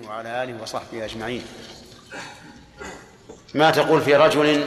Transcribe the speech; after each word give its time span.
وعلى 0.00 0.42
آله 0.42 0.62
وصحبه 0.62 1.04
أجمعين. 1.04 1.46
ما 3.54 3.70
تقول 3.70 4.00
في 4.02 4.16
رجل؟ 4.16 4.66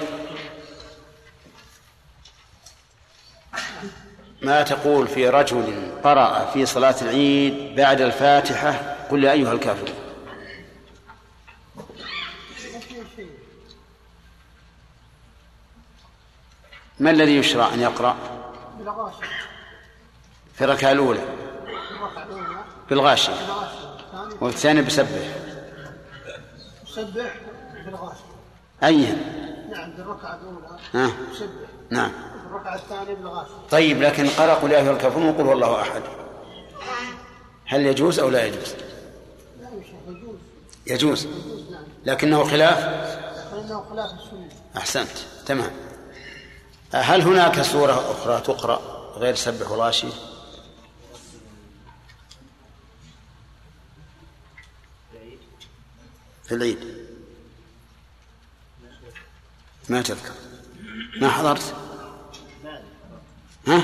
ما 4.41 4.61
تقول 4.63 5.07
في 5.07 5.29
رجل 5.29 5.91
قرأ 6.03 6.45
في 6.45 6.65
صلاة 6.65 6.95
العيد 7.01 7.75
بعد 7.75 8.01
الفاتحة؟ 8.01 8.95
قل 9.09 9.23
يا 9.23 9.31
أيها 9.31 9.53
الكافرون 9.53 9.95
ما 16.99 17.11
الذي 17.11 17.37
يشرع 17.37 17.73
أن 17.73 17.79
يقرأ؟ 17.79 18.15
في 20.53 20.63
الركعة 20.63 20.91
الأولى. 20.91 21.21
بالغاشية 22.89 23.33
والثاني 24.41 24.81
بسبح. 24.81 25.37
سبح 26.95 27.35
في 27.83 27.89
الغاشية. 27.89 28.23
أي؟ 28.83 29.15
نعم 29.71 29.93
في 29.95 30.01
الركعة 30.01 30.39
الأولى 30.41 30.79
ها. 30.93 31.11
سبح. 31.39 31.69
نعم. 31.89 32.11
الركعة 32.49 32.75
الثانية 32.75 33.13
بالغاشية 33.13 33.51
طيب 33.71 34.01
لكن 34.01 34.27
قرأ 34.27 34.53
قل 34.53 34.71
يا 34.71 34.77
أيها 34.77 34.91
الكافرون 34.91 35.29
وقل 35.29 35.41
هو 35.41 35.53
الله 35.53 35.81
أحد. 35.81 36.01
هل 37.65 37.85
يجوز 37.85 38.19
أو 38.19 38.29
لا 38.29 38.45
يجوز؟ 38.45 38.73
لا 39.61 39.69
يجوز. 39.73 40.35
يجوز. 40.87 41.25
يجوز 41.25 41.27
نعم. 41.71 41.83
لكنه 42.05 42.43
خلاف؟ 42.43 42.79
فإنه 43.51 43.85
خلاف 43.89 44.09
السنة. 44.11 44.49
أحسنت. 44.77 45.17
تمام. 45.45 45.71
هل 46.93 47.21
هناك 47.21 47.61
سورة 47.61 48.11
أخرى 48.11 48.41
تقرأ 48.41 48.81
غير 49.17 49.35
سبح 49.35 49.71
وراشي 49.71 50.07
في 56.47 56.55
العيد. 56.55 56.77
ما 59.89 60.01
تذكر. 60.01 60.31
ما 61.21 61.29
حضرت؟ 61.29 61.73
ها؟ 63.67 63.83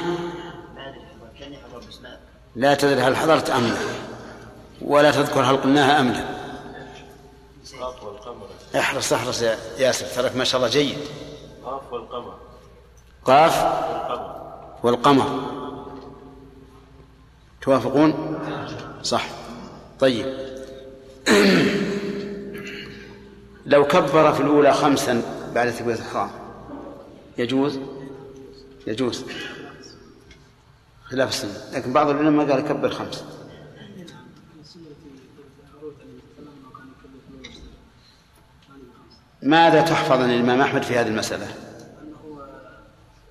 لا 2.56 2.76
تدري 2.76 3.02
هل 3.02 3.16
حضرت 3.16 3.50
أم 3.50 3.64
لا. 3.64 3.78
ولا 4.82 5.12
تذكر 5.12 5.42
هل 5.42 5.58
قلناها 5.58 6.00
أم 6.00 6.10
لا. 6.10 6.44
احرص 8.80 9.14
احرص 9.14 9.42
يا 9.42 9.58
ياسر. 9.78 10.06
تراك 10.06 10.36
ما 10.36 10.44
شاء 10.44 10.62
الله 10.62 10.72
جيد. 10.72 10.98
قاف 11.66 11.94
والقمر. 11.94 12.38
قاف 13.26 13.64
والقمر. 14.84 14.84
والقمر. 14.84 15.52
توافقون؟ 17.62 18.40
صح. 19.04 19.26
طيب. 20.00 20.54
لو 23.66 23.88
كبر 23.88 24.34
في 24.34 24.40
الأولى 24.42 24.74
خمسا 24.74 25.22
بعد 25.56 25.72
تكبيرة 25.72 25.96
الإحرام 25.96 26.30
يجوز؟ 27.38 27.80
يجوز. 28.88 29.26
خلاف 31.04 31.30
السنة. 31.30 31.78
لكن 31.78 31.94
بعض 31.94 32.10
العلماء 32.10 32.52
قال 32.52 32.60
يكبر 32.60 32.90
خمس 32.90 33.24
ماذا 39.42 39.82
تحفظ 39.82 40.22
عن 40.22 40.32
الإمام 40.32 40.62
أحمد 40.62 40.84
في 40.84 40.98
هذه 40.98 41.08
المسألة؟ 41.08 41.46
أنه 41.46 42.40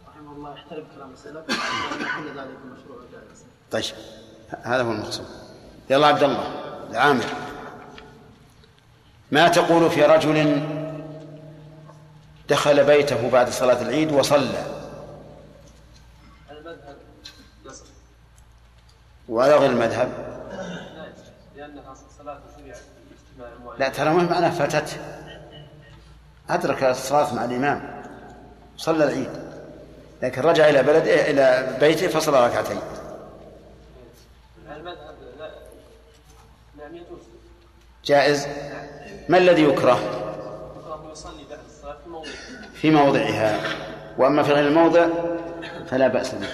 رحمه 0.09 0.33
الله 0.37 0.57
كلام 0.97 1.13
السلف 1.13 1.37
وأن 1.37 1.99
كل 1.99 2.41
ذلك 2.41 2.57
مشروع 2.73 2.99
جائز 3.13 3.45
طيب 3.71 3.95
هذا 4.63 4.83
هو 4.83 4.93
المقصود. 4.93 5.27
يلا 5.91 6.07
عبد 6.07 6.23
الله 6.23 6.55
العامر 6.91 7.25
ما 9.33 9.49
تقول 9.49 9.91
في 9.91 10.03
رجل 10.03 10.63
دخل 12.49 12.85
بيته 12.85 13.31
بعد 13.31 13.49
صلاة 13.49 13.83
العيد 13.83 14.13
وصلى؟ 14.13 14.65
ولا 19.29 19.57
غير 19.57 19.71
المذهب. 19.71 20.09
لا 23.79 23.89
ترى 23.89 24.11
ما 24.11 24.23
معناه 24.23 24.51
فاتته 24.51 24.97
أدرك 26.51 26.85
الصلاة 26.85 27.35
مع 27.35 27.45
الإمام. 27.45 28.03
صلى 28.77 29.05
العيد. 29.05 29.31
لكن 30.23 30.43
رجع 30.43 30.69
إلى 30.69 30.83
بلد 30.83 31.07
إلى 31.07 31.77
بيته 31.81 32.09
فصلى 32.09 32.47
ركعتين. 32.47 32.81
جائز؟ 38.05 38.47
ما 39.29 39.39
الذي 39.39 39.63
يكره 39.63 39.99
في 41.95 42.11
موضع 42.11 42.31
في 42.75 42.91
موضعها؟ 42.91 43.61
وأما 44.19 44.43
في 44.43 44.53
غير 44.53 44.69
الموضع 44.69 45.07
فلا 45.87 46.09
بأس 46.09 46.35
به. 46.35 46.49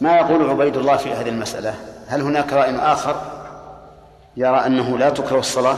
ما 0.00 0.16
يقول 0.16 0.50
عبيد 0.50 0.76
الله 0.76 0.96
في 0.96 1.12
هذه 1.12 1.28
المسألة؟ 1.28 1.74
هل 2.08 2.20
هناك 2.20 2.52
رأي 2.52 2.76
آخر 2.76 3.22
يرى 4.36 4.66
أنه 4.66 4.98
لا 4.98 5.10
تكره 5.10 5.38
الصلاة؟ 5.38 5.76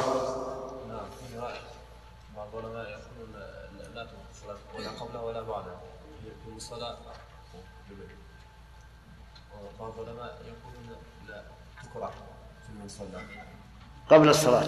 قبل 14.11 14.29
الصلاة. 14.29 14.67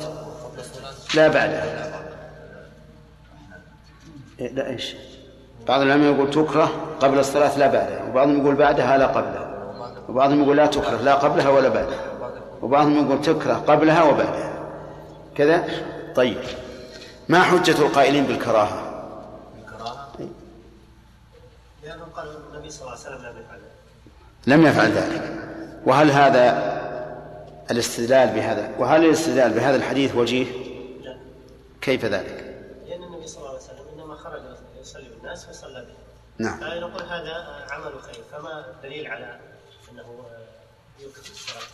لا 1.15 1.29
بعدها 1.29 2.05
إيه، 4.41 4.53
لا 4.53 4.69
إيش؟ 4.69 4.95
بعض 5.69 5.81
العلماء 5.81 6.15
يقول 6.15 6.31
تكره 6.31 6.73
قبل 7.01 7.19
الصلاة 7.19 7.59
لا 7.59 7.67
بعدها 7.67 8.05
وبعضهم 8.11 8.41
يقول 8.41 8.55
بعدها 8.55 8.99
لا 8.99 9.07
قبلها 9.07 9.55
وبعضهم 10.09 10.43
يقول 10.43 10.57
لا 10.57 10.67
تكره 10.67 10.97
لا 10.97 11.15
قبلها 11.15 11.49
ولا 11.49 11.69
بعدها 11.69 12.01
وبعضهم 12.63 13.07
يقول 13.07 13.23
تكره 13.23 13.55
قبلها 13.55 14.03
وبعدها 14.03 14.53
كذا؟ 15.37 15.65
طيب. 16.17 16.39
ما 17.29 17.43
حجة 17.43 17.79
القائلين 17.79 18.25
بالكراهة؟ 18.25 19.05
الكراهة 19.59 20.09
لأنه 21.85 22.05
قال 22.17 22.27
النبي 22.53 22.71
صلى 22.71 22.81
الله 22.81 22.99
عليه 23.07 23.17
وسلم 23.17 23.27
لم 23.27 23.37
يفعل 23.41 23.59
لم 24.47 24.67
يفعل 24.67 24.93
ذلك. 24.93 25.23
وهل 25.87 26.11
هذا 26.11 26.75
الاستدلال 27.71 28.29
بهذا 28.29 28.71
وهل 28.79 29.05
الاستدلال 29.05 29.53
بهذا 29.53 29.77
الحديث 29.77 30.15
وجيه؟ 30.15 30.47
كيف 31.81 32.05
ذلك؟ 32.05 32.57
لأن 32.89 33.03
النبي 33.03 33.27
صلى 33.27 33.39
الله 33.39 33.49
عليه 33.49 33.59
وسلم 33.59 34.01
إنما 34.01 34.15
خرج 34.15 34.41
يصلي 34.81 35.05
بالناس 35.17 35.47
فصلى 35.47 35.85
به. 35.85 35.95
نعم. 36.45 36.61
فنقول 36.61 37.03
هذا 37.03 37.65
عمل 37.71 37.93
خير 38.03 38.25
فما 38.33 38.65
الدليل 38.77 39.07
على 39.07 39.39
أنه 39.93 40.03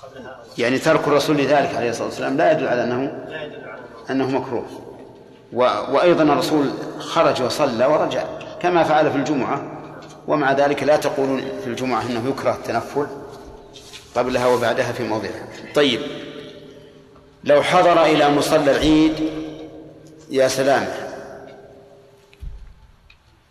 قبلها 0.02 0.40
يعني 0.58 0.78
ترك 0.78 1.08
الرسول 1.08 1.36
لذلك 1.36 1.74
عليه 1.74 1.90
الصلاة 1.90 2.06
والسلام 2.06 2.36
لا 2.36 2.52
يدل 2.52 2.68
على 2.68 2.84
أنه 2.84 3.24
لا 3.28 3.44
يدل 3.44 3.68
على 3.68 3.80
أنه 4.10 4.24
أنه 4.24 4.38
مكروه. 4.38 4.66
و... 5.52 5.60
وأيضا 5.62 6.22
الرسول 6.22 6.70
خرج 6.98 7.42
وصلى 7.42 7.86
ورجع 7.86 8.24
كما 8.60 8.84
فعل 8.84 9.10
في 9.10 9.16
الجمعة 9.16 9.62
ومع 10.28 10.52
ذلك 10.52 10.82
لا 10.82 10.96
تقولون 10.96 11.40
في 11.40 11.66
الجمعة 11.66 12.02
أنه 12.02 12.28
يكره 12.28 12.54
التنفل. 12.54 13.06
قبلها 14.14 14.46
وبعدها 14.46 14.92
في 14.92 15.02
موضعها 15.02 15.48
طيب. 15.74 16.00
لو 17.44 17.62
حضر 17.62 18.04
إلى 18.04 18.30
مصلى 18.30 18.70
العيد 18.70 19.30
يا 20.30 20.48
سلام. 20.48 20.88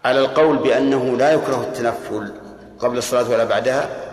على 0.06 0.20
القول 0.20 0.58
بأنه 0.58 1.18
لا 1.18 1.32
يكره 1.32 1.62
التنفل 1.62 2.34
قبل 2.80 2.98
الصلاة 2.98 3.30
ولا 3.30 3.44
بعدها 3.44 4.10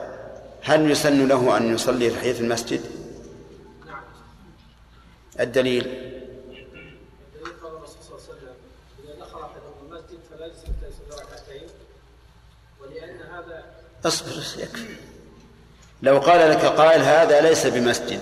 هل 0.63 0.91
يسن 0.91 1.29
له 1.29 1.57
أن 1.57 1.75
يصلي 1.75 2.11
تحية 2.11 2.41
المسجد؟ 2.41 2.81
الدليل. 5.41 6.13
أصبر 14.05 14.63
يكفي. 14.63 14.97
لو 16.03 16.19
قال 16.19 16.51
لك 16.51 16.65
قائل 16.65 17.03
هذا 17.03 17.41
ليس 17.41 17.67
بمسجد. 17.67 18.21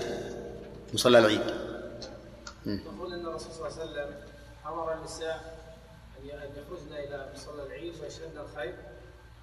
مصلى 0.95 1.19
العيد. 1.19 1.41
نقول 2.67 3.13
أن 3.13 3.27
الرسول 3.27 3.53
صلى 3.53 3.69
الله 3.69 3.81
عليه 3.81 3.91
وسلم 3.91 4.15
أمر 4.67 4.95
النساء 4.95 5.55
أن 6.19 6.29
يخرجن 6.29 6.93
إلى 6.93 7.29
مصلى 7.35 7.67
العيد 7.67 7.93
ويشهدن 8.03 8.39
الخير 8.51 8.75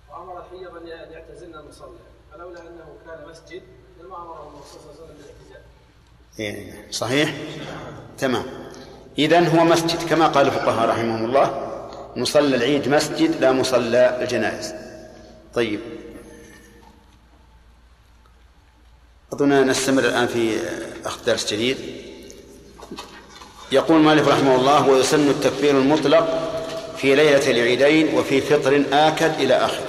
وأمر 0.10 0.40
الحيض 0.40 0.78
أن 0.78 0.88
يعتزلن 0.88 1.56
المصلى. 1.56 2.00
فلولا 2.34 2.60
أنه 2.60 2.96
كان 3.06 3.30
مسجد 3.30 3.62
لما 4.00 4.16
أمرهم 4.16 4.54
الرسول 4.56 4.82
صلى 4.82 4.92
الله 4.92 5.04
عليه 5.04 5.04
وسلم 5.04 5.18
بالاعتزال. 5.18 5.62
إيه، 6.40 6.92
صحيح؟ 6.92 7.36
تمام. 8.18 8.46
إذن 9.18 9.48
هو 9.48 9.64
مسجد 9.64 10.10
كما 10.10 10.28
قال 10.28 10.46
الفقهاء 10.46 10.90
رحمهم 10.90 11.26
الله 11.26 11.68
مصلى 12.16 12.56
العيد 12.56 12.90
مسجد 12.90 13.42
لا 13.42 13.52
مصلى 13.52 14.24
الجنائز. 14.24 14.74
طيب. 15.54 15.80
أظن 19.34 19.68
نستمر 19.68 20.04
الآن 20.04 20.28
في 20.28 20.60
أخذ 21.06 21.26
درس 21.26 21.54
جديد. 21.54 21.78
يقول 23.72 24.02
مالك 24.02 24.28
رحمه 24.28 24.56
الله 24.56 24.88
ويسن 24.88 25.30
التكبير 25.30 25.78
المطلق 25.78 26.52
في 26.98 27.16
ليلة 27.16 27.52
العيدين 27.52 28.14
وفي 28.18 28.42
فطر 28.42 28.84
آكد 28.94 29.40
إلى 29.40 29.54
آخره. 29.54 29.88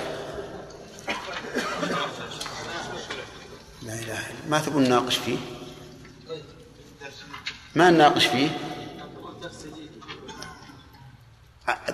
لا 3.83 3.95
إله 3.95 4.03
إلا 4.03 4.49
ما 4.49 4.59
تبون 4.59 4.85
نناقش 4.85 5.17
فيه؟ 5.17 5.37
ما 7.75 7.91
نناقش 7.91 8.27
فيه؟ 8.27 8.49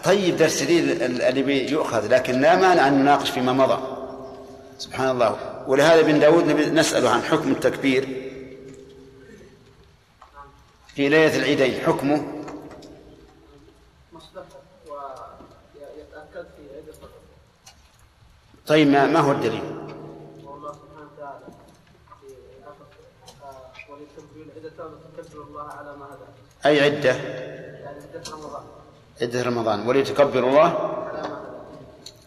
طيب 0.04 0.36
درس 0.36 0.62
جديد 0.62 1.02
اللي 1.02 1.70
يؤخذ 1.70 2.06
لكن 2.14 2.40
لا 2.40 2.56
مانع 2.56 2.88
أن 2.88 2.92
نناقش 2.98 3.30
فيما 3.30 3.52
مضى. 3.52 3.97
سبحان 4.78 5.10
الله. 5.10 5.64
ولهذا 5.68 6.02
بن 6.02 6.20
داود 6.20 6.44
نسأله 6.44 7.10
عن 7.10 7.22
حكم 7.22 7.52
التكبير. 7.52 8.04
في 10.94 11.08
ليلة 11.08 11.36
العيدين 11.36 11.80
حكمه؟ 11.80 12.44
طيب 18.66 18.88
ما, 18.88 19.06
ما 19.06 19.18
هو 19.18 19.32
الدليل؟ 19.32 19.62
أي 26.66 26.80
عدة؟ 26.80 27.12
عدة 27.12 28.22
رمضان. 28.32 28.62
عدة 29.22 29.42
رمضان 29.42 29.88
وليتكبر 29.88 30.48
الله 30.48 30.68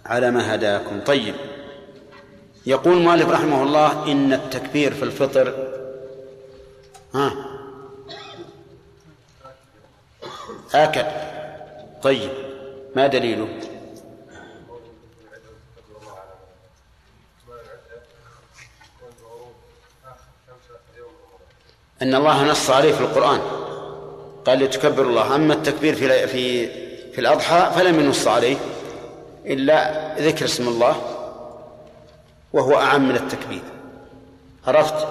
على 0.05 0.31
ما 0.31 0.55
هداكم. 0.55 1.01
طيب. 1.03 1.35
يقول 2.65 3.01
مالك 3.01 3.27
رحمه 3.27 3.63
الله 3.63 4.11
إن 4.11 4.33
التكبير 4.33 4.93
في 4.93 5.03
الفطر 5.03 5.53
ها؟ 7.13 7.33
آكد 10.73 11.05
طيب 12.03 12.29
ما 12.95 13.07
دليله؟ 13.07 13.47
أن 22.01 22.15
الله 22.15 22.43
نص 22.43 22.69
عليه 22.69 22.93
في 22.93 23.01
القرآن. 23.01 23.41
قال 24.45 24.59
لتكبر 24.59 25.01
الله. 25.03 25.35
أما 25.35 25.53
التكبير 25.53 25.95
في 25.95 26.27
في 26.27 26.67
في 27.11 27.21
الأضحى 27.21 27.71
فلم 27.75 27.99
ينص 27.99 28.27
عليه 28.27 28.57
إلا 29.45 30.15
ذكر 30.19 30.45
اسم 30.45 30.67
الله. 30.67 31.10
وهو 32.53 32.79
أعم 32.79 33.09
من 33.09 33.15
التكبير. 33.15 33.61
عرفت؟ 34.67 35.07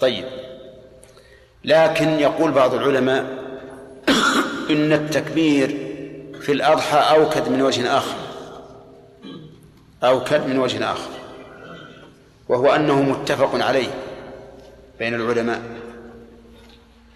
طيب. 0.00 0.24
لكن 1.64 2.08
يقول 2.08 2.52
بعض 2.52 2.74
العلماء 2.74 3.24
إن 4.70 4.92
التكبير 4.92 5.68
في 6.40 6.52
الأضحى 6.52 7.16
أوكد 7.16 7.48
من 7.48 7.62
وجه 7.62 7.98
آخر. 7.98 8.16
أوكد 10.02 10.46
من 10.46 10.58
وجه 10.58 10.92
آخر. 10.92 11.10
وهو 12.48 12.74
أنه 12.74 13.02
متفق 13.02 13.64
عليه 13.64 13.88
بين 14.98 15.14
العلماء. 15.14 15.62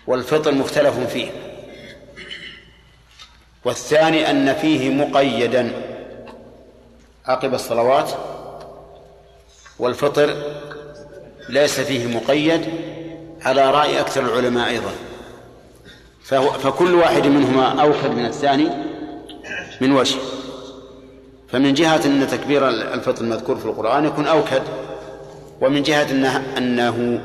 والفطر 0.06 0.54
مختلف 0.54 0.98
فيه. 0.98 1.30
والثاني 3.64 4.30
أن 4.30 4.54
فيه 4.54 4.90
مقيدا. 4.90 5.72
عقب 7.26 7.54
الصلوات 7.54 8.10
والفطر 9.78 10.34
ليس 11.48 11.80
فيه 11.80 12.16
مقيد 12.16 12.60
على 13.42 13.70
رأي 13.70 14.00
أكثر 14.00 14.20
العلماء 14.20 14.68
أيضا. 14.68 14.92
فكل 16.58 16.94
واحد 16.94 17.26
منهما 17.26 17.82
أوكد 17.82 18.10
من 18.10 18.26
الثاني 18.26 18.68
من 19.80 19.92
وجه. 19.92 20.16
فمن 21.48 21.74
جهة 21.74 22.06
أن 22.06 22.28
تكبير 22.28 22.68
الفطر 22.68 23.24
المذكور 23.24 23.56
في 23.56 23.64
القرآن 23.64 24.04
يكون 24.04 24.26
أوكد 24.26 24.62
ومن 25.60 25.82
جهة 25.82 26.10
أنه, 26.10 26.44
أنه 26.58 27.24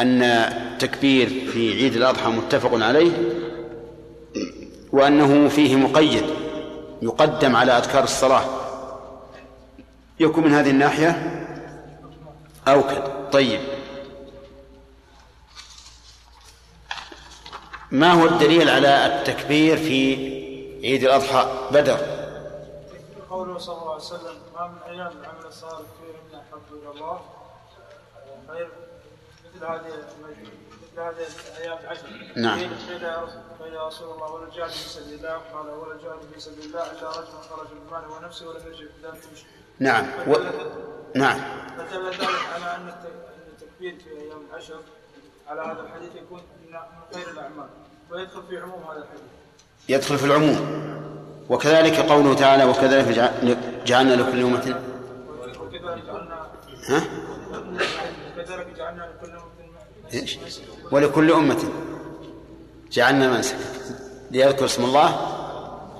أن 0.00 0.22
التكبير 0.22 1.28
في 1.52 1.72
عيد 1.72 1.96
الأضحى 1.96 2.30
متفق 2.30 2.84
عليه 2.84 3.10
وأنه 4.92 5.48
فيه 5.48 5.76
مقيد 5.76 6.24
يقدم 7.02 7.56
على 7.56 7.72
أذكار 7.72 8.04
الصلاة. 8.04 8.44
يكون 10.20 10.44
من 10.44 10.52
هذه 10.52 10.70
الناحية 10.70 11.40
أوكد 12.68 13.30
طيب. 13.32 13.60
ما 17.90 18.12
هو 18.12 18.26
الدليل 18.26 18.68
على 18.68 19.06
التكبير 19.06 19.76
في 19.76 20.14
عيد 20.84 21.04
الأضحى 21.04 21.68
بدر؟ 21.72 21.98
قوله 23.30 23.58
صلى 23.58 23.76
الله 23.78 23.92
عليه 23.92 24.02
وسلم 24.02 24.36
ما 24.54 24.66
من 24.66 24.78
أيام 24.86 25.12
العمل 25.20 25.46
الصالح 25.46 25.74
فيهن 26.00 26.40
احب 26.40 26.82
إلى 26.82 26.90
الله. 26.90 27.20
خير 28.48 28.68
مثل 29.54 29.64
هذه 29.64 29.92
مثل 30.82 31.00
هذه 31.00 31.26
الأيام 31.56 31.78
العشر 31.84 32.06
نعم. 32.36 32.58
قيل 32.58 33.74
يا 33.74 33.86
رسول- 33.86 34.10
الله 34.14 34.30
ولا 34.32 34.44
الجهاد 34.48 34.70
في 34.70 34.88
سبيل 34.88 35.14
الله. 35.14 35.40
قال 35.54 35.70
ولا 35.70 35.94
الجهاد 35.94 36.18
في 36.34 36.40
سبيل 36.40 36.64
الله 36.64 36.90
إلا 36.92 37.08
رجل 37.10 37.26
خرج 37.50 37.66
بماله 37.88 38.08
ونفسه 38.16 38.48
ولم 38.48 38.58
بذلك 38.58 39.22
مشرك 39.32 39.46
نعم. 39.78 40.06
و... 40.28 40.34
نعم. 41.14 41.40
فدل 41.78 42.06
ذلك 42.06 42.20
على 42.54 42.76
ان 42.76 42.88
التكبير 42.88 43.94
في 44.04 44.10
أيام 44.20 44.38
العشر. 44.50 44.80
على 45.48 45.60
هذا 45.60 45.80
الحديث 45.86 46.10
يكون 46.16 46.40
من 46.70 46.78
خير 47.14 47.30
الأعمال 47.32 47.66
ويدخل 48.10 48.42
في 48.48 48.58
عموم 48.58 48.82
هذا 48.90 48.98
الحديث. 48.98 49.22
يدخل 49.88 50.18
في 50.18 50.24
العموم. 50.24 50.90
وكذلك 51.48 52.00
قوله 52.00 52.34
تعالى 52.34 52.64
وكذلك 52.64 53.08
جع- 53.08 53.54
جعلنا 53.86 54.14
لكل 54.14 54.42
أمة 54.42 54.76
ها؟ 56.88 57.02
إيش؟ 60.14 60.38
ولكل 60.92 61.32
أمة. 61.32 61.64
جعلنا 62.92 63.28
منسكا 63.30 63.58
ليذكر 64.30 64.64
اسم 64.64 64.84
الله 64.84 65.36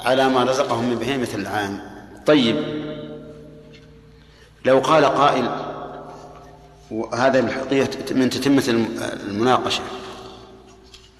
على 0.05 0.29
ما 0.29 0.45
رزقهم 0.45 0.89
من 0.91 0.97
بهيمة 0.97 1.29
العام 1.35 1.81
طيب. 2.27 2.57
لو 4.65 4.79
قال 4.79 5.05
قائل 5.05 5.49
وهذا 6.91 7.41
من 7.41 7.51
حقيقة 7.51 8.15
من 8.15 8.31
تتمة 8.31 8.65
الم- 8.69 8.99
المناقشة. 9.01 9.83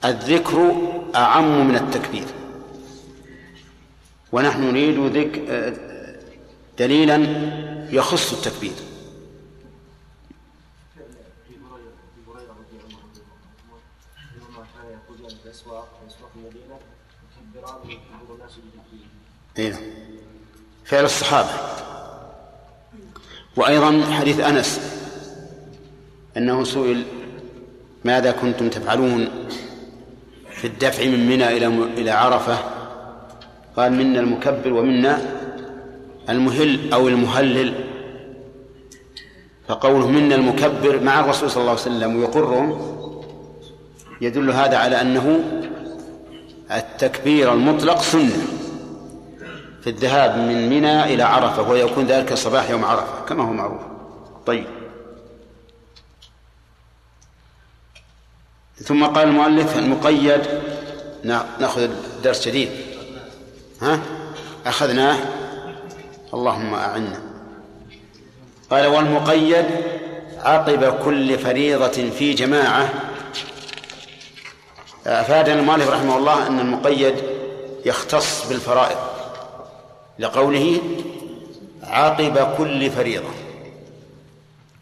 الذكر 0.05 0.77
أعم 1.15 1.69
من 1.69 1.77
التكبير. 1.77 2.27
ونحن 4.33 4.63
نريد 4.63 5.17
ذك 5.17 5.39
دليلا 6.79 7.17
يخص 7.91 8.33
التكبير. 8.33 8.73
لما 14.37 14.65
كان 14.75 14.99
يخرجان 14.99 15.39
وأيضا 23.57 24.03
حديث 24.11 24.41
أنس 24.41 24.81
أنه 26.37 26.65
سئل 26.65 27.03
ماذا 28.05 28.31
كنتم 28.33 28.69
تفعلون 28.69 29.29
في 30.51 30.67
الدفع 30.67 31.05
من 31.05 31.27
منى 31.29 31.57
إلى 31.57 31.67
إلى 31.67 32.11
عرفة؟ 32.11 32.59
قال 33.77 33.93
منا 33.93 34.21
المكبر 34.21 34.73
ومنا 34.73 35.23
المهل 36.29 36.93
أو 36.93 37.09
المهلل. 37.09 37.75
فقوله 39.69 40.09
منا 40.09 40.35
المكبر 40.35 41.01
مع 41.01 41.21
الرسول 41.21 41.51
صلى 41.51 41.61
الله 41.61 41.71
عليه 41.71 41.81
وسلم 41.81 42.17
ويقرهم 42.17 42.97
يدل 44.21 44.51
هذا 44.51 44.77
على 44.77 45.01
أنه 45.01 45.41
التكبير 46.71 47.53
المطلق 47.53 48.03
سنة. 48.03 48.60
في 49.83 49.91
الذهاب 49.91 50.37
من 50.39 50.69
منى 50.71 51.05
إلى 51.05 51.23
عرفة 51.23 51.63
ويكون 51.63 52.07
ذلك 52.07 52.35
صباح 52.35 52.71
يوم 52.71 52.85
عرفة 52.85 53.25
كما 53.29 53.45
هو 53.45 53.53
معروف. 53.53 53.81
طيب. 54.47 54.67
ثم 58.85 59.05
قال 59.07 59.29
المؤلف 59.29 59.77
المقيد 59.79 60.41
نا- 61.25 61.47
نأخذ 61.61 61.91
درس 62.25 62.49
جديد. 62.49 62.71
ها؟ 63.83 64.01
أخذناه 64.67 65.19
اللهم 66.35 66.75
أعنا. 66.75 67.21
قال 68.71 68.87
والمقيد 68.87 69.67
عقب 70.39 70.85
كل 71.05 71.39
فريضة 71.39 72.11
في 72.11 72.33
جماعة. 72.35 72.89
أفادنا 75.07 75.61
المؤلف 75.61 75.89
رحمه 75.91 76.17
الله 76.19 76.47
أن 76.47 76.61
المقيد 76.61 77.15
يختص 77.87 78.49
بالفرائض. 78.49 78.99
لقوله 80.21 80.81
عقب 81.83 82.57
كل 82.59 82.91
فريضة. 82.91 83.31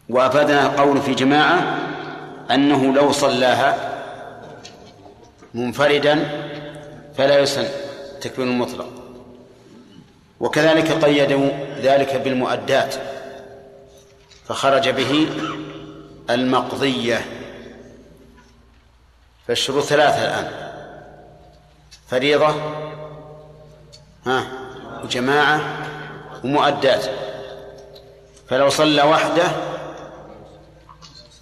وأفادنا 0.09 0.67
قول 0.67 1.01
في 1.01 1.13
جماعة 1.13 1.77
أنه 2.51 2.93
لو 2.93 3.11
صلاها 3.11 4.01
منفردا 5.53 6.15
فلا 7.17 7.39
يسن 7.39 7.65
التكبير 8.15 8.45
المطلق. 8.45 8.87
وكذلك 10.39 10.91
قيدوا 11.05 11.49
ذلك 11.81 12.15
بالمؤدات 12.15 12.95
فخرج 14.45 14.89
به 14.89 15.27
المقضية. 16.29 17.25
فالشروط 19.47 19.83
ثلاثة 19.83 20.25
الآن. 20.25 20.51
فريضة؟ 22.07 22.55
ها؟ 24.25 24.58
وجماعة 25.03 25.61
ومؤدات. 26.43 27.05
فلو 28.49 28.69
صلى 28.69 29.01
وحده 29.01 29.43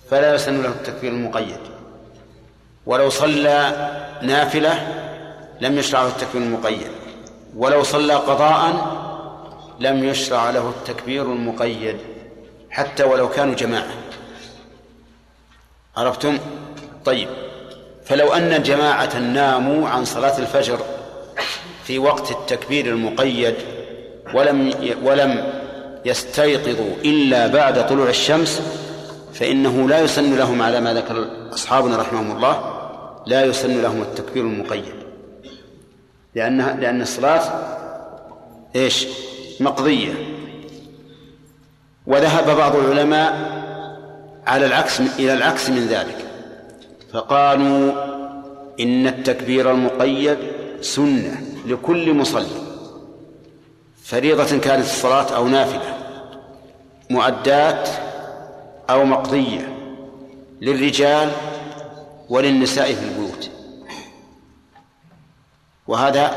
فلا 0.10 0.36
يسن 0.36 0.64
له 0.64 0.70
التكبير 0.70 1.12
المقيد. 1.12 1.60
ولو 2.86 3.10
صلى 3.10 3.90
نافلة 4.22 4.88
لم 5.62 5.78
يشرع 5.78 6.02
له 6.02 6.08
التكبير 6.08 6.42
المقيد. 6.42 6.88
ولو 7.56 7.84
صلى 7.84 8.14
قضاء 8.14 8.98
لم 9.80 10.04
يشرع 10.04 10.50
له 10.50 10.70
التكبير 10.70 11.24
المقيد. 11.24 11.98
حتى 12.70 13.04
ولو 13.04 13.30
كانوا 13.30 13.56
جماعة. 13.56 13.94
عرفتم؟ 15.98 16.40
طيب. 17.06 17.30
فلو 18.06 18.34
أن 18.34 18.64
جماعة 18.64 19.18
ناموا 19.20 19.90
عن 19.90 20.06
صلاة 20.06 20.38
الفجر 20.38 20.80
في 21.88 22.00
وقت 22.00 22.32
التكبير 22.32 22.86
المقيد 22.86 23.56
ولم 24.34 24.74
ولم 25.04 25.52
يستيقظوا 26.06 26.96
إلا 27.06 27.48
بعد 27.48 27.88
طلوع 27.88 28.10
الشمس 28.10 28.62
فإنه 29.34 29.90
لا 29.90 30.00
يسن 30.00 30.38
لهم 30.38 30.62
على 30.62 30.82
ما 30.82 30.94
ذكر 30.94 31.28
أصحابنا 31.54 31.98
رحمهم 31.98 32.36
الله 32.36 32.74
لا 33.28 33.46
يسن 33.46 33.82
لهم 33.82 34.02
التكبير 34.02 34.44
المقيد. 34.44 34.94
لأنها 36.36 36.74
لأن 36.74 37.02
الصلاة 37.02 37.42
إيش؟ 38.76 39.08
مقضية. 39.60 40.14
وذهب 42.08 42.58
بعض 42.58 42.76
العلماء 42.76 43.34
على 44.48 44.66
العكس 44.66 45.00
إلى 45.00 45.34
العكس 45.34 45.70
من 45.70 45.88
ذلك. 45.88 46.26
فقالوا 47.14 47.92
إن 48.80 49.08
التكبير 49.08 49.72
المقيد 49.72 50.38
سنة. 50.82 51.57
لكل 51.68 52.14
مصلي. 52.14 52.62
فريضة 54.04 54.58
كانت 54.58 54.86
الصلاة 54.86 55.36
أو 55.36 55.48
نافلة. 55.48 55.98
مؤدات 57.10 57.90
أو 58.90 59.06
مقضية. 59.06 59.78
للرجال 60.62 61.32
وللنساء 62.30 62.94
في 62.94 63.04
البيوت. 63.04 63.50
وهذا 65.88 66.32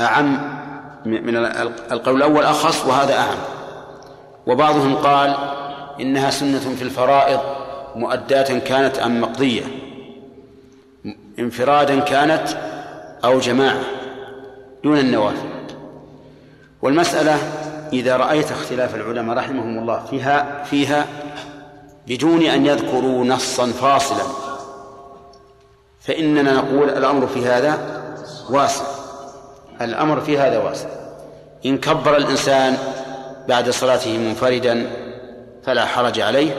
أعم 0.00 0.54
من 1.04 1.36
القول 1.92 2.16
الأول 2.16 2.44
أخص 2.44 2.86
وهذا 2.86 3.18
أعم. 3.18 3.38
وبعضهم 4.46 4.96
قال 4.96 5.36
إنها 6.00 6.30
سنة 6.30 6.74
في 6.76 6.82
الفرائض 6.82 7.40
مؤداة 7.96 8.58
كانت 8.58 8.98
أم 8.98 9.20
مقضية. 9.20 9.62
انفرادا 11.38 12.00
كانت 12.00 12.73
أو 13.24 13.38
جماعة 13.38 13.80
دون 14.84 14.98
النوافل. 14.98 15.48
والمسألة 16.82 17.38
إذا 17.92 18.16
رأيت 18.16 18.50
اختلاف 18.52 18.94
العلماء 18.94 19.36
رحمهم 19.36 19.78
الله 19.78 20.04
فيها 20.10 20.64
فيها 20.64 21.06
بدون 22.08 22.42
أن 22.42 22.66
يذكروا 22.66 23.24
نصا 23.24 23.66
فاصلا. 23.66 24.24
فإننا 26.00 26.52
نقول 26.52 26.90
الأمر 26.90 27.26
في 27.26 27.46
هذا 27.46 27.78
واسع. 28.50 28.84
الأمر 29.80 30.20
في 30.20 30.38
هذا 30.38 30.58
واسع. 30.58 30.88
إن 31.66 31.78
كبر 31.78 32.16
الإنسان 32.16 32.76
بعد 33.48 33.70
صلاته 33.70 34.18
منفردا 34.18 34.90
فلا 35.62 35.86
حرج 35.86 36.20
عليه 36.20 36.50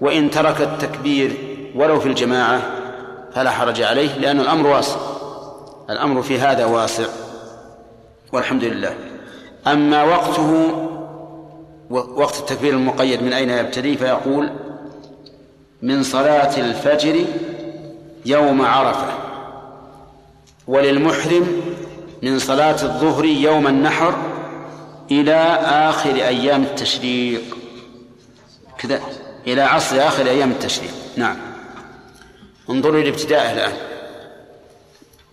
وإن 0.00 0.30
ترك 0.30 0.60
التكبير 0.60 1.36
ولو 1.74 2.00
في 2.00 2.08
الجماعة 2.08 2.60
فلا 3.34 3.50
حرج 3.50 3.82
عليه 3.82 4.14
لأن 4.18 4.40
الأمر 4.40 4.66
واسع. 4.66 5.09
الأمر 5.90 6.22
في 6.22 6.38
هذا 6.38 6.64
واسع 6.64 7.06
والحمد 8.32 8.64
لله. 8.64 8.94
أما 9.66 10.02
وقته 10.02 10.70
وقت 11.90 12.38
التكبير 12.38 12.72
المقيد 12.72 13.22
من 13.22 13.32
أين 13.32 13.50
يبتدي؟ 13.50 13.96
فيقول 13.96 14.50
من 15.82 16.02
صلاة 16.02 16.56
الفجر 16.60 17.24
يوم 18.26 18.62
عرفة 18.62 19.12
وللمحرم 20.66 21.62
من 22.22 22.38
صلاة 22.38 22.82
الظهر 22.82 23.24
يوم 23.24 23.66
النحر 23.66 24.14
إلى 25.10 25.36
آخر 25.64 26.14
أيام 26.14 26.62
التشريق. 26.62 27.56
كذا 28.78 29.00
إلى 29.46 29.62
عصر 29.62 30.06
آخر 30.06 30.26
أيام 30.26 30.50
التشريق. 30.50 30.92
نعم. 31.16 31.36
انظروا 32.70 33.00
لابتدائه 33.00 33.52
الآن. 33.52 33.89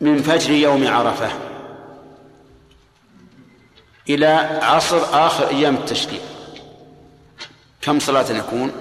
من 0.02 0.22
فجر 0.22 0.52
يوم 0.52 0.88
عرفة 0.88 1.30
إلى 4.10 4.28
عصر 4.62 5.26
آخر 5.28 5.48
أيام 5.48 5.76
التشريق. 5.76 6.22
كم 7.82 8.00
صلاة 8.00 8.32
يكون 8.32 8.72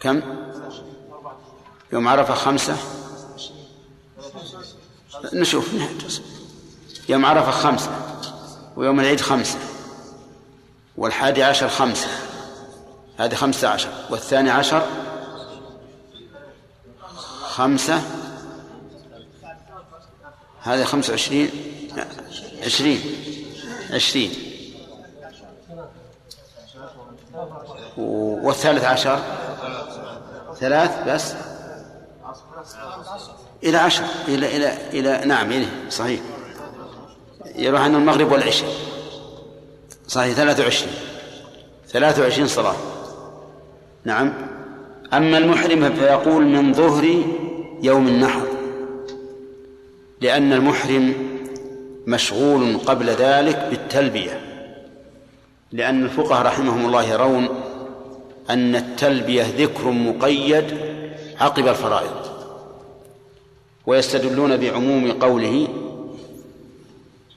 كم؟ 0.00 0.22
يوم 1.92 2.08
عرفة 2.08 2.34
خمسة؟ 2.34 2.76
نشوف 5.32 5.70
يوم 7.08 7.26
عرفة 7.26 7.50
خمسة 7.50 7.90
ويوم 8.76 9.00
العيد 9.00 9.20
خمسة 9.20 9.58
والحادي 10.96 11.42
عشر 11.42 11.68
خمسة 11.68 12.08
هذه 13.18 13.34
خمسة 13.34 13.68
عشر 13.68 13.88
والثاني 14.10 14.50
عشر 14.50 15.05
خمسة؟ 17.56 18.02
هذا 20.62 20.84
خمسة 20.84 21.10
وعشرين؟ 21.10 21.50
عشرين. 22.64 23.00
عشرين. 23.90 24.30
والثالث 27.96 28.84
عشر؟ 28.84 29.22
ثلاث 30.60 31.08
بس؟ 31.08 31.34
إلى 33.62 33.76
عشر. 33.76 34.04
إلى 34.28 34.56
إلى 34.56 34.90
إلى 34.90 35.26
نعم 35.26 35.52
إلى 35.52 35.66
صحيح. 35.90 36.20
يروح 37.54 37.80
عن 37.80 37.94
المغرب 37.94 38.32
والعشاء. 38.32 38.70
صحيح 40.08 40.34
ثلاثة 40.34 40.62
وعشرين. 40.62 40.94
ثلاثة 41.88 42.22
وعشرين 42.22 42.46
صلاة. 42.46 42.76
نعم. 44.04 44.56
أما 45.12 45.38
المحرم 45.38 45.94
فيقول 45.94 46.46
من 46.46 46.72
ظهر 46.74 47.24
يوم 47.82 48.08
النحر. 48.08 48.46
لأن 50.20 50.52
المحرم 50.52 51.14
مشغول 52.06 52.78
قبل 52.78 53.06
ذلك 53.06 53.66
بالتلبية. 53.70 54.40
لأن 55.72 56.04
الفقهاء 56.04 56.46
رحمهم 56.46 56.86
الله 56.86 57.02
يرون 57.04 57.48
أن 58.50 58.76
التلبية 58.76 59.42
ذكر 59.58 59.90
مقيد 59.90 60.64
عقب 61.40 61.68
الفرائض. 61.68 62.26
ويستدلون 63.86 64.56
بعموم 64.56 65.12
قوله 65.12 65.68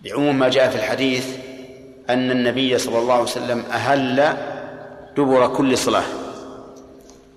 بعموم 0.04 0.40
ما 0.40 0.50
جاء 0.50 0.70
في 0.70 0.76
الحديث 0.76 1.28
أن 2.10 2.32
النبي 2.32 2.78
صلى 2.78 3.00
الله 3.00 3.14
عليه 3.14 3.24
وسلم 3.24 3.64
أهل 3.72 4.38
دبر 5.18 5.48
كل 5.48 5.78
صلاة. 5.78 6.04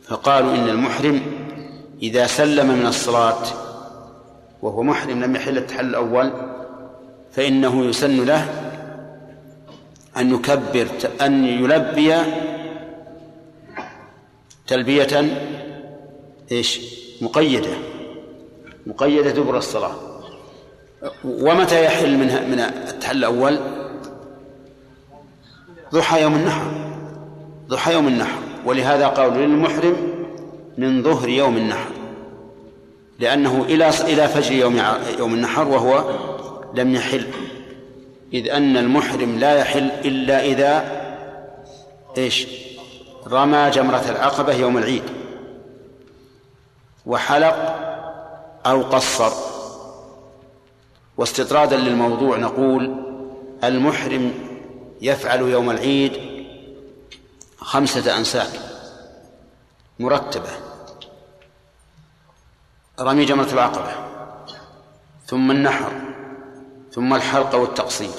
فقالوا 0.09 0.55
إن 0.55 0.69
المحرم 0.69 1.42
إذا 2.03 2.27
سلم 2.27 2.79
من 2.79 2.87
الصلاة 2.87 3.43
وهو 4.63 4.83
محرم 4.83 5.25
لم 5.25 5.37
يحل 5.37 5.59
التحل 5.59 5.87
الأول 5.87 6.33
فإنه 7.33 7.85
يسن 7.85 8.25
له 8.25 8.49
أن 10.17 10.35
يكبر 10.35 10.89
أن 11.21 11.45
يلبي 11.45 12.17
تلبية 14.67 15.39
إيش؟ 16.53 16.81
مقيدة 17.21 17.71
مقيدة 18.87 19.31
دبر 19.31 19.59
الصلاة 19.59 19.95
ومتى 21.25 21.85
يحل 21.85 22.17
منها 22.17 22.41
من 22.41 22.61
التحل 22.61 23.17
الأول؟ 23.17 23.59
ضحى 25.93 26.23
يوم 26.23 26.35
النحر 26.35 26.71
ضحى 27.69 27.93
يوم 27.93 28.09
النحر 28.09 28.39
ولهذا 28.65 29.07
قالوا 29.07 29.37
للمحرم 29.37 29.97
من 30.79 31.03
ظهر 31.03 31.29
يوم 31.29 31.57
النحر 31.57 31.92
لأنه 33.23 33.65
إلى 33.69 33.89
إلى 33.89 34.29
فجر 34.29 34.53
يوم 34.53 34.83
يوم 35.19 35.35
النحر 35.35 35.69
وهو 35.69 36.05
لم 36.75 36.95
يحل. 36.95 37.27
إذ 38.33 38.49
أن 38.49 38.77
المحرم 38.77 39.39
لا 39.39 39.55
يحل 39.55 39.91
إلا 40.05 40.45
إذا 40.45 41.03
إيش؟ 42.19 42.47
رمى 43.27 43.71
جمرة 43.71 44.05
العقبة 44.09 44.55
يوم 44.55 44.79
العيد. 44.79 45.03
وحلق 47.07 47.57
أو 48.67 48.83
قصر. 48.83 49.33
واستطرادا 51.17 51.77
للموضوع 51.77 52.37
نقول 52.37 52.97
المحرم 53.65 54.35
يفعل 55.01 55.41
يوم 55.41 55.71
العيد 55.71 56.13
خمسة 57.59 58.19
أنساك 58.19 58.61
مرتبة. 59.99 60.72
رمي 63.03 63.25
جمرة 63.25 63.53
العقبة. 63.53 63.93
ثم 65.27 65.51
النحر 65.51 65.93
ثم 66.93 67.15
الحلق 67.15 67.55
والتقصير 67.55 68.11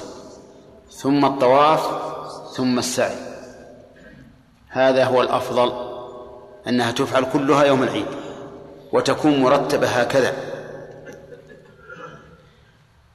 ثم 0.92 1.26
الطواف 1.26 1.90
ثم 2.56 2.80
السعي. 2.80 3.16
هذا 4.70 5.06
هو 5.06 5.22
الأفضل 5.22 5.74
أنها 6.68 6.92
تفعل 6.92 7.26
كلها 7.34 7.64
يوم 7.64 7.84
العيد 7.84 8.06
وتكون 8.94 9.42
مرتبة 9.42 9.88
هكذا. 9.88 10.34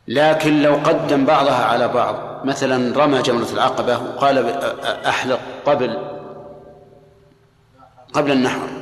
لكن 0.08 0.62
لو 0.62 0.74
قدم 0.74 1.24
بعضها 1.24 1.64
على 1.64 1.88
بعض 1.88 2.46
مثلا 2.46 3.04
رمى 3.04 3.22
جمرة 3.22 3.52
العقبة 3.52 3.98
وقال 3.98 4.48
أحلق 5.06 5.40
قبل 5.66 5.98
قبل 8.12 8.32
النحر. 8.32 8.77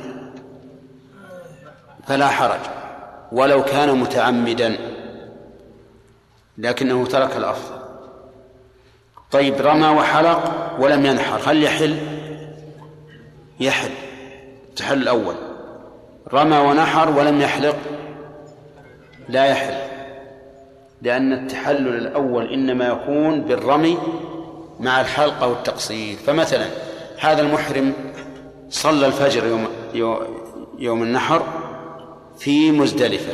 فلا 2.07 2.27
حرج 2.27 2.59
ولو 3.31 3.63
كان 3.63 3.97
متعمدا 3.97 4.77
لكنه 6.57 7.05
ترك 7.05 7.37
الأفضل. 7.37 7.77
طيب 9.31 9.55
رمى 9.61 9.87
وحلق 9.87 10.41
ولم 10.79 11.05
ينحر 11.05 11.51
هل 11.51 11.63
يحل؟ 11.63 11.97
يحل. 13.59 13.91
تحل 14.75 15.01
الأول. 15.01 15.35
رمى 16.33 16.57
ونحر 16.57 17.09
ولم 17.09 17.41
يحلق 17.41 17.75
لا 19.29 19.45
يحل 19.45 19.77
لأن 21.01 21.33
التحلل 21.33 21.95
الأول 21.95 22.53
إنما 22.53 22.87
يكون 22.87 23.41
بالرمي 23.41 23.97
مع 24.79 25.01
الحلق 25.01 25.43
أو 25.43 25.53
التقصير. 25.53 26.17
فمثلا 26.17 26.65
هذا 27.19 27.41
المحرم 27.41 27.93
صلى 28.69 29.05
الفجر 29.05 29.67
يوم 29.93 30.19
يوم 30.79 31.03
النحر 31.03 31.66
في 32.39 32.71
مزدلفة. 32.71 33.33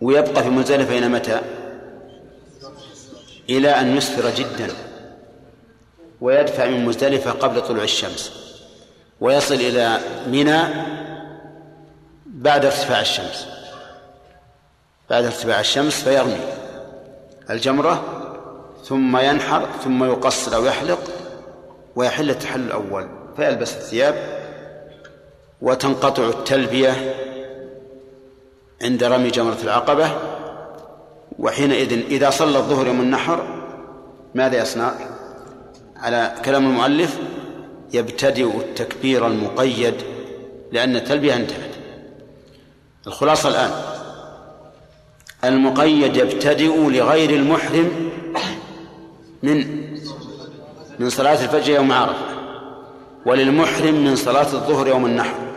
ويبقى 0.00 0.42
في 0.42 0.48
مزدلفة 0.48 0.98
إلى 0.98 1.08
متى؟ 1.08 1.40
إلى 3.50 3.70
أن 3.70 3.96
يسفر 3.96 4.30
جدا. 4.30 4.68
ويدفع 6.20 6.66
من 6.66 6.84
مزدلفة 6.84 7.30
قبل 7.30 7.60
طلوع 7.60 7.84
الشمس. 7.84 8.32
ويصل 9.20 9.54
إلى 9.54 9.98
منى 10.26 10.62
بعد 12.26 12.64
ارتفاع 12.64 13.00
الشمس. 13.00 13.46
بعد 15.10 15.24
ارتفاع 15.24 15.60
الشمس 15.60 16.02
فيرمي 16.02 16.40
الجمرة 17.50 18.04
ثم 18.84 19.16
ينحر 19.16 19.68
ثم 19.84 20.04
يقصر 20.04 20.56
أو 20.56 20.64
يحلق 20.64 21.10
ويحل 21.96 22.30
التحلل 22.30 22.66
الأول. 22.66 23.08
فيلبس 23.36 23.74
الثياب 23.74 24.41
وتنقطع 25.62 26.28
التلبية 26.28 27.14
عند 28.82 29.04
رمي 29.04 29.30
جمرة 29.30 29.58
العقبة 29.64 30.10
وحينئذ 31.38 31.92
إذا 31.92 32.30
صلى 32.30 32.58
الظهر 32.58 32.86
يوم 32.86 33.00
النحر 33.00 33.64
ماذا 34.34 34.62
يصنع؟ 34.62 34.92
على 35.96 36.34
كلام 36.44 36.66
المؤلف 36.66 37.18
يبتدئ 37.92 38.56
التكبير 38.56 39.26
المقيد 39.26 39.94
لأن 40.72 40.96
التلبية 40.96 41.36
انتهت 41.36 41.70
الخلاصة 43.06 43.48
الآن 43.48 43.70
المقيد 45.44 46.16
يبتدئ 46.16 46.88
لغير 46.88 47.30
المحرم 47.30 48.10
من 49.42 49.82
من 50.98 51.10
صلاة 51.10 51.44
الفجر 51.44 51.74
يوم 51.74 51.92
عرفة 51.92 52.32
وللمحرم 53.26 53.94
من 53.94 54.16
صلاة 54.16 54.52
الظهر 54.52 54.88
يوم 54.88 55.06
النحر 55.06 55.51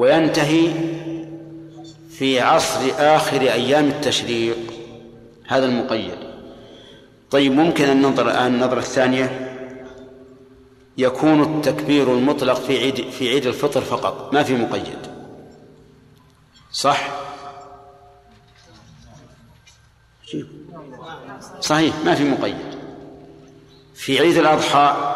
وينتهي 0.00 0.72
في 2.10 2.40
عصر 2.40 2.80
آخر 2.98 3.40
أيام 3.40 3.88
التشريق 3.88 4.56
هذا 5.48 5.64
المقيد. 5.66 6.18
طيب 7.30 7.52
ممكن 7.52 7.84
أن 7.84 8.02
ننظر 8.02 8.30
الآن 8.30 8.54
النظرة 8.54 8.78
الثانية؟ 8.78 9.56
يكون 10.98 11.42
التكبير 11.42 12.14
المطلق 12.14 12.54
في 12.54 12.78
عيد 12.78 13.10
في 13.10 13.28
عيد 13.28 13.46
الفطر 13.46 13.80
فقط 13.80 14.34
ما 14.34 14.42
في 14.42 14.56
مقيد. 14.56 14.98
صح؟ 16.72 17.08
صحيح 21.60 21.94
ما 22.04 22.14
في 22.14 22.24
مقيد. 22.24 22.56
في 23.94 24.18
عيد 24.18 24.36
الأضحى 24.36 25.14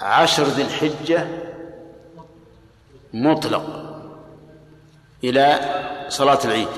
عشر 0.00 0.44
ذي 0.44 0.62
الحجة 0.62 1.49
مطلق 3.14 3.64
إلى 5.24 5.60
صلاة 6.08 6.38
العيد. 6.44 6.68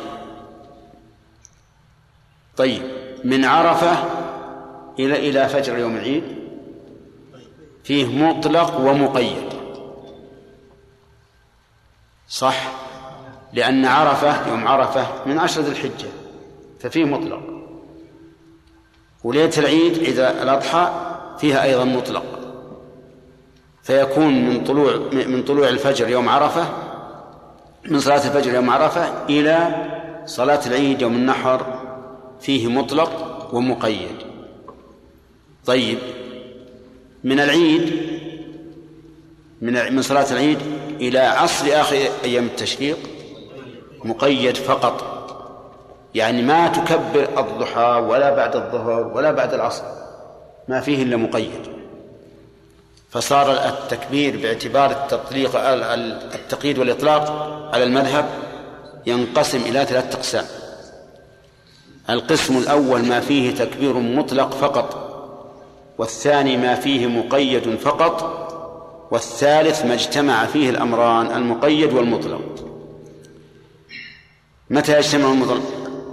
طيب 2.57 2.83
من 3.25 3.45
عرفة 3.45 4.05
إلى 4.99 5.29
إلى 5.29 5.49
فجر 5.49 5.79
يوم 5.79 5.97
العيد 5.97 6.25
فيه 7.85 8.07
مطلق 8.07 8.81
ومقيد. 8.81 9.53
صح؟ 12.29 12.73
لأن 13.53 13.85
عرفة 13.85 14.49
يوم 14.49 14.69
عرفة 14.69 15.07
من 15.27 15.39
عشر 15.39 15.61
ذي 15.61 15.71
الحجة 15.71 16.09
ففيه 16.81 17.05
مطلق. 17.05 17.43
وليلة 19.25 19.53
العيد 19.59 19.99
إذا 19.99 20.43
الأضحى 20.43 20.93
فيها 21.39 21.63
أيضا 21.63 21.85
مطلق. 21.85 22.42
فيكون 23.83 24.49
من 24.49 24.65
طلوع 24.65 24.97
من 25.13 25.43
طلوع 25.43 25.69
الفجر 25.69 26.09
يوم 26.09 26.29
عرفة 26.29 26.65
من 27.85 28.01
صلاة 28.01 28.27
الفجر 28.27 28.55
يوم 28.55 28.71
عرفة 28.71 29.25
إلى 29.29 29.69
صلاة 30.27 30.61
العيد 30.67 31.03
يوم 31.03 31.15
النحر 31.15 31.67
فيه 32.41 32.67
مطلق 32.67 33.11
ومقيد. 33.53 34.17
طيب 35.67 35.99
من 37.25 37.41
العيد 37.41 38.13
من 39.63 39.95
من 39.95 40.03
صلاة 40.03 40.33
العيد 40.33 40.59
إلى 41.01 41.19
عصر 41.19 41.81
آخر 41.81 41.97
أيام 42.25 42.45
التشريق 42.45 42.99
مقيد 44.05 44.57
فقط. 44.57 45.13
يعني 46.15 46.43
ما 46.43 46.69
تكبر 46.69 47.29
الضحى 47.39 48.07
ولا 48.09 48.35
بعد 48.35 48.57
الظهر 48.57 49.07
ولا 49.07 49.33
بعد 49.33 49.55
العصر 49.55 49.85
ما 50.69 50.81
فيه 50.81 51.03
إلا 51.03 51.17
مقيد. 51.17 51.72
فصار 53.13 53.53
التكبير 53.53 54.37
باعتبار 54.37 54.91
التطليق 54.91 55.57
التقييد 56.35 56.79
والإطلاق 56.79 57.31
على 57.73 57.85
المذهب 57.85 58.29
ينقسم 59.07 59.59
إلى 59.59 59.85
ثلاثة 59.85 60.19
أقسام. 60.19 60.45
القسم 62.11 62.59
الأول 62.59 63.05
ما 63.05 63.21
فيه 63.21 63.55
تكبير 63.55 63.93
مطلق 63.93 64.55
فقط 64.55 65.09
والثاني 65.99 66.57
ما 66.57 66.75
فيه 66.75 67.07
مقيد 67.07 67.77
فقط 67.77 68.43
والثالث 69.11 69.85
ما 69.85 69.95
اجتمع 69.95 70.47
فيه 70.47 70.71
الأمران 70.71 71.27
المقيد 71.37 71.93
والمطلق. 71.93 72.43
متى 74.71 74.99
يجتمع 74.99 75.33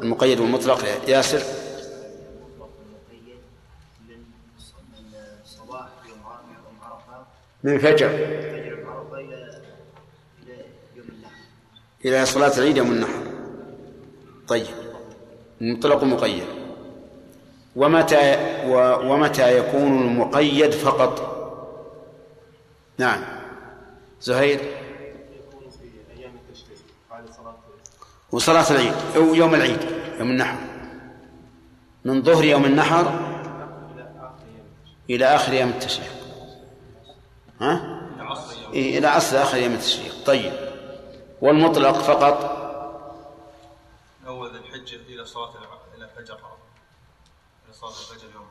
المقيد 0.01 0.39
والمطلق 0.39 0.85
ياسر؟ 1.07 1.41
من 7.63 7.80
فجر 7.80 8.10
إلى 12.06 12.26
صلاة 12.26 12.58
العيد 12.58 12.78
يوم 12.78 12.91
النحر. 12.91 13.24
طيب. 14.48 14.65
مطلق 15.62 16.04
مقيد. 16.04 16.43
ومتى 17.76 18.36
ومتى 19.10 19.58
يكون 19.58 20.02
المقيد 20.02 20.72
فقط؟ 20.72 21.30
نعم. 22.98 23.24
زهير؟ 24.22 24.60
وصلاة 28.32 28.72
العيد 28.72 28.93
أو 29.15 29.36
يوم 29.36 29.56
العيد 29.56 29.80
يوم 30.19 30.32
النحر. 30.32 30.58
من 32.06 32.24
ظهر 32.24 32.43
يوم 32.43 32.65
النحر 32.65 33.19
إلى 35.10 35.26
آخر 35.26 35.54
يوم 35.54 35.69
التشريق. 35.69 36.18
ها؟ 37.62 38.00
إيه 38.74 38.98
إلى 39.00 39.08
عصر 39.08 39.41
آخر 39.41 39.58
يوم 39.58 39.74
التشريق. 39.74 40.26
طيب. 40.26 40.54
والمطلق 41.41 41.98
فقط؟ 41.98 42.60
أول 44.28 44.52
ذي 44.52 44.58
الحجة 44.58 44.95
إلى 44.95 45.26
صلاة 45.26 45.52
إلى 45.98 46.10
فجر 46.15 46.38
إلى 47.65 47.74
صلاة 47.74 47.89
الفجر 47.89 48.28
يوم. 48.36 48.45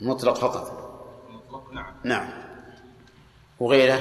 مطلق 0.00 0.34
فقط. 0.34 0.94
مطلق 1.30 1.72
نعم. 1.72 1.94
نعم. 2.04 2.30
وغيره؟ 3.60 4.00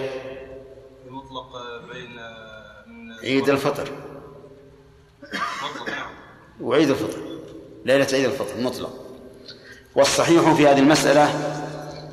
المطلق 1.07 1.47
بين 1.93 2.15
من 2.87 3.13
عيد 3.23 3.49
الفطر. 3.49 3.91
مطلق 5.63 5.89
نعم. 5.89 6.11
وعيد 6.61 6.89
الفطر. 6.89 7.19
ليلة 7.85 8.07
عيد 8.13 8.25
الفطر 8.25 8.61
مطلق. 8.61 8.93
والصحيح 9.95 10.53
في 10.53 10.67
هذه 10.67 10.79
المسألة 10.79 11.23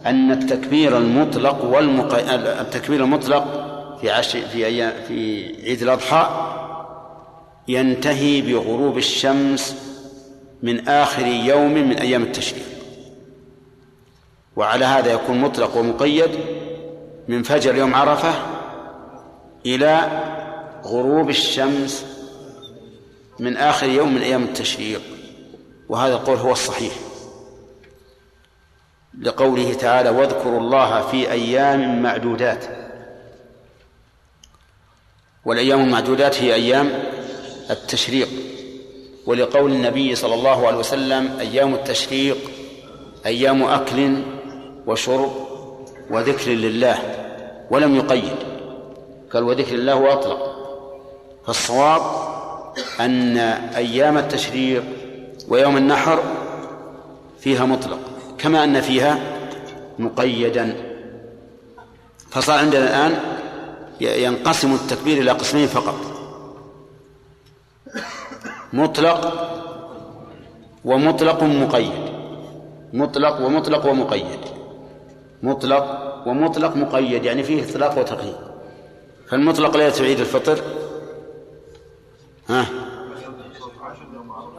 أن 0.07 0.33
التكبير 0.33 0.99
المطلق 0.99 1.65
والمق... 1.65 2.15
التكبير 2.61 3.05
المطلق 3.05 3.45
في 4.01 4.11
عش... 4.11 4.37
في 4.37 4.67
أيام 4.67 4.93
في 5.09 5.47
عيد 5.65 5.83
الأضحى 5.83 6.47
ينتهي 7.69 8.41
بغروب 8.41 8.99
الشمس 8.99 9.77
من 10.63 10.89
آخر 10.89 11.27
يوم 11.27 11.75
من 11.75 11.93
أيام 11.93 12.23
التشريق. 12.23 12.65
وعلى 14.57 14.85
هذا 14.85 15.13
يكون 15.13 15.39
مطلق 15.41 15.77
ومقيد 15.77 16.31
من 17.29 17.43
فجر 17.43 17.75
يوم 17.75 17.95
عرفة 17.95 18.33
إلى 19.67 20.23
غروب 20.85 21.31
الشمس 21.31 22.07
من 23.39 23.57
آخر 23.57 23.89
يوم 23.89 24.15
من 24.15 24.23
أيام 24.23 24.43
التشريق. 24.43 25.01
وهذا 25.89 26.15
القول 26.15 26.37
هو 26.37 26.53
الصحيح. 26.53 26.93
لقوله 29.19 29.75
تعالى 29.75 30.11
واذكروا 30.11 30.61
الله 30.61 31.01
في 31.03 31.31
أيام 31.33 32.03
معدودات. 32.03 32.65
والأيام 35.45 35.81
المعدودات 35.81 36.43
هي 36.43 36.55
أيام 36.55 37.03
التشريق. 37.71 38.29
ولقول 39.27 39.73
النبي 39.73 40.15
صلى 40.15 40.35
الله 40.35 40.67
عليه 40.67 40.79
وسلم 40.79 41.37
أيام 41.41 41.75
التشريق 41.75 42.37
أيام 43.27 43.63
أكل 43.63 44.23
وشرب 44.87 45.33
وذكر 46.11 46.51
لله 46.51 46.99
ولم 47.71 47.97
يقيد. 47.97 48.37
قال 49.33 49.43
وذكر 49.43 49.75
الله 49.75 49.95
وأطلق. 49.95 50.57
فالصواب 51.47 52.03
أن 53.01 53.37
أيام 53.77 54.19
التشريق 54.19 54.85
ويوم 55.49 55.77
النحر 55.77 56.23
فيها 57.41 57.65
مطلق. 57.65 58.10
كما 58.43 58.65
أن 58.65 58.81
فيها 58.81 59.19
مقيدا. 59.99 60.77
فصار 62.31 62.59
عندنا 62.59 62.85
الآن 62.85 63.21
ينقسم 64.01 64.75
التكبير 64.75 65.19
إلى 65.23 65.31
قسمين 65.31 65.67
فقط. 65.67 65.97
مطلق 68.73 69.51
ومطلق 70.85 71.43
مقيد. 71.43 72.11
مطلق 72.93 73.41
ومطلق 73.41 73.87
ومقيد. 73.87 74.41
مطلق 75.43 76.15
ومطلق 76.27 76.77
مقيد 76.77 77.25
يعني 77.25 77.43
فيه 77.43 77.71
اطلاق 77.71 77.99
وتقييد. 77.99 78.37
فالمطلق 79.29 79.77
ليلة 79.77 79.95
عيد 80.01 80.21
الفطر. 80.21 80.63
ها؟ 82.49 82.67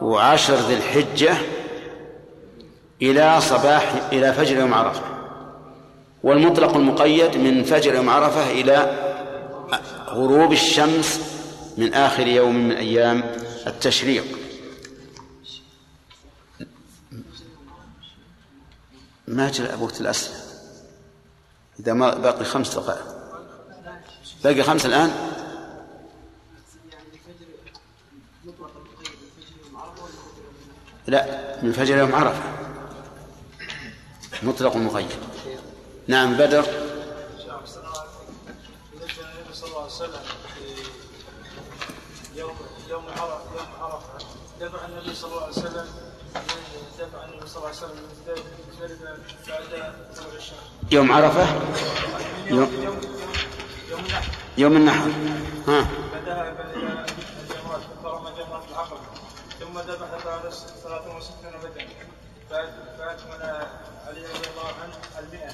وعشر 0.02 0.54
ذي 0.54 0.74
الحجة 0.74 1.34
إلى 3.02 3.40
صباح 3.40 3.94
إلى 4.12 4.32
فجر 4.32 4.56
يوم 4.58 4.74
عرفة. 4.74 5.02
والمطلق 6.22 6.76
المقيد 6.76 7.36
من 7.36 7.64
فجر 7.64 7.94
يوم 7.94 8.08
عرفة 8.08 8.50
إلى 8.50 8.98
غروب 10.08 10.52
الشمس 10.52 11.20
من 11.78 11.94
آخر 11.94 12.26
يوم 12.26 12.68
من 12.68 12.72
أيام 12.72 13.22
التشريق. 13.66 14.24
ما 19.28 19.50
جاء 19.50 19.78
وقت 19.82 20.00
الأسئلة 20.00 20.36
إذا 21.80 21.92
ما 21.92 22.14
باقي 22.14 22.44
خمس 22.44 22.74
دقائق. 22.74 23.06
باقي 24.44 24.62
خمس 24.62 24.86
الآن؟ 24.86 25.10
لا 31.06 31.26
من 31.62 31.72
فجر 31.72 31.96
يوم 31.96 32.14
عرفة. 32.14 32.71
مطلق 34.42 34.76
مقيد 34.76 35.08
نعم 36.08 36.34
بدر. 36.36 36.64
يوم 42.36 42.56
يوم 42.88 43.04
عرفة؟ 43.08 43.40
عرفه 43.80 44.26
دفع 44.60 44.84
النبي 44.86 45.14
صلى 45.14 45.30
الله 45.30 45.42
عليه 45.42 45.52
وسلم 45.52 45.86
دفع 46.98 47.24
النبي 47.24 47.46
صلى 47.48 47.56
الله 47.56 47.68
عليه 47.68 47.76
وسلم 47.76 47.96
بعد 49.48 50.34
الشمس 50.36 50.58
يوم 50.90 51.12
عرفة 51.12 51.46
يوم 52.50 52.72
يوم- 52.82 53.00
يوم 53.88 54.00
النحر 54.00 54.32
يوم 54.58 54.76
ها 55.68 55.88
فذهب 56.12 56.56
إلى 56.74 57.06
ثم 59.60 59.78
ذبح 59.78 60.24
بعد 60.24 60.52
63 60.52 61.81
فأكمل 62.98 63.42
علي 64.06 64.20
رضي 64.20 64.48
الله 64.50 64.68
عنه 64.82 64.94
المئة. 65.18 65.52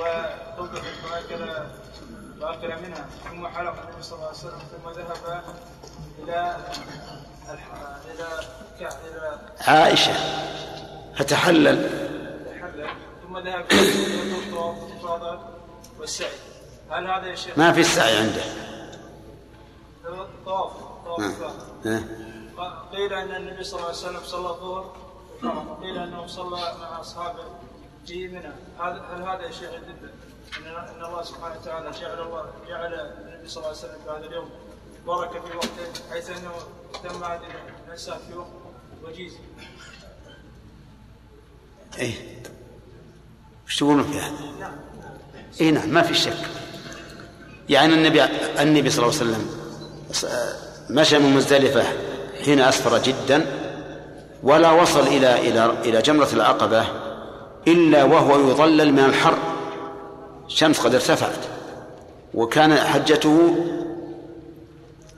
وطبخت 0.00 0.84
فأكل 0.84 1.66
فأكل 2.40 2.82
منها. 2.82 3.06
ثم 3.30 3.46
حلق 3.48 3.82
النبي 3.82 4.02
صلى 4.02 4.16
الله 4.16 4.26
عليه 4.28 4.38
وسلم. 4.38 4.58
ثم 4.58 4.90
ذهب 4.90 5.42
إلى 6.18 6.56
كع- 8.80 8.88
إلى 8.88 9.38
عائشة. 9.60 10.12
فتحلل 11.16 11.68
الحلة 12.46 12.88
ثم 13.22 13.38
ذهب 13.38 13.64
إلى 13.72 14.38
الطواف 14.38 15.38
والسعي. 16.00 16.30
هل 16.90 17.06
هذا 17.10 17.26
يا 17.26 17.34
شيخ؟ 17.34 17.58
ما 17.58 17.72
في 17.72 17.80
السعي 17.80 18.16
عنده. 18.18 18.42
طواف. 20.46 20.72
طواف 21.04 21.42
ها. 21.86 22.02
قيل 22.92 23.12
أن 23.12 23.34
النبي 23.34 23.64
صلى 23.64 23.76
الله 23.80 23.88
عليه 23.88 23.98
وسلم 23.98 24.20
صلى 24.24 24.48
الظهر. 24.48 24.96
وقيل 25.44 25.98
أنه 25.98 26.26
صلى 26.26 26.74
مع 26.80 27.00
أصحابه 27.00 27.44
في 28.06 28.28
منى. 28.28 28.52
هل 28.78 29.22
هذا 29.22 29.42
يا 29.42 29.50
شيخ 29.50 29.70
يدل 29.72 30.10
ان 30.58 31.04
الله 31.04 31.22
سبحانه 31.22 31.54
وتعالى 31.60 31.90
جعل 31.90 32.20
الله 32.20 32.44
جعل 32.68 32.94
النبي 32.94 33.48
صلى 33.48 33.56
الله 33.56 33.68
عليه 33.68 33.78
وسلم 33.78 33.98
في 34.04 34.10
هذا 34.10 34.26
اليوم 34.26 34.50
بركة 35.06 35.40
في 35.40 35.56
وقته 35.56 36.12
حيث 36.12 36.30
أنه 36.30 36.52
تم 37.04 37.24
هذه 37.24 37.40
الانسان 37.86 38.18
في 38.30 38.36
وقت 38.38 38.48
وجيز. 39.04 39.32
إيه. 41.98 42.42
وش 43.66 43.76
تقولون 43.76 44.04
في 44.04 44.18
هذا؟ 44.18 44.36
اي 45.60 45.70
نعم 45.70 45.88
ما 45.88 46.02
في 46.02 46.14
شك. 46.14 46.36
يعني 47.68 47.94
النبي 47.94 48.24
النبي 48.62 48.90
صلى 48.90 49.06
الله 49.06 49.18
عليه 49.18 49.30
وسلم 49.30 49.50
مشى 50.90 51.18
من 51.18 51.36
مزدلفة 51.36 51.84
حين 52.44 52.60
أسفر 52.60 52.98
جدا 52.98 53.65
ولا 54.46 54.70
وصل 54.70 55.00
إلى 55.00 55.48
إلى 55.48 55.72
إلى 55.84 56.02
جمرة 56.02 56.28
العقبة 56.32 56.86
إلا 57.68 58.04
وهو 58.04 58.50
يظلل 58.50 58.92
من 58.92 59.04
الحر. 59.04 59.34
الشمس 60.46 60.80
قد 60.80 60.94
ارتفعت 60.94 61.38
وكان 62.34 62.76
حجته 62.76 63.54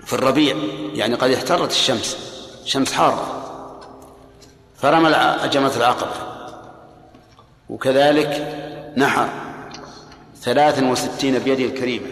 في 0.07 0.13
الربيع 0.13 0.57
يعني 0.95 1.15
قد 1.15 1.31
احترت 1.31 1.71
الشمس 1.71 2.17
شمس 2.65 2.93
حارة. 2.93 3.45
فرمى 4.77 5.11
جمرة 5.53 5.73
العقبة. 5.77 6.13
وكذلك 7.71 8.55
نحر 8.97 9.29
ثلاثا 10.43 10.91
وستين 10.91 11.39
بيده 11.39 11.65
الكريمة 11.65 12.07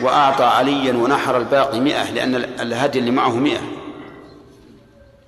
وأعطى 0.00 0.44
عليا 0.44 0.92
ونحر 0.92 1.36
الباقي 1.36 1.80
مئة 1.80 2.10
لأن 2.10 2.34
ال- 2.34 2.60
الهدي 2.60 2.98
اللي 2.98 3.10
معه 3.10 3.30
مئة. 3.34 3.60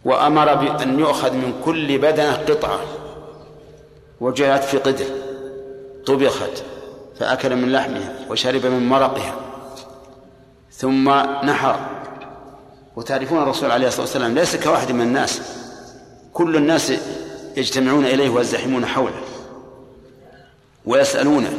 وأمر 0.04 0.54
بأن 0.54 0.98
يؤخذ 0.98 1.32
من 1.32 1.60
كل 1.64 1.98
بدنة 1.98 2.32
قطعة 2.32 2.80
وجعلت 4.20 4.64
في 4.64 4.78
قدر 4.78 5.04
طبخت 6.06 6.62
فأكل 7.18 7.56
من 7.56 7.72
لحمها 7.72 8.14
وشرب 8.30 8.66
من 8.66 8.88
مرقها 8.88 9.34
ثم 10.72 11.10
نحر. 11.44 11.80
وتعرفون 12.96 13.42
الرسول 13.42 13.70
عليه 13.70 13.86
الصلاة 13.86 14.02
والسلام 14.02 14.34
ليس 14.34 14.56
كواحد 14.56 14.92
من 14.92 15.00
الناس 15.00 15.40
كل 16.32 16.56
الناس 16.56 16.92
يجتمعون 17.56 18.06
إليه 18.06 18.28
ويزدحمون 18.28 18.86
حوله 18.86 19.20
ويسألونه. 20.86 21.52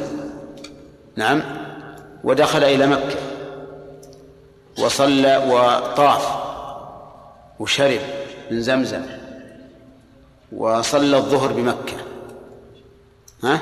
نعم. 1.16 1.44
ودخل 2.24 2.64
إلى 2.64 2.88
مكة 2.88 3.16
وصلى 4.80 5.38
وطاف 5.38 6.36
وشرب. 7.60 8.21
من 8.52 8.62
زمزم 8.62 9.02
وصلى 10.52 11.18
الظهر 11.18 11.52
بمكة. 11.52 11.98
ها؟ 13.44 13.62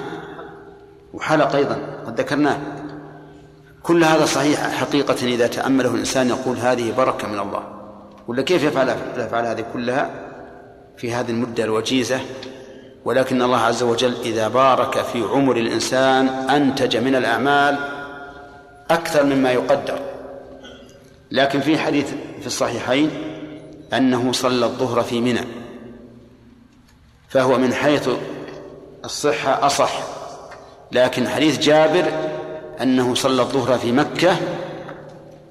وحلق 1.13 1.55
أيضا 1.55 1.77
قد 2.07 2.19
ذكرناه. 2.19 2.57
كل 3.83 4.03
هذا 4.03 4.25
صحيح 4.25 4.69
حقيقة 4.69 5.27
إذا 5.27 5.47
تأمله 5.47 5.93
الإنسان 5.93 6.29
يقول 6.29 6.57
هذه 6.57 6.93
بركة 6.97 7.27
من 7.27 7.39
الله. 7.39 7.63
ولا 8.27 8.41
كيف 8.41 8.63
يفعل 8.63 8.95
يفعل 9.17 9.45
هذه 9.45 9.65
كلها؟ 9.73 10.09
في 10.97 11.13
هذه 11.13 11.31
المدة 11.31 11.63
الوجيزة. 11.63 12.19
ولكن 13.05 13.41
الله 13.41 13.57
عز 13.57 13.83
وجل 13.83 14.15
إذا 14.21 14.47
بارك 14.47 15.01
في 15.01 15.23
عمر 15.23 15.57
الإنسان 15.57 16.27
أنتج 16.27 16.97
من 16.97 17.15
الأعمال 17.15 17.77
أكثر 18.91 19.23
مما 19.23 19.51
يقدر. 19.51 19.99
لكن 21.31 21.59
في 21.59 21.77
حديث 21.77 22.07
في 22.41 22.47
الصحيحين 22.47 23.28
أنه 23.93 24.31
صلى 24.31 24.65
الظهر 24.65 25.03
في 25.03 25.21
منى. 25.21 25.45
فهو 27.29 27.57
من 27.57 27.73
حيث 27.73 28.09
الصحة 29.05 29.65
أصح. 29.65 29.91
لكن 30.91 31.27
حديث 31.27 31.59
جابر 31.59 32.05
أنه 32.81 33.15
صلى 33.15 33.41
الظهر 33.41 33.77
في 33.77 33.91
مكة 33.91 34.37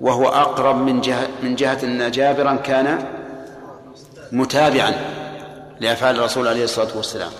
وهو 0.01 0.29
أقرب 0.29 0.77
من 0.77 1.01
جهة 1.01 1.29
من 1.43 1.55
جهة 1.55 1.79
أن 1.83 2.11
جابرا 2.11 2.55
كان 2.55 3.05
متابعا 4.33 4.95
لأفعال 5.81 6.17
الرسول 6.17 6.49
عليه 6.49 6.65
الصلاة 6.65 6.97
والسلام. 6.97 7.31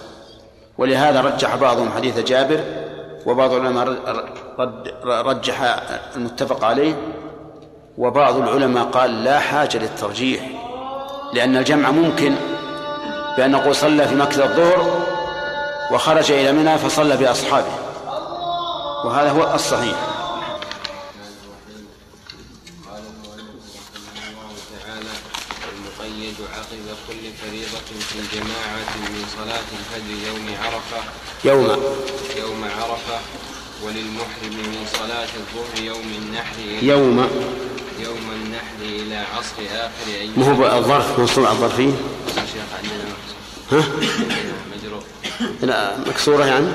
ولهذا 0.79 1.21
رجح 1.21 1.57
بعضهم 1.57 1.91
حديث 1.91 2.19
جابر 2.19 2.65
وبعض 3.27 3.53
العلماء 3.53 3.89
رجح 5.05 5.81
المتفق 6.17 6.65
عليه 6.65 6.95
وبعض 7.99 8.37
العلماء 8.37 8.85
قال 8.85 9.25
لا 9.25 9.39
حاجة 9.39 9.79
للترجيح. 9.79 10.58
لأن 11.33 11.57
الجمع 11.57 11.91
ممكن 11.91 12.35
بأن 13.37 13.51
نقول 13.51 13.77
صلى 13.77 14.09
في 14.09 14.15
مكة 14.15 14.45
الظهر 14.45 15.07
وخرج 15.93 16.33
إلى 16.33 16.53
منى 16.53 16.79
فصلى 16.79 17.17
بأصحابه. 17.17 17.75
وهذا 19.05 19.31
هو 19.31 19.55
الصحيح. 19.55 19.97
قال 22.89 23.03
المؤلف 23.03 23.49
رحمه 24.17 24.41
الله 24.41 24.55
تعالى 24.87 25.13
المقيد 25.73 26.37
عقب 26.57 26.87
كل 27.09 27.23
فريضة 27.43 27.89
في 28.01 28.19
جماعة 28.37 28.91
من 28.97 29.25
صلاة 29.37 29.69
الفجر 29.79 30.11
يوم. 30.29 30.47
عرفة 30.65 31.01
يوم 31.45 31.83
يوم 32.37 32.65
عرفة 32.65 33.19
وللمحرم 33.83 34.55
من 34.57 34.87
صلاة 34.93 35.29
الظهر 35.37 35.85
يوم 35.85 36.09
النحر 36.23 36.59
يوم. 36.83 37.19
يوم 37.99 38.31
النحر 38.33 38.81
إلى 38.81 39.17
عصر 39.17 39.63
آخر 39.71 40.07
أيام 40.09 40.33
ما 40.37 40.47
هو 40.47 40.79
الظرف؟ 40.79 41.39
على 41.39 41.53
الظرفية 41.53 41.93
يا 42.37 42.47
شيخ 42.47 42.69
عندنا 42.79 43.05
مكسور. 43.05 43.39
ها؟ 43.73 43.83
مجرور 44.77 45.03
لا 45.63 45.99
مكسورة 45.99 46.45
يعني؟ 46.45 46.69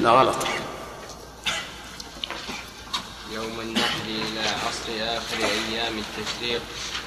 لا 0.00 0.10
غلط. 0.10 0.36
يوم 3.32 3.60
النحر 3.60 4.04
إلى 4.08 4.40
عصر 4.40 5.16
آخر 5.18 5.36
أيام 5.44 5.92
التشريق 5.98 6.60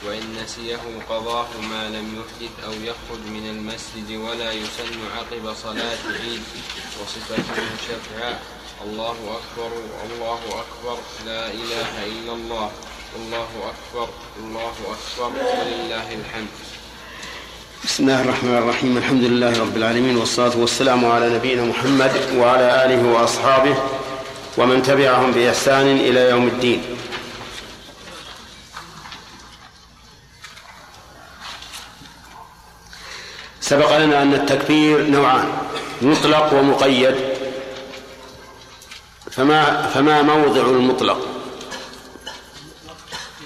وإن 0.05 0.43
نسيه 0.43 0.79
قضاه 1.09 1.47
ما 1.71 1.89
لم 1.89 2.21
يحدث 2.21 2.65
أو 2.65 2.71
يخرج 2.71 3.21
من 3.31 3.49
المسجد 3.49 4.17
ولا 4.17 4.51
يسن 4.51 4.99
عقب 5.17 5.53
صلاة 5.63 5.97
عيد 6.21 6.43
وصفته 7.01 7.63
شفعاء 7.87 8.41
الله 8.85 9.11
أكبر 9.11 9.71
الله 10.05 10.39
أكبر. 10.39 10.97
لا 11.25 11.51
إله 11.51 12.05
إلا 12.05 12.33
الله. 12.33 12.71
الله 13.15 13.47
أكبر 13.73 14.09
الله 14.37 14.73
أكبر. 14.95 15.29
ولله 15.39 16.13
الحمد. 16.13 16.47
بسم 17.83 18.03
الله 18.03 18.21
الرحمن 18.21 18.57
الرحيم. 18.57 18.97
الحمد 18.97 19.23
لله 19.23 19.59
رب 19.61 19.77
العالمين 19.77 20.17
والصلاة 20.17 20.57
والسلام 20.57 21.05
على 21.05 21.29
نبينا 21.29 21.63
محمد 21.63 22.11
وعلى 22.35 22.85
آله 22.85 23.07
وأصحابه 23.07 23.77
ومن 24.57 24.83
تبعهم 24.83 25.31
بإحسان 25.31 25.87
إلى 25.97 26.29
يوم 26.29 26.47
الدين. 26.47 26.83
سبق 33.61 33.97
لنا 33.97 34.21
أن 34.21 34.33
التكبير 34.33 35.07
نوعان 35.09 35.57
مطلق 36.01 36.53
ومقيد. 36.53 37.15
فما 39.31 39.87
فما 39.87 40.21
موضع 40.21 40.61
المطلق 40.61 41.19
في 43.39 43.45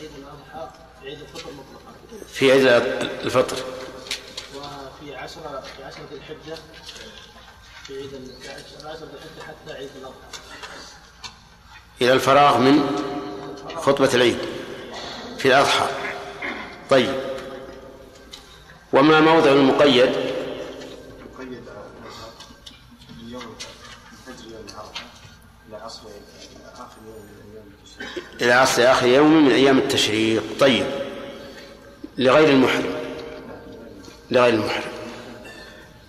عيد 0.00 0.10
الاضحى 0.18 0.70
في 1.00 1.08
عيد 1.08 1.18
الفطر 1.20 1.50
مطلقا 1.50 1.92
في 2.42 2.52
عيد 2.52 2.66
الفطر. 3.24 3.56
وفي 4.56 5.16
عشرة 5.16 5.62
في 5.76 5.84
عشرة 5.84 6.00
ذي 6.12 6.16
الحجة 6.16 6.58
في 7.86 7.96
عيد 7.96 8.32
عشرة 8.78 8.94
ذي 8.94 9.16
الحجة 9.16 9.42
حتى 9.46 9.72
عيد 9.72 9.90
الأضحى. 9.96 10.16
إلى 12.00 12.12
الفراغ 12.12 12.58
من 12.58 12.86
خطبة 13.76 14.10
العيد 14.14 14.38
في 15.38 15.48
الأضحى. 15.48 15.86
طيب. 16.90 17.14
وما 18.92 19.20
موضع 19.20 19.50
المقيد؟ 19.50 20.10
مقيد 21.34 21.64
اليوم 23.26 23.56
الفجر 24.12 24.50
يوم 24.50 24.66
عرفه 24.74 25.00
إلى 25.68 25.76
عصر 25.76 26.02
آخر 26.74 26.96
يوم 27.06 27.22
من 27.22 27.52
أيام 27.52 27.64
التشريق. 27.72 28.24
إلى 28.40 28.52
عصر 28.52 28.92
آخر 28.92 29.06
يوم 29.06 29.44
من 29.44 29.52
أيام 29.52 29.78
التشريق. 29.78 30.42
طيب. 30.60 31.01
لغير 32.18 32.48
المحرم. 32.48 32.94
لغير 34.30 34.54
المحرم. 34.54 34.92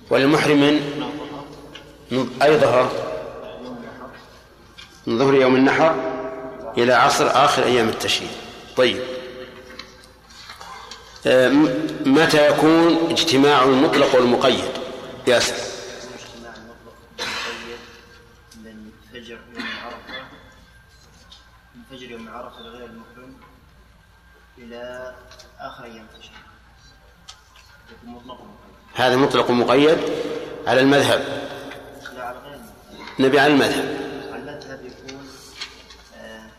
وللمحرم 0.10 0.58
من؟ 0.58 2.30
أي 2.42 2.58
ظهر؟ 2.58 2.92
من 5.08 5.20
ظهر 5.20 5.34
يوم 5.34 5.56
النحر 5.56 5.96
إلى 6.78 6.94
عصر 6.94 7.28
آخر 7.46 7.64
أيام 7.64 7.90
التشريق 7.90 8.30
طيب. 8.78 9.04
متى 12.06 12.48
يكون 12.48 13.12
اجتماع 13.12 13.64
المطلق 13.64 14.16
والمقيد؟ 14.16 14.72
ياسر 15.28 15.56
من 18.56 18.92
فجر 19.14 19.40
يوم 19.56 19.66
عرفة 19.84 20.26
من 21.76 21.82
فجر 21.92 22.12
يوم 22.12 22.30
عرفة 22.30 22.60
لغير 22.60 22.86
المحرم 22.86 23.36
إلى 24.58 25.16
مطلق 28.04 28.42
ومقيد 28.42 28.74
هذا 28.96 29.16
مطلق 29.16 29.50
ومقيد 29.50 29.98
على 30.68 30.82
المذهب. 30.82 31.20
لا 32.16 32.24
على 32.24 32.38
غير 32.40 32.60
نبي 33.20 33.40
على 33.40 33.54
المذهب. 33.54 33.86
على 34.32 34.42
المذهب 34.42 34.80
يكون 34.86 35.28
آه، 36.18 36.50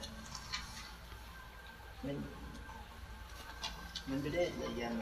من 2.04 2.20
من 4.08 4.18
بداية 4.18 4.50
الأيام 4.60 4.92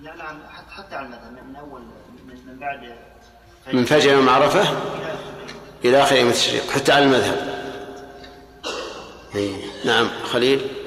لا 0.00 0.16
لا 0.16 0.36
حتى 0.70 0.96
على 0.96 1.06
المذهب 1.06 1.44
من 1.48 1.56
أول 1.56 1.80
من, 2.26 2.46
من 2.46 2.58
بعد 2.58 2.96
من 3.72 3.84
فجر 3.84 4.10
يوم 4.10 4.28
عرفة 4.28 4.62
إلى 4.62 5.22
إلى 5.84 6.02
آخر 6.02 6.16
يوم 6.16 6.28
التشريق 6.28 6.70
حتى 6.70 6.92
على 6.92 7.04
المذهب. 7.04 7.60
إيه. 9.34 9.56
نعم 9.84 10.08
خليل. 10.24 10.79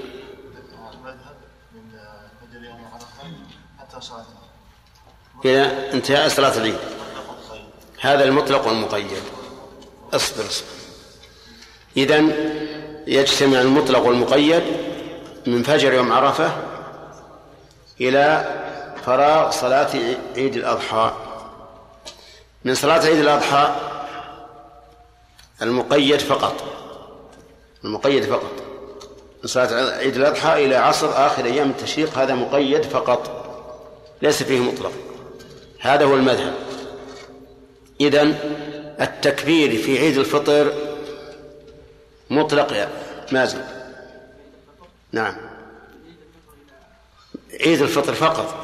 إلى 5.46 5.92
انتهاء 5.94 6.28
صلاة 6.28 6.58
العيد. 6.58 6.78
هذا 8.00 8.24
المطلق 8.24 8.68
والمقيد. 8.68 9.18
اصبر 10.14 10.46
اصبر. 10.46 10.68
إذا 11.98 12.24
يجتمع 13.08 13.62
المطلق 13.62 14.00
والمقيد 14.00 14.64
من 15.48 15.64
فجر 15.64 15.94
يوم 15.94 16.14
عرفة 16.14 16.52
إلى 18.02 18.46
فراغ 19.06 19.52
صلاة 19.52 19.90
عيد 20.36 20.56
الأضحى. 20.56 21.14
من 22.66 22.76
صلاة 22.76 23.06
عيد 23.06 23.20
الأضحى 23.20 23.76
المقيد 25.62 26.20
فقط. 26.20 26.64
المقيد 27.84 28.26
فقط. 28.26 28.54
من 29.44 29.50
صلاة 29.50 29.98
عيد 29.98 30.16
الأضحى 30.16 30.66
إلى 30.66 30.76
عصر 30.76 31.26
آخر 31.26 31.46
أيام 31.46 31.70
التشريق 31.70 32.18
هذا 32.18 32.34
مقيد 32.36 32.84
فقط. 32.84 33.44
ليس 34.22 34.44
فيه 34.44 34.60
مطلق. 34.60 34.92
هذا 35.84 36.06
هو 36.06 36.16
المذهب. 36.16 36.54
إذن 38.02 38.36
التكبير 39.02 39.78
في 39.78 40.00
عيد 40.00 40.18
الفطر 40.18 40.74
مطلق 42.30 42.74
يا 42.74 42.90
مازن. 43.32 43.62
نعم. 45.12 45.36
عيد 47.62 47.82
الفطر 47.82 48.14
فقط. 48.14 48.56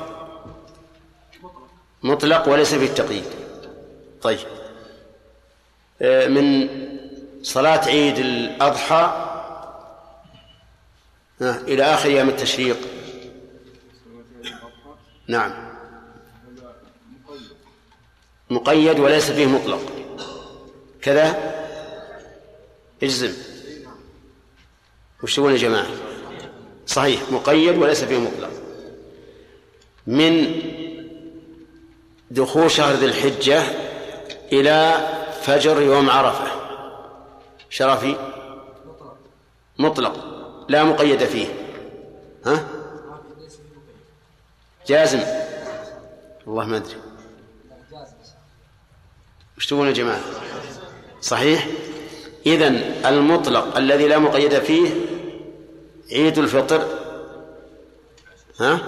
مطلق 2.04 2.48
وليس 2.48 2.74
فيه 2.74 2.86
التقييد 2.86 3.26
طيب. 4.22 4.40
آه، 6.02 6.28
من 6.28 6.70
صلاة 7.44 7.86
عيد 7.86 8.18
الأضحى 8.18 9.26
آه، 11.42 11.58
إلى 11.68 11.84
آخر 11.84 12.10
أيام 12.10 12.30
التشريق. 12.30 12.78
نعم. 15.28 15.69
مقيد 18.50 19.00
وليس 19.00 19.32
فيه 19.32 19.46
مطلق. 19.46 19.82
كذا؟ 21.02 21.56
اجزم. 23.04 23.34
وش 25.24 25.38
يا 25.38 25.58
جماعة؟ 25.58 25.88
صحيح 26.88 27.22
مقيد 27.32 27.78
وليس 27.78 28.04
فيه 28.04 28.18
مطلق. 28.18 28.52
من 30.08 30.62
دخول 32.32 32.72
شهر 32.72 32.96
ذي 32.96 33.06
الحجة 33.06 33.64
إلى 34.52 35.08
فجر 35.42 35.82
يوم 35.82 36.10
عرفة. 36.10 36.48
شرفي؟ 37.70 38.16
مطلق. 39.80 40.26
لا 40.70 40.84
مقيد 40.84 41.24
فيه. 41.24 41.48
ها؟ 42.46 42.68
جازم. 44.88 45.22
والله 46.46 46.66
ما 46.66 46.78
أدري. 46.78 47.09
وش 49.60 49.66
تقولون 49.66 49.88
يا 49.88 49.94
جماعة. 49.94 50.20
صحيح؟ 51.22 51.68
إذن 52.46 52.96
المطلق 53.06 53.78
الذي 53.78 54.08
لا 54.08 54.20
مقيد 54.20 54.60
فيه 54.60 54.90
عيد 56.12 56.38
الفطر 56.38 56.88
ها؟ 58.60 58.80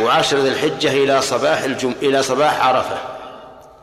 وعشر 0.00 0.38
ذي 0.38 0.48
الحجة 0.48 0.92
إلى 0.92 1.22
صباح 1.22 1.62
الجم... 1.62 1.94
إلى 2.02 2.22
صباح 2.22 2.66
عرفة 2.66 2.98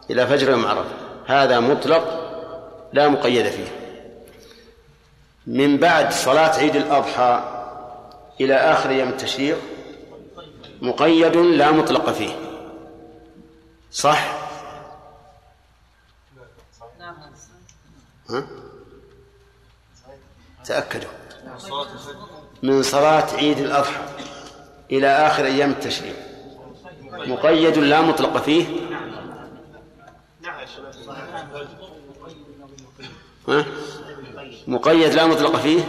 إلى 0.09 0.27
فجر 0.27 0.51
يوم 0.51 0.65
عرفة. 0.65 0.89
هذا 1.25 1.59
مطلق 1.59 2.03
لا 2.93 3.09
مقيد 3.09 3.47
فيه. 3.47 3.67
من 5.47 5.77
بعد 5.77 6.13
صلاة 6.13 6.59
عيد 6.59 6.75
الأضحى 6.75 7.43
إلى 8.41 8.55
آخر 8.55 8.89
أيام 8.89 9.09
التشريق 9.09 9.57
مقيد 10.81 11.37
لا 11.37 11.71
مطلق 11.71 12.11
فيه. 12.11 12.35
صح؟ 13.91 14.32
ها؟ 18.29 18.47
تأكدوا. 20.65 21.09
من 22.63 22.83
صلاة 22.83 23.35
عيد 23.35 23.57
الأضحى 23.57 24.03
إلى 24.91 25.07
آخر 25.07 25.45
أيام 25.45 25.71
التشريق. 25.71 26.15
مقيد 27.11 27.77
لا 27.77 28.01
مطلق 28.01 28.37
فيه. 28.37 28.65
ها؟ 33.47 33.65
مقيد 34.67 35.13
لا 35.13 35.25
مطلق 35.25 35.55
فيه. 35.55 35.83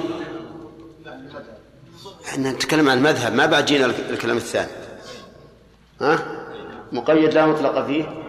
إحنا 2.25 2.53
نتكلم 2.53 2.89
عن 2.89 2.99
المذهب 2.99 3.35
ما 3.35 3.47
بعد 3.47 3.65
جينا 3.65 3.87
الكلام 3.87 4.37
الثاني. 4.37 4.71
ها؟ 6.01 6.45
مقيد 6.93 7.35
لا 7.35 7.47
مطلق 7.47 7.87
فيه. 7.87 8.25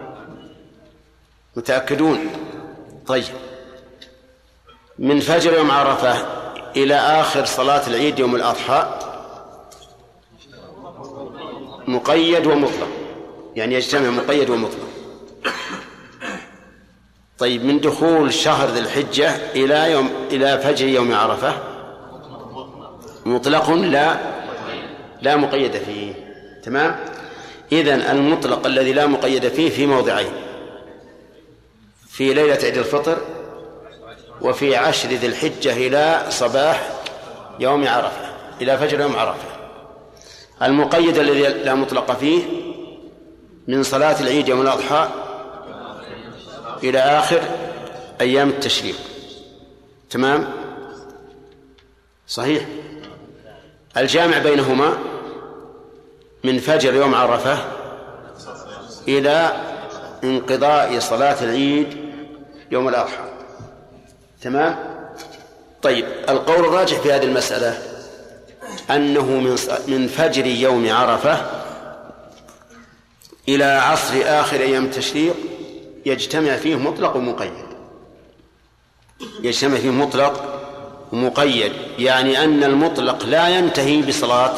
متأكدون؟ 1.56 2.18
طيب. 3.06 3.24
من 4.98 5.20
فجر 5.20 5.52
يوم 5.52 5.70
عرفة 5.70 6.26
إلى 6.76 6.94
آخر 6.94 7.44
صلاة 7.44 7.86
العيد 7.86 8.18
يوم 8.18 8.36
الأضحى 8.36 9.00
مقيد 11.88 12.46
ومطلق. 12.46 12.88
يعني 13.56 13.74
يجتمع 13.74 14.10
مقيد 14.10 14.50
ومطلق. 14.50 14.88
طيب 17.38 17.64
من 17.64 17.80
دخول 17.80 18.34
شهر 18.34 18.68
ذي 18.68 18.80
الحجة 18.80 19.36
إلى 19.54 19.92
يوم 19.92 20.10
إلى 20.30 20.58
فجر 20.58 20.86
يوم 20.86 21.14
عرفة 21.14 21.52
مطلق 23.26 23.70
لا 23.70 24.16
لا 25.22 25.36
مقيد 25.36 25.76
فيه. 25.76 26.12
تمام؟ 26.62 26.96
إذن 27.72 28.00
المطلق 28.00 28.66
الذي 28.66 28.92
لا 28.92 29.06
مقيد 29.06 29.48
فيه 29.48 29.70
في 29.70 29.86
موضعين. 29.86 30.32
في 32.08 32.34
ليلة 32.34 32.58
عيد 32.62 32.78
الفطر 32.78 33.18
وفي 34.40 34.76
عشر 34.76 35.08
ذي 35.08 35.26
الحجة 35.26 35.72
إلى 35.72 36.26
صباح 36.28 36.90
يوم 37.60 37.88
عرفة 37.88 38.26
إلى 38.60 38.78
فجر 38.78 39.00
يوم 39.00 39.16
عرفة. 39.16 39.48
المقيد 40.62 41.18
الذي 41.18 41.42
لا 41.42 41.74
مطلق 41.74 42.12
فيه 42.12 42.42
من 43.68 43.82
صلاة 43.82 44.20
العيد 44.20 44.48
يوم 44.48 44.60
الأضحى 44.60 45.08
إلى 46.82 46.98
آخر 46.98 47.40
أيام 48.20 48.48
التشريق. 48.48 48.96
تمام؟ 50.10 50.48
صحيح؟ 52.28 52.66
الجامع 53.96 54.38
بينهما 54.38 54.98
من 56.44 56.58
فجر 56.58 56.94
يوم 56.94 57.14
عرفة 57.14 57.58
إلى 59.08 59.52
انقضاء 60.24 60.98
صلاة 60.98 61.44
العيد 61.44 61.96
يوم 62.70 62.88
الأضحى. 62.88 63.35
تمام؟ 64.42 64.76
طيب 65.82 66.06
القول 66.28 66.64
الراجح 66.64 67.00
في 67.00 67.12
هذه 67.12 67.24
المسألة 67.24 67.78
أنه 68.90 69.24
من 69.24 69.56
من 69.88 70.08
فجر 70.08 70.46
يوم 70.46 70.92
عرفة 70.92 71.46
إلى 73.48 73.64
عصر 73.64 74.14
آخر 74.24 74.60
أيام 74.60 74.84
التشريق 74.84 75.34
يجتمع 76.06 76.56
فيه 76.56 76.76
مطلق 76.76 77.16
ومقيد. 77.16 77.52
يجتمع 79.42 79.78
فيه 79.78 79.90
مطلق 79.90 80.62
ومقيد 81.12 81.72
يعني 81.98 82.44
أن 82.44 82.64
المطلق 82.64 83.24
لا 83.24 83.48
ينتهي 83.48 84.02
بصلاة 84.02 84.56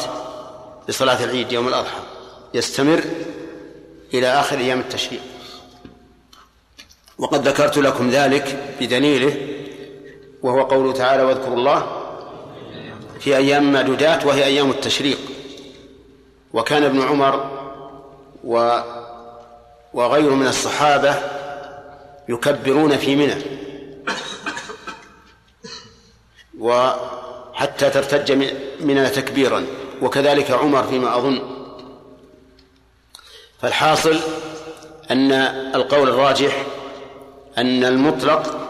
بصلاة 0.89 1.23
العيد 1.23 1.51
يوم 1.51 1.67
الأضحى 1.67 1.99
يستمر 2.53 3.03
إلى 4.13 4.27
آخر 4.27 4.57
أيام 4.57 4.79
التشريق. 4.79 5.21
وقد 7.17 7.47
ذكرت 7.47 7.77
لكم 7.77 8.09
ذلك 8.09 8.75
بدليله 8.81 9.58
وهو 10.43 10.61
قوله 10.61 10.93
تعالى 10.93 11.23
واذكروا 11.23 11.57
الله 11.57 11.87
في 13.19 13.37
أيام 13.37 13.73
معدودات 13.73 14.25
وهي 14.25 14.45
أيام 14.45 14.69
التشريق. 14.69 15.17
وكان 16.53 16.83
ابن 16.83 17.01
عمر 17.01 17.49
و 18.43 18.79
وغيره 19.93 20.35
من 20.35 20.47
الصحابة 20.47 21.15
يكبرون 22.29 22.97
في 22.97 23.15
منى. 23.15 23.35
وحتى 26.59 27.89
ترتج 27.89 28.31
منى 28.81 29.09
تكبيرا. 29.09 29.65
وكذلك 30.01 30.51
عمر 30.51 30.83
فيما 30.83 31.17
أظن. 31.17 31.41
فالحاصل 33.61 34.19
أن 35.11 35.31
القول 35.75 36.09
الراجح 36.09 36.65
أن 37.57 37.83
المطلق 37.83 38.68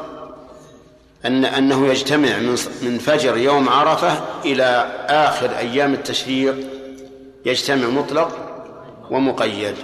أن 1.25 1.45
أنه 1.45 1.88
يجتمع 1.88 2.38
من 2.38 2.58
من 2.82 2.97
فجر 2.97 3.38
يوم 3.38 3.69
عرفة 3.69 4.21
إلى 4.45 4.91
آخر 5.08 5.58
أيام 5.58 5.93
التشريق 5.93 6.55
يجتمع 7.45 7.88
مطلق 7.88 8.38
ومقيد. 9.12 9.75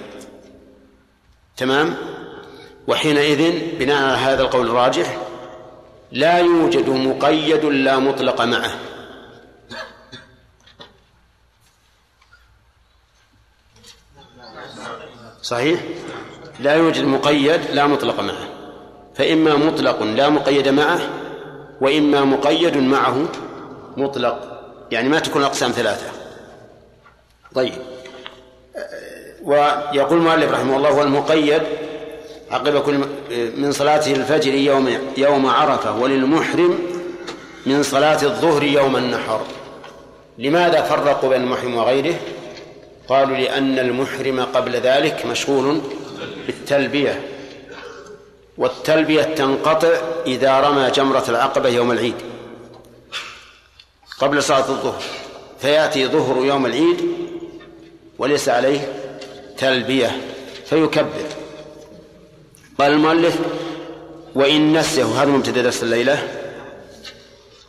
تمام؟ 1.57 1.95
وحينئذ 2.87 3.51
بناء 3.79 4.03
على 4.03 4.17
هذا 4.17 4.41
القول 4.41 4.67
الراجح 4.67 5.17
لا 6.11 6.37
يوجد 6.37 6.89
مقيد 6.89 7.65
لا 7.65 7.99
مطلق 7.99 8.41
معه. 8.41 8.79
صحيح؟ 15.41 15.79
لا 16.59 16.75
يوجد 16.75 17.03
مقيد 17.03 17.61
لا 17.71 17.87
مطلق 17.87 18.19
معه. 18.19 18.47
فإما 19.15 19.55
مطلق 19.55 20.03
لا 20.03 20.29
مقيد 20.29 20.67
معه 20.67 21.24
وإما 21.81 22.23
مقيد 22.23 22.77
معه 22.77 23.25
مطلق 23.97 24.61
يعني 24.91 25.09
ما 25.09 25.19
تكون 25.19 25.41
الأقسام 25.41 25.71
ثلاثة. 25.71 26.05
طيب. 27.55 27.73
ويقول 29.43 30.17
المؤلف 30.17 30.51
رحمه 30.51 30.77
الله 30.77 30.93
والمقيد 30.93 31.61
عقب 32.51 32.81
كل 32.81 32.99
من 33.57 33.71
صلاته 33.71 34.11
الفجر 34.11 34.53
يوم 34.53 34.97
يوم 35.17 35.45
عرفة 35.47 35.99
وللمحرم 35.99 36.79
من 37.65 37.83
صلاة 37.83 38.23
الظهر 38.23 38.63
يوم 38.63 38.97
النحر. 38.97 39.41
لماذا 40.37 40.81
فرقوا 40.81 41.29
بين 41.29 41.41
المحرم 41.41 41.75
وغيره؟ 41.75 42.15
قالوا 43.07 43.37
لأن 43.37 43.79
المحرم 43.79 44.39
قبل 44.39 44.75
ذلك 44.75 45.25
مشغول 45.25 45.81
بالتلبية. 46.47 47.21
والتلبية 48.57 49.21
تنقطع 49.21 49.97
إذا 50.25 50.59
رمى 50.59 50.91
جمرة 50.91 51.23
العقبة 51.29 51.69
يوم 51.69 51.91
العيد. 51.91 52.15
قبل 54.19 54.43
صلاة 54.43 54.69
الظهر. 54.69 55.03
فيأتي 55.59 56.07
ظهر 56.07 56.45
يوم 56.45 56.65
العيد 56.65 56.97
وليس 58.19 58.49
عليه 58.49 58.93
تلبية. 59.57 60.21
فيكبر. 60.65 61.25
قال 62.79 62.91
المؤلف 62.91 63.39
وإن 64.35 64.77
نسيه. 64.77 65.05
هذا 65.05 65.31
مبتدأ 65.31 65.61
درس 65.61 65.83
الليلة. 65.83 66.27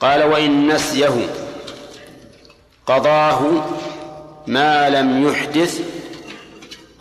قال 0.01 0.23
وإن 0.25 0.75
نسيه 0.75 1.31
قضاه 2.87 3.41
ما 4.47 4.91
لم 4.91 5.29
يحدث 5.29 5.81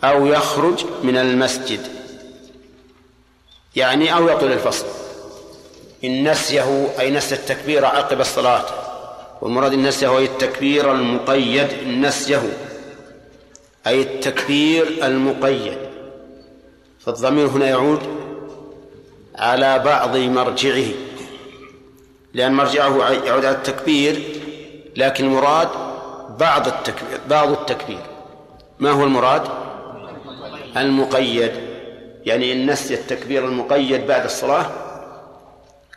أو 0.04 0.26
يخرج 0.26 0.84
من 1.02 1.16
المسجد. 1.16 1.95
يعني 3.76 4.14
أو 4.14 4.28
يطول 4.28 4.52
الفصل. 4.52 4.86
إن 6.04 6.30
نسيه 6.30 6.88
أي 7.00 7.10
نسي 7.10 7.34
التكبير 7.34 7.84
عقب 7.84 8.20
الصلاة. 8.20 8.64
والمراد 9.42 9.72
إن 9.72 9.82
نسيه 9.82 10.08
هو 10.08 10.18
التكبير 10.18 10.92
المقيد 10.92 11.68
إن 11.82 12.06
نسيه. 12.06 12.42
أي 13.86 14.02
التكبير 14.02 14.86
المقيد. 15.02 15.78
فالضمير 17.00 17.46
هنا 17.46 17.68
يعود 17.68 18.00
على 19.34 19.78
بعض 19.78 20.16
مرجعه. 20.16 20.88
لأن 22.34 22.52
مرجعه 22.52 23.12
يعود 23.12 23.44
على 23.44 23.56
التكبير 23.56 24.22
لكن 24.96 25.24
المراد 25.24 25.68
بعض 26.38 26.66
التكبير 26.66 27.18
بعض 27.30 27.50
التكبير. 27.50 28.02
ما 28.78 28.90
هو 28.90 29.04
المراد؟ 29.04 29.42
المقيد. 30.76 31.65
يعني 32.26 32.52
إن 32.52 32.70
نسي 32.70 32.94
التكبير 32.94 33.44
المقيد 33.44 34.06
بعد 34.06 34.24
الصلاة 34.24 34.70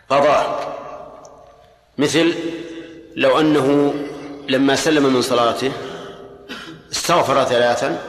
قضاء 0.10 0.76
مثل 1.98 2.36
لو 3.16 3.40
أنه 3.40 3.94
لما 4.50 4.76
سلم 4.76 5.14
من 5.14 5.22
صلاته 5.22 5.72
استغفر 6.92 7.44
ثلاثا 7.44 8.02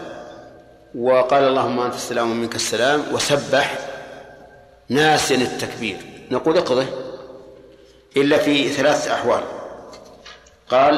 وقال 0.95 1.45
اللهم 1.45 1.81
أنت 1.81 1.95
السلام 1.95 2.31
ومنك 2.31 2.55
السلام 2.55 3.05
وسبح 3.13 3.79
ناسيا 4.89 5.37
التكبير. 5.37 5.97
نقول 6.31 6.59
اقضه. 6.59 6.87
إلا 8.17 8.39
في 8.39 8.69
ثلاث 8.69 9.09
أحوال. 9.09 9.43
قال 10.69 10.95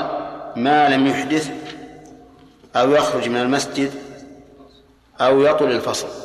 ما 0.57 0.89
لم 0.89 1.07
يحدث 1.07 1.51
أو 2.77 2.91
يخرج 2.93 3.29
من 3.29 3.37
المسجد 3.37 3.93
أو 5.21 5.43
يطل 5.43 5.71
الفصل. 5.71 6.22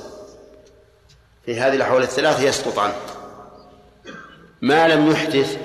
في 1.48 1.60
هذه 1.60 1.76
الأحوال 1.76 2.04
الثلاث 2.04 2.44
يسقط 2.44 2.80
عنه. 2.80 2.96
ما 4.62 4.88
لم 4.88 5.12
يحدث 5.12 5.58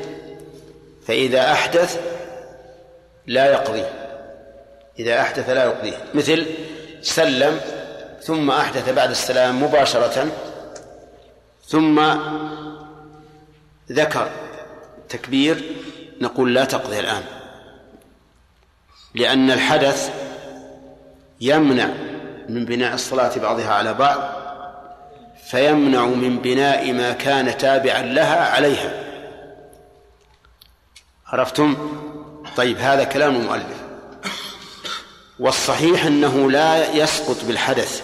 فإذا 1.06 1.52
أحدث 1.52 2.00
لا 3.26 3.52
يقضيه. 3.52 4.18
إذا 4.98 5.20
أحدث 5.20 5.48
لا 5.48 5.64
يقضيه. 5.64 5.96
مثل 6.14 6.46
سلم 7.02 7.60
ثم 8.22 8.50
أحدث 8.50 8.88
بعد 8.88 9.10
السلام 9.10 9.62
مباشرة 9.62 10.32
ثم 11.66 12.14
ذكر 13.92 14.30
تكبير 15.08 15.62
نقول 16.20 16.54
لا 16.54 16.64
تقضي 16.64 17.00
الآن. 17.00 17.22
لأن 19.14 19.50
الحدث 19.50 20.10
يمنع 21.40 21.88
من 22.48 22.64
بناء 22.64 22.94
الصلاة 22.94 23.38
بعضها 23.38 23.72
على 23.72 23.94
بعض. 23.94 24.41
فيمنع 25.50 26.06
من 26.06 26.38
بناء 26.38 26.92
ما 26.92 27.12
كان 27.12 27.58
تابعا 27.58 28.02
لها 28.02 28.48
عليها. 28.48 29.04
عرفتم؟ 31.26 31.76
طيب 32.56 32.78
هذا 32.78 33.04
كلام 33.04 33.36
المؤلف. 33.36 33.82
والصحيح 35.38 36.06
أنه 36.06 36.50
لا 36.50 36.94
يسقط 36.94 37.44
بالحدث. 37.44 38.02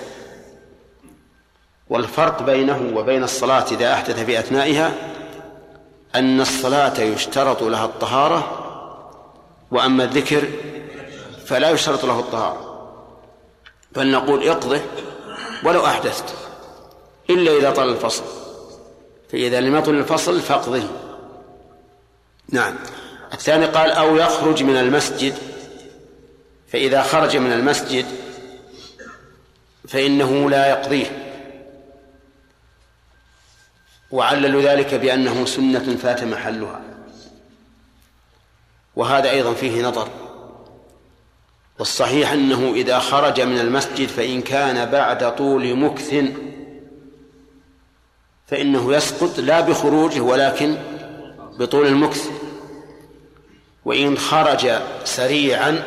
والفرق 1.89 2.43
بينه 2.43 2.93
وبين 2.95 3.24
الصلاة 3.24 3.64
إذا 3.70 3.93
أحدث 3.95 4.24
في 4.24 4.39
أثنائها 4.39 4.93
أن 6.14 6.41
الصلاة 6.41 7.01
يشترط 7.01 7.62
لها 7.62 7.84
الطهارة 7.84 8.64
وأما 9.70 10.05
الذكر 10.05 10.49
فلا 11.47 11.70
يشترط 11.70 12.05
له 12.05 12.20
الطهارة. 12.20 12.89
بل 13.93 14.11
نقول 14.11 14.49
اقضه 14.49 14.80
ولو 15.64 15.86
أحدثت. 15.86 16.47
إلا 17.31 17.57
إذا 17.57 17.70
طال 17.70 17.89
الفصل. 17.89 18.24
فإذا 19.33 19.61
لم 19.61 19.76
يطل 19.76 19.95
الفصل 19.95 20.41
فاقضه. 20.41 20.83
نعم. 22.49 22.74
الثاني 23.33 23.66
قال 23.66 23.91
أو 23.91 24.16
يخرج 24.16 24.62
من 24.62 24.76
المسجد. 24.76 25.35
فإذا 26.68 27.03
خرج 27.03 27.37
من 27.37 27.53
المسجد 27.53 28.07
فإنه 29.89 30.51
لا 30.51 30.70
يقضيه. 30.70 31.35
وعللوا 34.11 34.62
ذلك 34.62 34.95
بأنه 34.95 35.45
سنة 35.45 35.97
فات 35.97 36.24
محلها. 36.24 36.81
وهذا 38.97 39.31
أيضا 39.31 39.55
فيه 39.55 39.83
نظر. 39.83 40.09
والصحيح 41.79 42.33
أنه 42.33 42.72
إذا 42.74 42.99
خرج 42.99 43.41
من 43.41 43.59
المسجد 43.59 44.09
فإن 44.09 44.43
كان 44.43 44.91
بعد 44.91 45.37
طول 45.37 45.76
مكث 45.76 46.14
فإنه 48.49 48.94
يسقط 48.94 49.38
لا 49.38 49.61
بخروجه 49.61 50.20
ولكن 50.20 50.76
بطول 51.59 51.86
المكث. 51.86 52.30
وإن 53.84 54.18
خرج 54.18 54.70
سريعا 55.05 55.82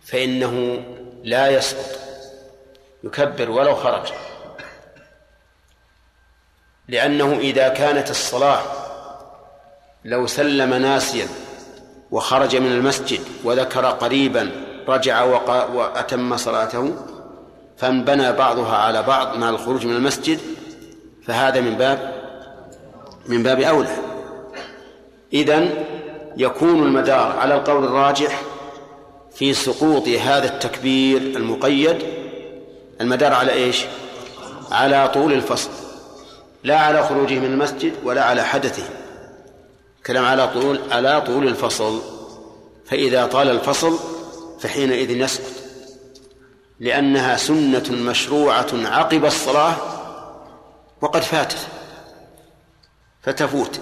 فإنه 0.00 0.84
لا 1.24 1.48
يسقط 1.48 1.98
يكبر 3.04 3.50
ولو 3.50 3.74
خرج. 3.74 4.12
لأنه 6.88 7.38
إذا 7.38 7.68
كانت 7.68 8.10
الصلاة 8.10 8.62
لو 10.04 10.26
سلم 10.26 10.74
ناسيا 10.74 11.28
وخرج 12.10 12.56
من 12.56 12.72
المسجد 12.72 13.20
وذكر 13.44 13.86
قريبا 13.86 14.50
رجع 14.88 15.22
وأتم 15.64 16.36
صلاته 16.36 16.96
فانبنى 17.76 18.32
بعضها 18.32 18.76
على 18.76 19.02
بعض 19.02 19.36
مع 19.36 19.48
الخروج 19.48 19.86
من 19.86 19.96
المسجد 19.96 20.40
فهذا 21.26 21.60
من 21.60 21.74
باب 21.74 22.22
من 23.26 23.42
باب 23.42 23.60
أولى. 23.60 23.96
إذن 25.32 25.84
يكون 26.36 26.82
المدار 26.82 27.38
على 27.38 27.54
القول 27.54 27.84
الراجح 27.84 28.42
في 29.34 29.54
سقوط 29.54 30.08
هذا 30.08 30.44
التكبير 30.54 31.20
المقيد 31.20 31.98
المدار 33.00 33.34
على 33.34 33.52
إيش؟ 33.52 33.84
على 34.70 35.08
طول 35.08 35.32
الفصل 35.32 35.70
لا 36.64 36.78
على 36.78 37.02
خروجه 37.02 37.38
من 37.38 37.44
المسجد 37.44 37.92
ولا 38.04 38.24
على 38.24 38.42
حدثه. 38.42 38.82
كلام 40.06 40.24
على 40.24 40.48
طول 40.48 40.80
على 40.90 41.20
طول 41.20 41.48
الفصل. 41.48 42.00
فإذا 42.86 43.26
طال 43.26 43.50
الفصل 43.50 43.98
فحينئذ 44.60 45.10
يسقط 45.10 45.52
لأنها 46.80 47.36
سنة 47.36 47.84
مشروعة 47.90 48.66
عقب 48.72 49.24
الصلاة 49.24 49.76
وقد 51.02 51.20
فاتت. 51.20 51.68
فتفوت. 53.22 53.80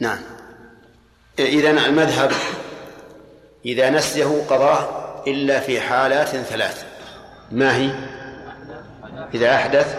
نعم. 0.00 0.18
إذا 1.38 1.70
المذهب 1.70 2.32
إذا 3.64 3.90
نسيه 3.90 4.44
قضاه 4.50 4.88
إلا 5.26 5.60
في 5.60 5.80
حالات 5.80 6.28
ثلاث. 6.28 6.84
ما 7.50 7.76
هي؟ 7.76 7.90
إذا 9.34 9.54
أحدث 9.54 9.96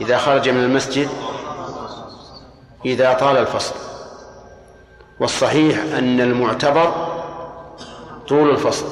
إذا 0.00 0.18
خرج 0.18 0.48
من 0.48 0.64
المسجد 0.64 1.08
إذا 2.84 3.12
طال 3.12 3.36
الفصل. 3.36 3.74
والصحيح 5.20 5.78
أن 5.78 6.20
المعتبر 6.20 7.18
طول 8.28 8.50
الفصل 8.50 8.86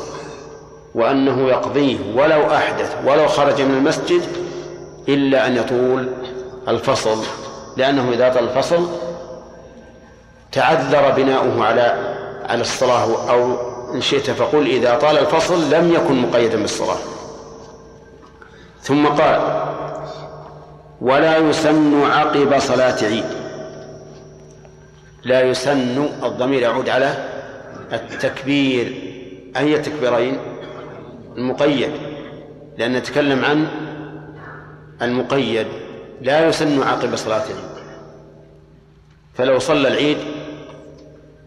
وأنه 0.95 1.49
يقضيه 1.49 1.99
ولو 2.15 2.55
أحدث 2.55 2.97
ولو 3.05 3.29
خرج 3.29 3.63
من 3.63 3.75
المسجد 3.75 4.46
إلا 5.09 5.47
أن 5.47 5.57
يطول 5.57 6.13
الفصل 6.69 7.25
لأنه 7.77 8.13
إذا 8.13 8.29
طال 8.29 8.49
الفصل 8.49 8.89
تعذر 10.53 11.11
بناؤه 11.11 11.65
على 11.65 12.17
على 12.49 12.61
الصلاة 12.61 13.31
أو 13.31 13.57
إن 13.95 14.01
شئت 14.01 14.31
فقل 14.31 14.67
إذا 14.67 14.95
طال 14.95 15.19
الفصل 15.19 15.71
لم 15.71 15.93
يكن 15.93 16.15
مقيدا 16.23 16.61
بالصلاة. 16.61 16.97
ثم 18.83 19.07
قال 19.07 19.65
ولا 21.01 21.37
يسن 21.37 22.03
عقب 22.03 22.59
صلاة 22.59 23.05
عيد. 23.05 23.25
لا 25.25 25.43
يسن 25.43 26.09
الضمير 26.25 26.63
يعود 26.63 26.89
على 26.89 27.29
التكبير. 27.93 29.03
أي 29.57 29.79
تكبيرين 29.79 30.39
المقيد 31.37 31.91
لأن 32.79 32.93
نتكلم 32.93 33.45
عن 33.45 33.67
المقيد 35.03 35.67
لا 36.21 36.49
يسن 36.49 36.83
عقب 36.83 37.17
صلاة 37.17 37.45
العيد 37.45 37.77
فلو 39.35 39.59
صلى 39.59 39.89
العيد 39.89 40.19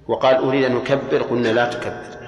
وقال 0.08 0.36
أريد 0.36 0.64
أن 0.64 0.78
أكبر 0.78 1.22
قلنا 1.22 1.48
لا 1.48 1.66
تكبر. 1.66 2.20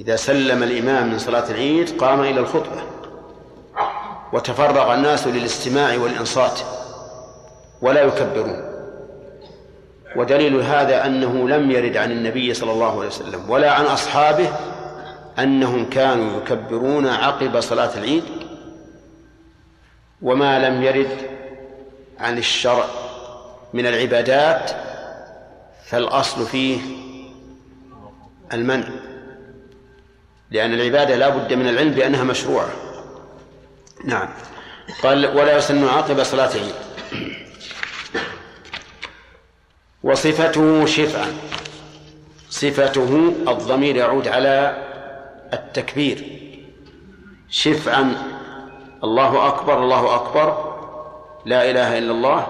إذا 0.00 0.16
سلم 0.16 0.62
الإمام 0.62 1.10
من 1.10 1.18
صلاة 1.18 1.50
العيد 1.50 1.90
قام 2.00 2.20
إلى 2.20 2.40
الخطبة 2.40 2.82
وتفرغ 4.32 4.94
الناس 4.94 5.26
للاستماع 5.26 5.98
والإنصات 5.98 6.60
ولا 7.82 8.02
يكبرون. 8.02 8.72
ودليل 10.16 10.56
هذا 10.56 11.06
أنه 11.06 11.48
لم 11.48 11.70
يرد 11.70 11.96
عن 11.96 12.10
النبي 12.12 12.54
صلى 12.54 12.72
الله 12.72 12.98
عليه 12.98 13.08
وسلم 13.08 13.50
ولا 13.50 13.70
عن 13.72 13.84
أصحابه 13.84 14.48
أنهم 15.38 15.90
كانوا 15.90 16.40
يكبرون 16.40 17.06
عقب 17.06 17.60
صلاة 17.60 17.98
العيد 17.98 18.24
وما 20.22 20.68
لم 20.68 20.82
يرد 20.82 21.16
عن 22.18 22.38
الشرع 22.38 22.86
من 23.72 23.86
العبادات 23.86 24.70
فالأصل 25.86 26.46
فيه 26.46 26.80
المنع. 28.52 28.88
لأن 30.50 30.74
العبادة 30.74 31.16
لا 31.16 31.28
بد 31.28 31.52
من 31.52 31.68
العلم 31.68 31.90
بأنها 31.90 32.24
مشروعة. 32.24 32.70
نعم. 34.04 34.28
قال 35.02 35.26
ولا 35.26 35.56
يسن 35.56 35.88
عاقب 35.88 36.22
صلاة 36.22 36.50
العيد. 36.54 36.74
وصفته 40.02 40.86
شفعا 40.86 41.32
صفته 42.50 43.34
الضمير 43.48 43.96
يعود 43.96 44.28
على 44.28 44.76
التكبير. 45.52 46.42
شفعا 47.50 48.31
الله 49.04 49.48
أكبر 49.48 49.78
الله 49.78 50.14
أكبر 50.14 50.72
لا 51.44 51.70
إله 51.70 51.98
إلا 51.98 52.12
الله 52.12 52.46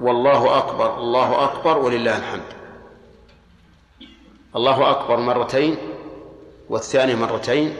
والله 0.00 0.58
أكبر 0.58 0.98
الله 0.98 1.44
أكبر 1.44 1.78
ولله 1.78 2.18
الحمد. 2.18 2.52
الله 4.56 4.90
أكبر 4.90 5.16
مرتين 5.16 5.76
والثانية 6.68 7.14
مرتين 7.14 7.76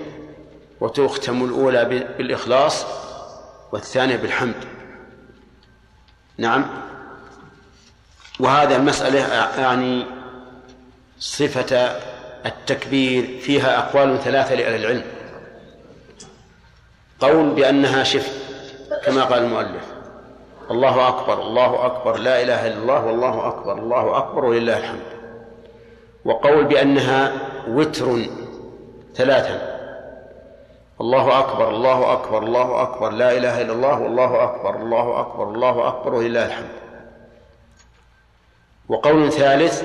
وتختم 0.80 1.44
الأولى 1.44 1.84
بالإخلاص 2.18 2.86
والثانية 3.72 4.16
بالحمد. 4.16 4.64
نعم. 6.38 6.66
وهذا 8.40 8.76
المسألة 8.76 9.18
يعني 9.62 10.04
صفة 11.18 11.76
التكبير 12.46 13.40
فيها 13.40 13.78
أقوال 13.78 14.18
ثلاثة 14.18 14.54
لأهل 14.54 14.84
العلم. 14.84 15.15
قول 17.20 17.50
بأنها 17.50 18.02
شفع 18.02 18.32
كما 19.04 19.24
قال 19.24 19.44
المؤلف. 19.44 19.84
الله 20.70 21.08
أكبر 21.08 21.42
الله 21.42 21.86
أكبر 21.86 22.16
لا 22.16 22.42
إله 22.42 22.66
إلا 22.66 22.76
الله 22.76 23.06
والله 23.06 23.48
أكبر 23.48 23.78
الله 23.78 24.18
أكبر 24.18 24.44
ولله 24.44 24.78
الحمد. 24.78 25.00
وقول 26.24 26.64
بأنها 26.64 27.32
وتر 27.68 28.18
ثلاثا. 29.14 29.76
الله 31.00 31.38
أكبر 31.38 31.70
الله 31.70 32.12
أكبر 32.12 32.42
الله 32.42 32.82
أكبر 32.82 33.10
لا 33.10 33.32
إله 33.32 33.60
إلا 33.62 33.72
الله 33.72 34.00
والله 34.00 34.44
أكبر 34.44 34.76
الله 34.76 35.20
أكبر 35.20 35.44
الله 35.44 35.88
أكبر 35.88 36.14
ولله 36.14 36.46
الحمد. 36.46 36.76
وقول 38.88 39.32
ثالث 39.32 39.82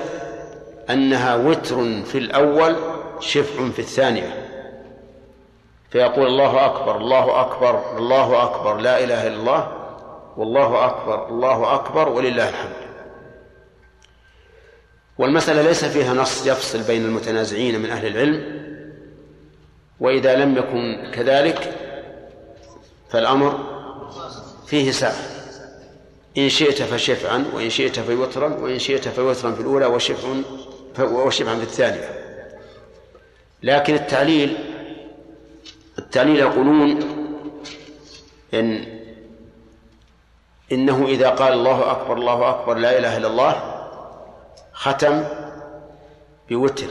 أنها 0.90 1.34
وتر 1.34 2.02
في 2.02 2.18
الأول 2.18 2.76
شفع 3.20 3.68
في 3.70 3.78
الثانية. 3.78 4.41
فيقول 5.92 6.26
الله 6.26 6.66
أكبر 6.66 6.96
الله 6.96 7.40
أكبر 7.40 7.98
الله 7.98 8.42
أكبر 8.42 8.76
لا 8.76 9.04
إله 9.04 9.26
إلا 9.26 9.36
الله 9.36 9.72
والله 10.36 10.86
أكبر 10.86 11.28
الله 11.28 11.74
أكبر 11.74 12.08
ولله 12.08 12.48
الحمد. 12.48 12.72
والمسألة 15.18 15.62
ليس 15.62 15.84
فيها 15.84 16.14
نص 16.14 16.46
يفصل 16.46 16.82
بين 16.82 17.04
المتنازعين 17.04 17.80
من 17.80 17.90
أهل 17.90 18.06
العلم 18.06 18.62
وإذا 20.00 20.36
لم 20.36 20.56
يكن 20.56 21.10
كذلك 21.14 21.74
فالأمر 23.10 23.58
فيه 24.66 24.90
سعة 24.90 25.16
إن 26.38 26.48
شئت 26.48 26.82
فشفعا 26.82 27.44
وإن 27.54 27.70
شئت 27.70 28.00
فوترا 28.00 28.54
وإن 28.54 28.78
شئت 28.78 29.08
فوترا 29.08 29.52
في 29.52 29.60
الأولى 29.60 29.86
وشفع 29.86 30.28
وشفعا 30.98 31.56
في 31.56 31.62
الثانية. 31.62 32.08
لكن 33.62 33.94
التعليل 33.94 34.71
التعليل 36.12 36.36
يقولون 36.36 36.98
إن 38.54 38.84
إنه 40.72 41.04
إذا 41.06 41.28
قال 41.28 41.52
الله 41.52 41.90
أكبر 41.90 42.16
الله 42.16 42.50
أكبر 42.50 42.74
لا 42.74 42.98
إله 42.98 43.16
إلا 43.16 43.26
الله 43.26 43.54
ختم 44.72 45.24
بوتر. 46.48 46.86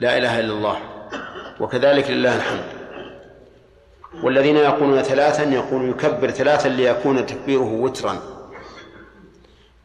لا 0.00 0.18
إله 0.18 0.40
إلا 0.40 0.52
الله. 0.52 0.76
وكذلك 1.60 2.10
لله 2.10 2.36
الحمد. 2.36 2.64
والذين 4.22 4.56
يقولون 4.56 5.02
ثلاثا 5.02 5.42
يقول 5.42 5.88
يكبر 5.88 6.30
ثلاثا 6.30 6.68
ليكون 6.68 7.26
تكبيره 7.26 7.72
وترا. 7.72 8.18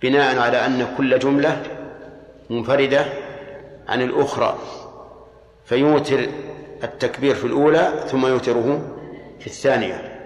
بناء 0.02 0.40
على 0.40 0.66
أن 0.66 0.96
كل 0.98 1.20
جملة 1.20 1.64
منفردة 2.50 3.06
عن 3.88 4.02
الأخرى. 4.02 4.58
فيوتر 5.66 6.30
التكبير 6.84 7.36
في 7.36 7.44
الأولى 7.44 8.06
ثم 8.12 8.26
يوتره 8.26 8.96
في 9.40 9.48
الثانية. 9.48 10.20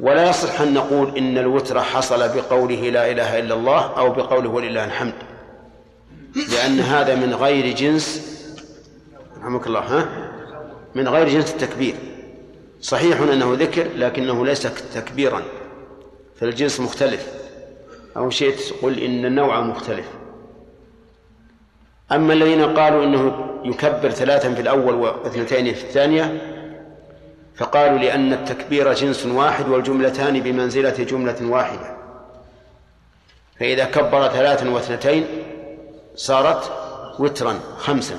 ولا 0.00 0.30
يصح 0.30 0.60
أن 0.60 0.74
نقول 0.74 1.16
إن 1.18 1.38
الوتر 1.38 1.80
حصل 1.80 2.28
بقوله 2.28 2.90
لا 2.90 3.10
إله 3.10 3.38
إلا 3.38 3.54
الله 3.54 3.98
أو 3.98 4.10
بقوله 4.10 4.50
ولله 4.50 4.84
الحمد. 4.84 5.14
لأن 6.52 6.80
هذا 6.80 7.14
من 7.14 7.34
غير 7.34 7.74
جنس 7.74 8.30
رحمك 9.40 9.66
الله 9.66 9.80
ها؟ 9.80 10.08
من 10.94 11.08
غير 11.08 11.28
جنس 11.28 11.52
التكبير. 11.52 11.94
صحيح 12.80 13.20
أنه 13.20 13.54
ذكر 13.54 13.86
لكنه 13.96 14.46
ليس 14.46 14.62
تكبيرا 14.94 15.42
فالجنس 16.40 16.80
مختلف. 16.80 17.26
أو 18.16 18.30
شئت 18.30 18.60
قل 18.82 18.98
إن 18.98 19.24
النوع 19.24 19.60
مختلف. 19.60 20.06
أما 22.12 22.32
الذين 22.32 22.78
قالوا 22.78 23.04
إنه 23.04 23.46
يكبر 23.64 24.10
ثلاثا 24.10 24.54
في 24.54 24.60
الأول 24.60 24.94
واثنتين 24.94 25.74
في 25.74 25.84
الثانية 25.84 26.40
فقالوا 27.56 27.98
لأن 27.98 28.32
التكبير 28.32 28.92
جنس 28.92 29.26
واحد 29.26 29.68
والجملتان 29.68 30.40
بمنزلة 30.40 31.04
جملة 31.04 31.36
واحدة. 31.42 31.96
فإذا 33.60 33.84
كبر 33.84 34.28
ثلاثا 34.28 34.70
واثنتين 34.70 35.26
صارت 36.14 36.72
وترا 37.18 37.60
خمسا. 37.78 38.14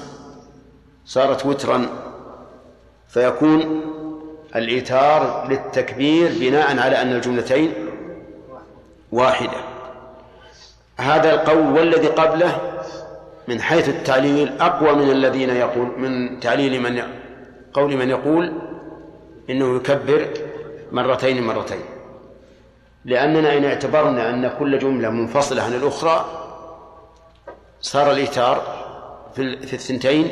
صارت 1.06 1.46
وترا 1.46 1.86
فيكون 3.10 3.82
الإيتار 4.56 5.48
للتكبير 5.50 6.32
بناء 6.40 6.80
على 6.80 7.02
أن 7.02 7.14
الجملتين 7.14 7.74
واحدة. 9.12 9.58
هذا 10.98 11.34
القول 11.34 11.58
والذي 11.58 12.08
قبله 12.08 12.71
من 13.48 13.62
حيث 13.62 13.90
التعليل 13.90 14.62
أقوى 14.62 14.94
من 14.96 15.12
الذين 15.12 15.50
يقول 15.50 16.00
من 16.00 16.40
تعليل 16.40 16.82
من 16.82 17.04
قول 17.74 17.98
من 17.98 18.10
يقول 18.10 18.54
إنه 19.50 19.76
يكبر 19.76 20.28
مرتين 20.92 21.44
مرتين. 21.44 21.82
لأننا 23.06 23.58
إن 23.58 23.66
اعتبرنا 23.66 24.30
أن 24.30 24.52
كل 24.60 24.80
جملة 24.80 25.10
منفصلة 25.10 25.64
عن 25.64 25.74
الأخرى 25.74 26.26
صار 27.82 28.12
الإيتار 28.12 28.86
في 29.36 29.74
الثنتين. 29.74 30.30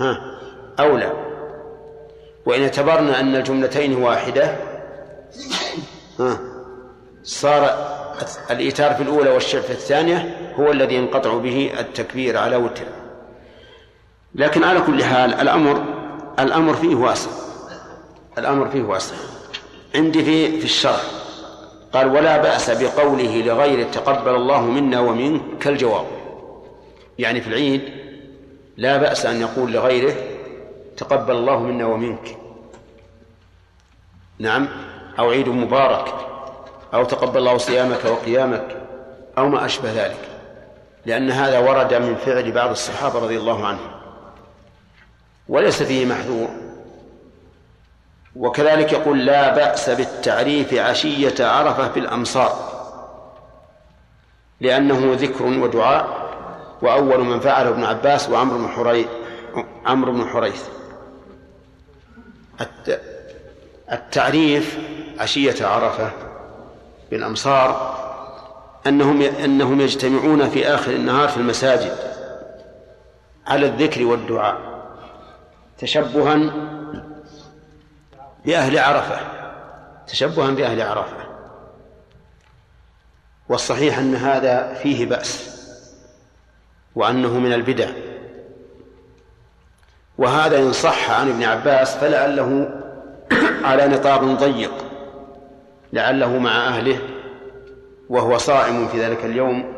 ها 0.00 0.38
أولى. 0.80 1.12
وإن 2.46 2.62
اعتبرنا 2.62 3.20
أن 3.20 3.36
الجملتين 3.36 4.02
واحدة 4.02 4.56
ها 6.18 6.38
صار 7.22 7.94
الإيتار 8.50 8.94
في 8.94 9.02
الأولى 9.02 9.30
والشع 9.30 9.60
في 9.60 9.70
الثانية 9.70 10.52
هو 10.60 10.72
الذي 10.72 10.94
ينقطع 10.94 11.34
به 11.34 11.72
التكبير 11.78 12.38
على 12.38 12.56
وتر. 12.56 12.84
لكن 14.34 14.64
على 14.64 14.80
كل 14.80 15.04
حال 15.04 15.34
الأمر 15.34 15.84
الأمر 16.38 16.74
فيه 16.74 16.94
واسع. 16.94 17.30
الأمر 18.38 18.68
فيه 18.68 18.82
واسع. 18.82 19.14
عندي 19.94 20.24
في 20.24 20.58
في 20.58 20.64
الشرح 20.64 21.02
قال 21.92 22.06
ولا 22.06 22.36
بأس 22.36 22.70
بقوله 22.70 23.42
لغير 23.42 23.90
تقبل 23.92 24.34
الله 24.34 24.60
منا 24.60 25.00
ومنك 25.00 25.42
كالجواب. 25.60 26.06
يعني 27.18 27.40
في 27.40 27.48
العيد 27.48 27.82
لا 28.76 28.96
بأس 28.96 29.26
أن 29.26 29.40
يقول 29.40 29.72
لغيره 29.72 30.14
تقبل 30.96 31.34
الله 31.34 31.58
منا 31.58 31.86
ومنك. 31.86 32.36
نعم 34.38 34.68
أو 35.18 35.30
عيد 35.30 35.48
مبارك. 35.48 36.33
أو 36.94 37.04
تقبل 37.04 37.38
الله 37.38 37.58
صيامك 37.58 38.04
وقيامك 38.04 38.76
أو 39.38 39.48
ما 39.48 39.64
أشبه 39.64 39.92
ذلك 39.92 40.28
لأن 41.06 41.30
هذا 41.30 41.58
ورد 41.58 41.94
من 41.94 42.16
فعل 42.16 42.52
بعض 42.52 42.70
الصحابة 42.70 43.18
رضي 43.18 43.36
الله 43.36 43.66
عنهم. 43.66 43.90
وليس 45.48 45.82
فيه 45.82 46.06
محذور. 46.06 46.48
وكذلك 48.36 48.92
يقول 48.92 49.26
لا 49.26 49.54
بأس 49.54 49.90
بالتعريف 49.90 50.74
عشية 50.74 51.46
عرفة 51.46 51.88
بالأمصار 51.88 52.74
لأنه 54.60 55.14
ذكر 55.14 55.44
ودعاء 55.44 56.24
وأول 56.82 57.20
من 57.20 57.40
فعله 57.40 57.68
ابن 57.68 57.84
عباس 57.84 58.28
وعمرو 58.28 58.58
بن 58.58 58.68
حريث 58.68 59.06
عمرو 59.86 60.12
بن 60.12 60.26
حريث. 60.26 60.62
التعريف 63.92 64.78
عشية 65.18 65.66
عرفة 65.66 66.10
بالأمصار 67.14 67.94
أنهم 68.86 69.22
أنهم 69.22 69.80
يجتمعون 69.80 70.48
في 70.48 70.66
آخر 70.66 70.90
النهار 70.90 71.28
في 71.28 71.36
المساجد 71.36 71.96
على 73.46 73.66
الذكر 73.66 74.04
والدعاء 74.04 74.58
تشبها 75.78 76.52
بأهل 78.44 78.78
عرفة 78.78 79.20
تشبها 80.06 80.50
بأهل 80.50 80.82
عرفة. 80.82 81.16
والصحيح 83.48 83.98
أن 83.98 84.14
هذا 84.14 84.74
فيه 84.74 85.06
بأس 85.06 85.58
وأنه 86.94 87.38
من 87.38 87.52
البدع. 87.52 87.88
وهذا 90.18 90.58
إن 90.58 90.72
صح 90.72 91.10
عن 91.10 91.28
ابن 91.28 91.42
عباس 91.42 91.96
فلعله 91.96 92.80
على 93.64 93.86
نطاق 93.88 94.24
ضيق. 94.24 94.93
لعله 95.94 96.38
مع 96.38 96.68
أهله 96.68 96.98
وهو 98.08 98.38
صائم 98.38 98.88
في 98.88 99.04
ذلك 99.04 99.24
اليوم 99.24 99.74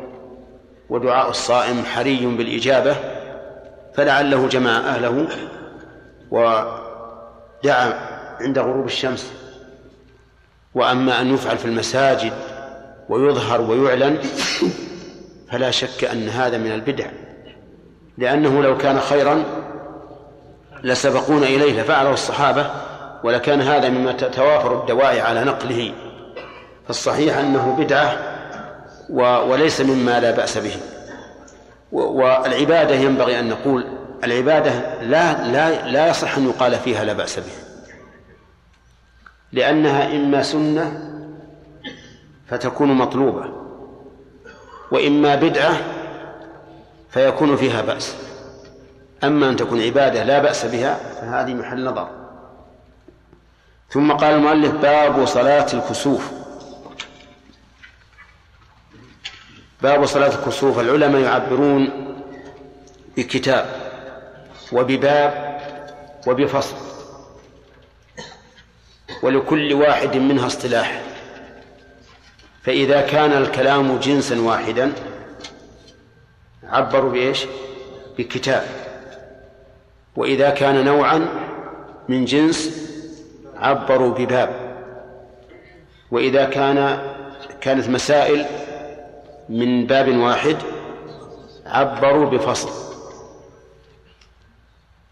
ودعاء 0.89 1.29
الصائم 1.29 1.83
حري 1.85 2.25
بالإجابة 2.25 2.95
فلعله 3.93 4.47
جمع 4.47 4.77
أهله 4.77 5.27
ودعا 6.31 7.93
عند 8.41 8.59
غروب 8.59 8.85
الشمس. 8.85 9.33
وأما 10.75 11.21
أن 11.21 11.33
يفعل 11.33 11.57
في 11.57 11.65
المساجد 11.65 12.33
ويظهر 13.09 13.61
ويعلن 13.61 14.17
فلا 15.51 15.71
شك 15.71 16.03
أن 16.03 16.29
هذا 16.29 16.57
من 16.57 16.71
البدع 16.71 17.05
لأنه 18.17 18.63
لو 18.63 18.77
كان 18.77 18.99
خيرا 18.99 19.43
لسبقونا 20.83 21.47
إليه 21.47 21.81
لفعله 21.81 22.13
الصحابة 22.13 22.71
ولكان 23.23 23.61
هذا 23.61 23.89
مما 23.89 24.11
تتوافر 24.11 24.81
الدواعي 24.81 25.21
على 25.21 25.43
نقله. 25.43 25.93
فالصحيح 26.87 27.37
أنه 27.37 27.75
بدعة 27.79 28.17
وليس 29.49 29.81
مما 29.81 30.19
لا 30.19 30.31
بأس 30.31 30.57
به. 30.57 30.75
والعبادة 31.91 32.95
ينبغي 32.95 33.39
أن 33.39 33.49
نقول 33.49 33.87
العبادة 34.23 35.01
لا 35.01 35.47
لا 35.47 35.87
لا 35.87 36.07
يصح 36.07 36.37
أن 36.37 36.49
يقال 36.49 36.75
فيها 36.75 37.03
لا 37.03 37.13
بأس 37.13 37.39
به. 37.39 37.51
لأنها 39.51 40.15
إما 40.15 40.43
سنة 40.43 41.11
فتكون 42.47 42.93
مطلوبة 42.93 43.45
وإما 44.91 45.35
بدعة 45.35 45.77
فيكون 47.09 47.55
فيها 47.55 47.81
بأس. 47.81 48.15
أما 49.23 49.49
أن 49.49 49.55
تكون 49.55 49.81
عبادة 49.81 50.23
لا 50.23 50.39
بأس 50.39 50.65
بها 50.65 50.95
فهذه 51.21 51.53
محل 51.53 51.83
نظر. 51.83 52.09
ثم 53.89 54.11
قال 54.11 54.35
المؤلف 54.35 54.71
باب 54.71 55.25
صلاة 55.25 55.67
الكسوف. 55.73 56.31
باب 59.81 60.05
صلاة 60.05 60.35
الكسوف. 60.39 60.79
العلماء 60.79 61.21
يعبرون 61.21 61.89
بكتاب 63.17 63.65
وبباب 64.71 65.57
وبفصل 66.27 66.75
ولكل 69.23 69.73
واحد 69.73 70.17
منها 70.17 70.47
اصطلاح. 70.47 71.01
فإذا 72.63 73.01
كان 73.01 73.31
الكلام 73.31 73.97
جنسا 73.97 74.41
واحدا 74.41 74.93
عبروا 76.63 77.11
بإيش؟ 77.11 77.45
بكتاب. 78.17 78.63
وإذا 80.15 80.49
كان 80.49 80.85
نوعا 80.85 81.27
من 82.09 82.25
جنس 82.25 82.87
عبروا 83.57 84.13
بباب. 84.13 84.49
وإذا 86.11 86.45
كان 86.45 86.99
كانت 87.61 87.89
مسائل 87.89 88.45
من 89.49 89.87
باب 89.87 90.17
واحد 90.17 90.57
عبروا 91.65 92.29
بفصل. 92.29 92.69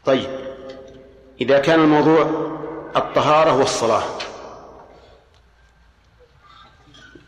طيب 0.06 0.30
إذا 1.42 1.60
كان 1.60 1.80
الموضوع 1.80 2.22
الطهارة 2.96 3.58
والصلاة 3.58 4.04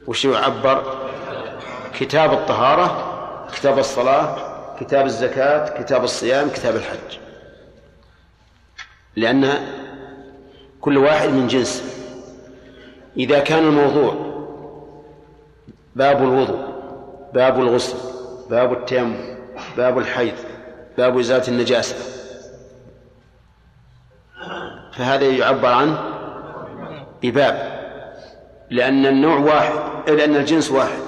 وش 0.07 0.25
يعبر 0.25 1.07
كتاب 1.99 2.33
الطهارة 2.33 3.03
كتاب 3.53 3.79
الصلاة 3.79 4.47
كتاب 4.79 5.05
الزكاة 5.05 5.83
كتاب 5.83 6.03
الصيام 6.03 6.49
كتاب 6.49 6.75
الحج. 6.75 7.17
لأن 9.15 9.67
كل 10.81 10.97
واحد 10.97 11.29
من 11.29 11.47
جنس. 11.47 11.83
إذا 13.17 13.39
كان 13.39 13.63
الموضوع 13.63 14.15
باب 15.95 16.23
الوضوء 16.23 16.76
باب 17.33 17.59
الغسل 17.59 17.97
باب 18.49 18.73
التيمم 18.73 19.37
باب 19.77 19.97
الحيض 19.97 20.33
باب 20.97 21.19
إزالة 21.19 21.47
النجاسة. 21.47 21.95
فهذا 24.93 25.25
يعبر 25.25 25.67
عنه 25.67 25.99
بباب 27.23 27.77
لأن 28.69 29.05
النوع 29.05 29.37
واحد 29.39 29.73
لأن 30.09 30.35
الجنس 30.35 30.71
واحد 30.71 30.99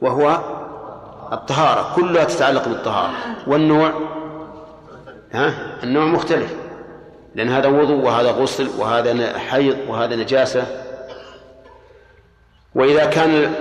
وهو 0.00 0.40
الطهارة 1.32 1.94
كلها 1.96 2.24
تتعلق 2.24 2.68
بالطهارة. 2.68 3.12
والنوع؟ 3.46 3.92
ها؟ 5.32 5.54
النوع 5.82 6.04
مختلف 6.04 6.54
لأن 7.34 7.48
هذا 7.48 7.68
وضوء 7.68 8.04
وهذا 8.04 8.30
غسل 8.30 8.68
وهذا 8.78 9.38
حيض 9.38 9.76
وهذا 9.88 10.16
نجاسة. 10.16 10.66
وإذا 12.74 13.04
كان 13.04 13.54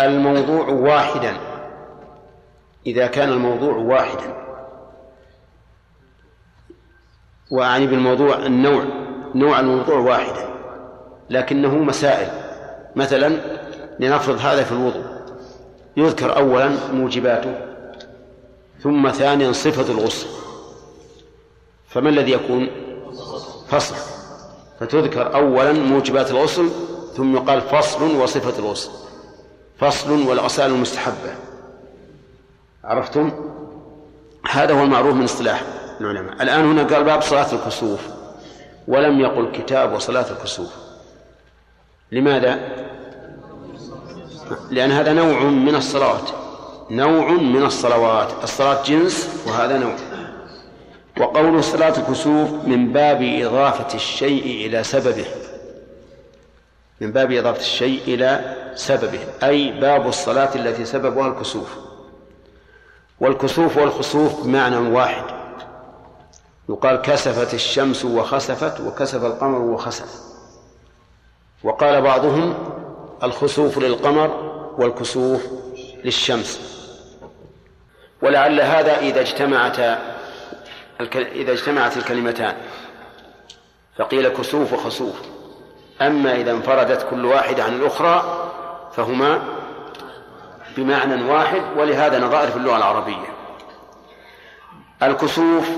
الموضوع 0.00 0.68
واحدا. 0.68 1.36
إذا 2.86 3.06
كان 3.06 3.28
الموضوع 3.28 3.76
واحدا. 3.76 4.34
وأعني 7.50 7.86
بالموضوع 7.86 8.36
النوع. 8.36 8.84
نوع 9.34 9.60
الموضوع 9.60 9.98
واحدا. 9.98 10.48
لكنه 11.30 11.74
مسائل. 11.74 12.28
مثلا 12.96 13.40
لنفرض 14.00 14.38
هذا 14.38 14.64
في 14.64 14.72
الوضوء. 14.72 15.04
يذكر 15.96 16.36
أولا 16.36 16.70
موجباته. 16.92 17.54
ثم 18.82 19.10
ثانيا 19.10 19.52
صفة 19.52 19.92
الغسل. 19.92 20.26
فما 21.88 22.08
الذي 22.08 22.32
يكون؟ 22.32 22.68
فصل. 23.68 23.94
فتذكر 24.80 25.34
أولا 25.34 25.72
موجبات 25.72 26.30
الغسل 26.30 26.68
ثم 27.16 27.36
يقال 27.36 27.60
فصل 27.60 28.16
وصفة 28.16 28.58
الغسل. 28.58 28.90
فصل 29.80 30.28
والغسائل 30.28 30.70
المستحبة 30.70 31.34
عرفتم؟ 32.84 33.32
هذا 34.50 34.74
هو 34.74 34.82
المعروف 34.82 35.14
من 35.14 35.24
اصطلاح 35.24 35.62
العلماء. 36.00 36.42
الآن 36.42 36.64
هنا 36.64 36.82
قال 36.82 37.04
باب 37.04 37.22
صلاة 37.22 37.52
الكسوف. 37.52 38.00
ولم 38.88 39.20
يقل 39.20 39.52
كتاب 39.52 39.92
وصلاة 39.92 40.30
الكسوف. 40.30 40.72
لماذا؟ 42.12 42.60
لأن 44.70 44.90
هذا 44.90 45.12
نوع 45.12 45.42
من 45.42 45.74
الصلوات. 45.74 46.30
نوع 46.90 47.30
من 47.30 47.62
الصلوات. 47.62 48.32
الصلاة 48.42 48.82
جنس 48.82 49.44
وهذا 49.46 49.78
نوع. 49.78 49.96
وقول 51.20 51.64
صلاة 51.64 51.98
الكسوف 51.98 52.50
من 52.66 52.92
باب 52.92 53.22
إضافة 53.22 53.94
الشيء 53.94 54.66
إلى 54.66 54.84
سببه. 54.84 55.26
من 57.00 57.12
باب 57.12 57.32
إضافة 57.32 57.60
الشيء 57.60 58.00
إلى 58.06 58.56
سببه 58.74 59.20
أي 59.42 59.80
باب 59.80 60.06
الصلاة 60.06 60.54
التي 60.54 60.84
سببها 60.84 61.28
الكسوف. 61.28 61.76
والكسوف 63.20 63.76
والخسوف 63.76 64.46
بمعنى 64.46 64.76
واحد. 64.76 65.24
يقال 66.68 66.96
كسفت 66.96 67.54
الشمس 67.54 68.04
وخسفت 68.04 68.80
وكسف 68.80 69.24
القمر 69.24 69.58
وخسف. 69.58 70.20
وقال 71.64 72.02
بعضهم 72.02 72.54
الخسوف 73.22 73.78
للقمر 73.78 74.28
والكسوف 74.78 75.46
للشمس. 76.04 76.60
ولعل 78.22 78.60
هذا 78.60 78.98
إذا 78.98 79.20
اجتمعتا 79.20 80.16
إذا 81.14 81.52
اجتمعت 81.52 81.96
الكلمتان. 81.96 82.56
فقيل 83.98 84.28
كسوف 84.28 84.72
وخسوف 84.72 85.14
أما 86.00 86.36
إذا 86.36 86.50
انفردت 86.50 87.06
كل 87.10 87.24
واحدة 87.24 87.64
عن 87.64 87.72
الأخرى 87.76 88.49
فهما 88.96 89.42
بمعنى 90.76 91.24
واحد 91.24 91.62
ولهذا 91.76 92.18
نظائر 92.18 92.50
في 92.50 92.56
اللغة 92.56 92.76
العربية. 92.76 93.26
الكسوف 95.02 95.68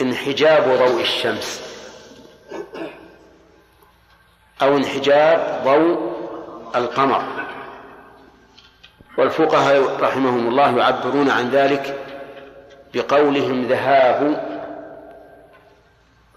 انحجاب 0.00 0.64
ضوء 0.64 1.00
الشمس. 1.00 1.64
أو 4.62 4.76
انحجاب 4.76 5.62
ضوء 5.64 6.14
القمر. 6.76 7.24
والفقهاء 9.18 10.00
رحمهم 10.00 10.48
الله 10.48 10.78
يعبرون 10.78 11.30
عن 11.30 11.50
ذلك 11.50 12.06
بقولهم 12.94 13.62
ذهاب 13.62 14.44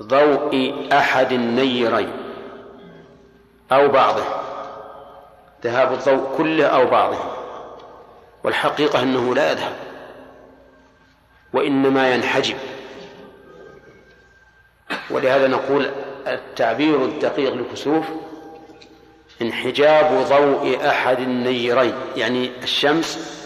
ضوء 0.01 0.87
أحد 0.93 1.31
النيرين. 1.31 2.26
أو 3.71 3.87
بعضه 3.87 4.23
ذهاب 5.63 5.93
الضوء 5.93 6.37
كله 6.37 6.65
أو 6.65 6.85
بعضه 6.85 7.17
والحقيقة 8.43 9.03
أنه 9.03 9.35
لا 9.35 9.51
يذهب. 9.51 9.75
وإنما 11.53 12.13
ينحجب. 12.13 12.57
ولهذا 15.09 15.47
نقول 15.47 15.91
التعبير 16.27 17.05
الدقيق 17.05 17.53
للكسوف 17.53 18.05
انحجاب 19.41 20.25
ضوء 20.29 20.87
أحد 20.89 21.19
النيرين 21.19 21.93
يعني 22.15 22.51
الشمس 22.63 23.37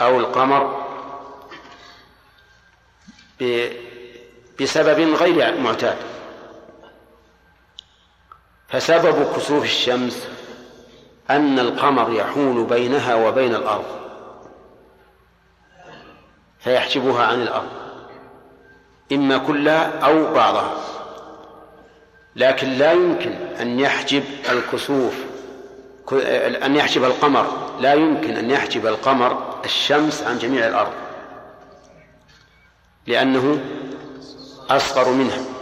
أو 0.00 0.18
القمر 0.18 0.88
بسبب 4.60 5.14
غير 5.14 5.60
معتاد. 5.60 5.96
فسبب 8.68 9.32
كسوف 9.36 9.64
الشمس 9.64 10.28
أن 11.30 11.58
القمر 11.58 12.12
يحول 12.12 12.64
بينها 12.64 13.14
وبين 13.14 13.54
الأرض 13.54 13.84
فيحجبها 16.58 17.26
عن 17.26 17.42
الأرض. 17.42 17.68
إما 19.12 19.38
كلها 19.38 19.98
أو 19.98 20.34
بعضها. 20.34 20.74
لكن 22.36 22.68
لا 22.68 22.92
يمكن 22.92 23.32
أن 23.32 23.80
يحجب 23.80 24.24
الكسوف 24.50 25.14
أن 26.62 26.76
يحجب 26.76 27.04
القمر. 27.04 27.70
لا 27.80 27.94
يمكن 27.94 28.36
أن 28.36 28.50
يحجب 28.50 28.86
القمر 28.86 29.60
الشمس 29.64 30.22
عن 30.22 30.38
جميع 30.38 30.66
الأرض 30.66 30.92
لأنه 33.06 33.60
أصغر 34.70 35.10
منها. 35.10 35.57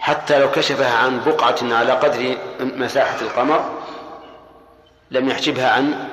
حتى 0.00 0.38
لو 0.38 0.50
كشفها 0.50 0.96
عن 0.96 1.20
بقعة 1.24 1.56
على 1.62 1.92
قدر 1.92 2.36
مساحة 2.60 3.20
القمر 3.20 3.78
لم 5.10 5.28
يحجبها 5.28 5.70
عن 5.70 6.08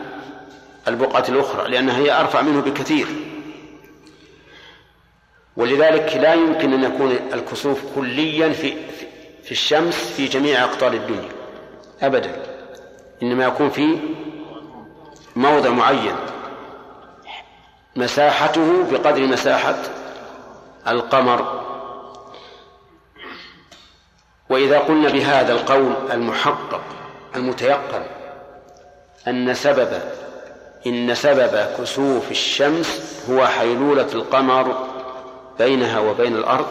البقعة 0.88 1.26
الأخرى 1.30 1.70
لأنها 1.70 1.98
هي 1.98 2.20
أرفع 2.20 2.42
منه 2.42 2.62
بكثير. 2.62 3.08
ولذلك 5.58 6.16
لا 6.16 6.34
يمكن 6.34 6.74
أن 6.74 6.84
يكون 6.84 7.12
الكسوف 7.34 7.82
كليا 7.96 8.50
في 8.50 8.74
في 9.44 9.52
الشمس 9.52 9.96
في 9.96 10.26
جميع 10.26 10.64
أقطار 10.64 10.94
الدنيا 10.94 11.30
أبدا. 12.02 12.44
إنما 13.24 13.46
يكون 13.46 13.70
في 13.70 14.00
موضع 15.36 15.70
معين 15.70 16.16
مساحته 17.96 18.92
بقدر 18.92 19.22
مساحة 19.28 19.78
القمر. 20.88 21.67
وإذا 24.50 24.80
قلنا 24.80 25.10
بهذا 25.10 25.54
القول 25.54 25.94
المحقق 26.12 26.82
المتيقن 27.36 28.04
أن 29.28 29.54
سبب 29.54 30.02
إن 30.88 31.16
سبب 31.16 31.68
كسوف 31.80 32.32
الشمس 32.32 33.22
هو 33.30 33.48
حيلولة 33.48 34.14
القمر 34.14 34.88
بينها 35.60 36.00
وبين 36.00 36.36
الأرض 36.36 36.68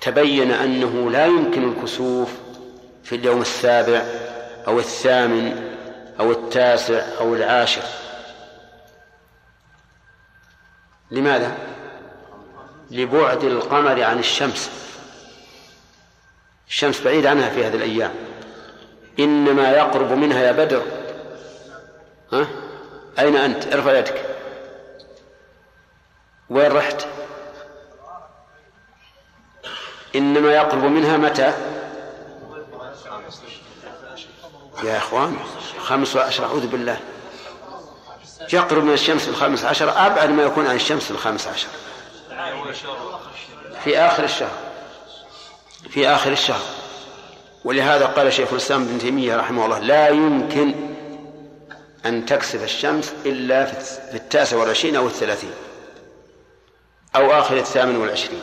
تبين 0.00 0.52
أنه 0.52 1.10
لا 1.10 1.26
يمكن 1.26 1.72
الكسوف 1.72 2.32
في 3.04 3.14
اليوم 3.16 3.40
السابع 3.40 4.02
أو 4.68 4.78
الثامن 4.78 5.74
أو 6.20 6.30
التاسع 6.30 7.02
أو 7.20 7.34
العاشر 7.34 7.82
لماذا؟ 11.10 11.56
لبعد 12.90 13.44
القمر 13.44 14.02
عن 14.02 14.18
الشمس 14.18 14.70
الشمس 16.70 17.00
بعيد 17.00 17.26
عنها 17.26 17.50
في 17.50 17.64
هذه 17.66 17.74
الأيام 17.74 18.14
إنما 19.18 19.72
يقرب 19.72 20.12
منها 20.12 20.42
يا 20.42 20.52
بدر 20.52 20.82
ها؟ 22.32 22.46
أين 23.18 23.36
أنت؟ 23.36 23.74
ارفع 23.74 23.98
يدك 23.98 24.24
وين 26.50 26.72
رحت؟ 26.72 27.06
إنما 30.14 30.52
يقرب 30.52 30.84
منها 30.84 31.16
متى؟ 31.16 31.54
يا 34.84 34.96
إخوان 34.96 35.36
خمس 35.78 36.16
عشر 36.16 36.44
أعوذ 36.44 36.66
بالله 36.66 36.96
يقرب 38.52 38.84
من 38.84 38.92
الشمس 38.92 39.22
في 39.22 39.28
الخامس 39.28 39.64
عشر 39.64 39.90
أبعد 40.06 40.30
ما 40.30 40.42
يكون 40.42 40.66
عن 40.66 40.76
الشمس 40.76 41.04
في 41.04 41.10
الخامس 41.10 41.48
عشر 41.48 41.68
في 43.84 43.98
آخر 43.98 44.24
الشهر 44.24 44.69
في 45.88 46.08
آخر 46.08 46.32
الشهر. 46.32 46.62
ولهذا 47.64 48.06
قال 48.06 48.32
شيخ 48.32 48.52
الإسلام 48.52 48.82
ابن 48.82 48.98
تيمية 48.98 49.36
رحمه 49.36 49.64
الله 49.64 49.78
لا 49.78 50.08
يمكن 50.08 50.74
أن 52.06 52.26
تكسف 52.26 52.62
الشمس 52.62 53.14
إلا 53.26 53.64
في 53.64 54.14
التاسع 54.14 54.56
والعشرين 54.56 54.96
أو 54.96 55.06
الثلاثين 55.06 55.52
أو 57.16 57.32
آخر 57.32 57.56
الثامن 57.56 57.96
والعشرين. 57.96 58.42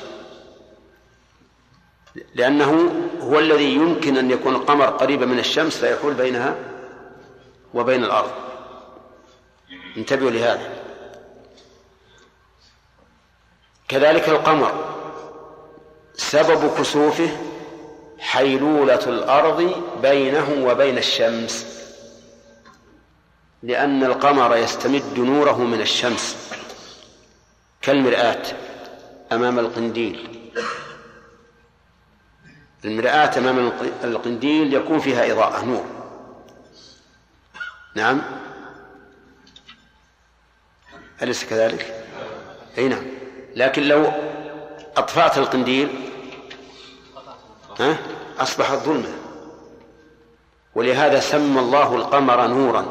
لأنه 2.35 2.91
هو 3.21 3.39
الذي 3.39 3.75
يمكن 3.75 4.17
أن 4.17 4.31
يكون 4.31 4.55
القمر 4.55 4.85
قريبا 4.85 5.25
من 5.25 5.39
الشمس 5.39 5.77
فيحول 5.77 6.13
بينها 6.13 6.55
وبين 7.73 8.03
الأرض. 8.03 8.31
انتبهوا 9.97 10.31
لهذا. 10.31 10.69
كذلك 13.87 14.29
القمر. 14.29 14.96
سبب 16.17 16.77
كسوفه 16.77 17.29
حيلولة 18.19 19.05
الأرض 19.07 19.83
بينه 20.01 20.65
وبين 20.67 20.97
الشمس. 20.97 21.77
لأن 23.63 24.03
القمر 24.03 24.57
يستمد 24.57 25.19
نوره 25.19 25.57
من 25.57 25.81
الشمس. 25.81 26.51
كالمرآة 27.81 28.43
أمام 29.31 29.59
القنديل. 29.59 30.51
المرآة 32.85 33.37
أمام 33.37 33.71
القنديل 34.03 34.73
يكون 34.73 34.99
فيها 34.99 35.31
إضاءة 35.31 35.65
نور. 35.65 35.85
نعم؟ 37.95 38.21
أليس 41.21 41.45
كذلك؟ 41.45 42.05
أي 42.77 42.87
نعم. 42.87 43.03
لكن 43.55 43.83
لو 43.83 44.11
أطفأت 44.97 45.37
القنديل. 45.37 46.11
ها؟ 47.79 47.97
أصبحت 48.39 48.77
ظلمة 48.77 49.13
ولهذا 50.75 51.19
سمى 51.19 51.59
الله 51.59 51.95
القمر 51.95 52.47
نورا. 52.47 52.85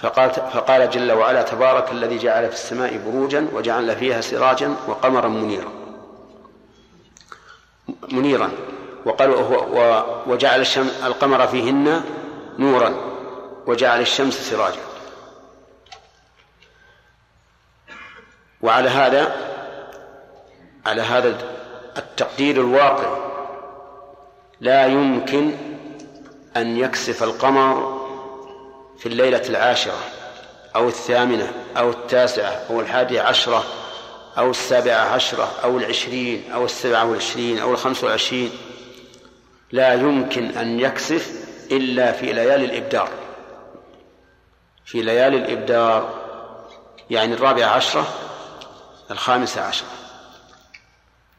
فقال 0.00 0.30
فقال 0.30 0.90
جل 0.90 1.12
وعلا 1.12 1.42
تبارك 1.42 1.92
الذي 1.92 2.18
جعل 2.18 2.48
في 2.48 2.54
السماء 2.54 2.96
بروجا 2.96 3.48
وجعل 3.52 3.96
فيها 3.96 4.20
سراجا 4.20 4.76
وقمرا 4.88 5.28
منيرا. 5.28 5.72
منيرا. 8.12 8.50
وقال 9.04 9.30
وجعل 10.26 10.60
الشمس 10.60 11.02
القمر 11.04 11.46
فيهن 11.46 12.04
نورا 12.58 12.94
وجعل 13.66 14.00
الشمس 14.00 14.50
سراجا. 14.50 14.80
وعلى 18.62 18.88
هذا 18.88 19.53
على 20.86 21.02
هذا 21.02 21.38
التقدير 21.96 22.56
الواقع. 22.56 23.16
لا 24.60 24.86
يمكن 24.86 25.54
أن 26.56 26.76
يكسف 26.76 27.22
القمر 27.22 27.94
في 28.98 29.06
الليلة 29.06 29.42
العاشرة 29.48 29.98
أو 30.76 30.88
الثامنة 30.88 31.52
أو 31.76 31.90
التاسعة 31.90 32.60
أو 32.70 32.80
الحادية 32.80 33.20
عشرة 33.20 33.64
أو 34.38 34.50
السابعة 34.50 35.14
عشرة 35.14 35.50
أو 35.64 35.78
العشرين 35.78 36.52
أو 36.52 36.64
السبعة 36.64 37.04
والعشرين 37.04 37.58
أو 37.58 37.72
الخمس 37.72 38.04
والعشرين. 38.04 38.50
لا 39.72 39.94
يمكن 39.94 40.46
أن 40.46 40.80
يكسف 40.80 41.44
إلا 41.70 42.12
في 42.12 42.32
ليالي 42.32 42.64
الإبدار. 42.64 43.08
في 44.84 45.02
ليالي 45.02 45.36
الإبدار 45.36 46.14
يعني 47.10 47.34
الرابعة 47.34 47.68
عشرة 47.68 48.06
الخامسة 49.10 49.60
عشرة. 49.60 50.03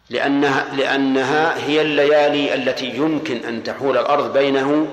لأنها 0.10 0.76
لأنها 0.76 1.66
هي 1.68 1.82
الليالي 1.82 2.54
التي 2.54 2.86
يمكن 2.86 3.38
أن 3.38 3.64
تحول 3.64 3.98
الأرض 3.98 4.34
بينه 4.34 4.88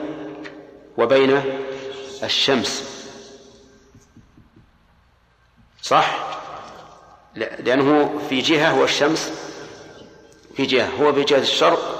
وبين 0.99 1.43
الشمس. 2.23 2.93
صح؟ 5.83 6.39
لأنه 7.37 8.21
في 8.29 8.41
جهة 8.41 8.81
والشمس 8.81 9.33
في 10.57 10.67
جهة 10.67 10.89
هو 11.01 11.13
في 11.13 11.25
جهة 11.25 11.39
الشرق 11.39 11.99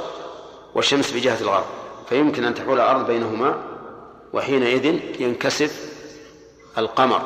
والشمس 0.75 1.11
في 1.11 1.21
جهة 1.21 1.41
الغرب. 1.41 1.67
فيمكن 2.09 2.45
أن 2.45 2.55
تحول 2.55 2.81
الأرض 2.81 3.07
بينهما 3.07 3.63
وحينئذ 4.33 5.01
ينكسف 5.21 5.93
القمر. 6.79 7.23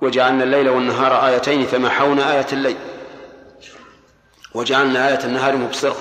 وجعلنا 0.00 0.44
الليل 0.44 0.68
والنهار 0.68 1.26
آيتين 1.26 1.66
فمحونا 1.66 2.32
آية 2.32 2.46
الليل. 2.52 2.76
وجعلنا 4.54 5.08
آية 5.08 5.24
النهار 5.24 5.56
مبصرة. 5.56 5.96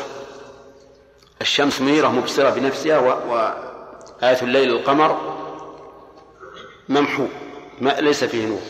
الشمس 1.42 1.82
منيرة 1.82 2.08
مبصرة 2.08 2.50
بنفسها 2.50 2.98
وآية 2.98 4.42
الليل 4.42 4.70
القمر 4.70 5.40
ممحو 6.90 7.28
ما 7.82 7.90
ليس 7.90 8.24
فيه 8.24 8.46
نور. 8.46 8.62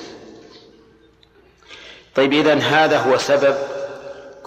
طيب 2.16 2.34
إذن 2.34 2.62
هذا 2.62 2.98
هو 2.98 3.18
سبب 3.18 3.58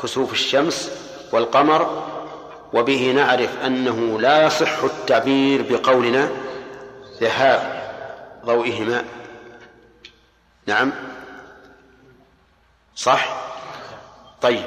كسوف 0.03 0.33
الشمس 0.33 0.91
والقمر 1.33 2.07
وبه 2.73 3.13
نعرف 3.13 3.59
أنه 3.65 4.21
لا 4.21 4.47
يصح 4.47 4.83
التعبير 4.83 5.67
بقولنا 5.71 6.31
ذهاب 7.21 7.93
ضوئهما. 8.45 9.05
نعم؟ 10.67 10.93
صح؟ 12.97 13.37
طيب. 14.43 14.65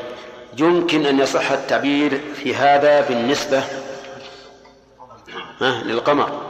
يمكن 0.60 1.06
أن 1.06 1.20
يصح 1.20 1.52
التعبير 1.52 2.22
في 2.36 2.56
هذا 2.56 3.02
بالنسبة 3.02 3.64
للقمر. 5.62 6.42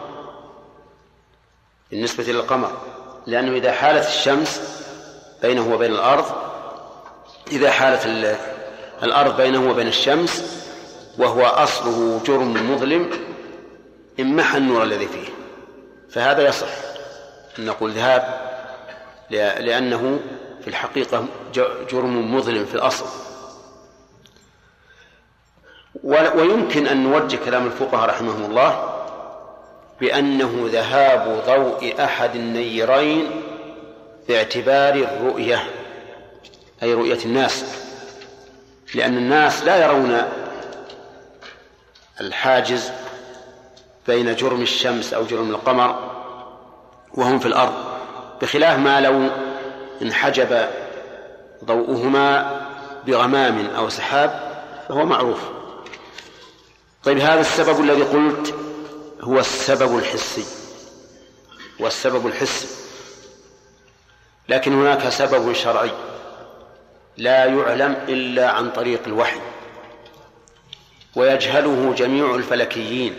بالنسبة 1.91 2.23
للقمر. 2.23 2.71
لأنه 3.27 3.57
إذا 3.57 3.71
حالت 3.71 4.07
الشمس 4.07 4.61
بينه 5.41 5.73
وبين 5.73 5.91
الأرض 5.91 6.25
إذا 7.51 7.71
حالت 7.71 8.05
الأرض 9.03 9.37
بينه 9.37 9.69
وبين 9.69 9.87
الشمس 9.87 10.63
وهو 11.17 11.45
أصله 11.45 12.21
جرم 12.25 12.73
مظلم 12.73 13.09
امحى 14.19 14.57
النور 14.57 14.83
الذي 14.83 15.07
فيه. 15.07 15.27
فهذا 16.09 16.47
يصح 16.47 16.67
أن 17.59 17.65
نقول 17.65 17.91
ذهاب 17.91 18.49
لأنه 19.59 20.19
في 20.61 20.67
الحقيقة 20.67 21.25
جرم 21.91 22.35
مظلم 22.35 22.65
في 22.65 22.75
الأصل. 22.75 23.05
ويمكن 26.03 26.87
أن 26.87 27.03
نوجه 27.03 27.39
كلام 27.45 27.65
الفقهاء 27.65 28.09
رحمهم 28.09 28.45
الله 28.45 28.95
بأنه 30.01 30.69
ذهاب 30.71 31.43
ضوء 31.47 32.03
أحد 32.03 32.35
النيرين 32.35 33.41
باعتبار 34.27 34.93
الرؤية 34.93 35.63
أي 36.83 36.93
رؤية 36.93 37.25
الناس 37.25 37.65
لأن 38.95 39.17
الناس 39.17 39.63
لا 39.63 39.85
يرون 39.85 40.21
الحاجز 42.21 42.91
بين 44.07 44.35
جرم 44.35 44.61
الشمس 44.61 45.13
أو 45.13 45.23
جرم 45.23 45.49
القمر 45.49 46.09
وهم 47.13 47.39
في 47.39 47.45
الأرض 47.45 47.73
بخلاف 48.41 48.79
ما 48.79 49.01
لو 49.01 49.29
انحجب 50.01 50.67
ضوءهما 51.65 52.59
بغمام 53.07 53.69
أو 53.77 53.89
سحاب 53.89 54.39
فهو 54.89 55.05
معروف. 55.05 55.58
طيب 57.03 57.17
هذا 57.17 57.41
السبب 57.41 57.81
الذي 57.81 58.03
قلت 58.03 58.55
هو 59.21 59.39
السبب 59.39 59.97
الحسي. 59.97 60.45
والسبب 61.79 62.27
الحسي. 62.27 62.67
لكن 64.49 64.73
هناك 64.73 65.09
سبب 65.09 65.53
شرعي 65.53 65.91
لا 67.17 67.45
يعلم 67.45 67.91
إلا 68.07 68.51
عن 68.51 68.71
طريق 68.71 69.01
الوحي 69.07 69.39
ويجهله 71.15 71.93
جميع 71.93 72.35
الفلكيين 72.35 73.13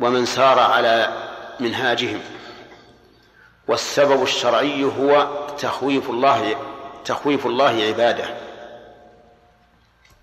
ومن 0.00 0.26
سار 0.26 0.58
على 0.58 1.12
منهاجهم. 1.60 2.20
والسبب 3.68 4.22
الشرعي 4.22 4.84
هو 4.84 5.28
تخويف 5.58 6.10
الله 6.10 6.56
تخويف 7.04 7.46
الله 7.46 7.82
عباده. 7.82 8.47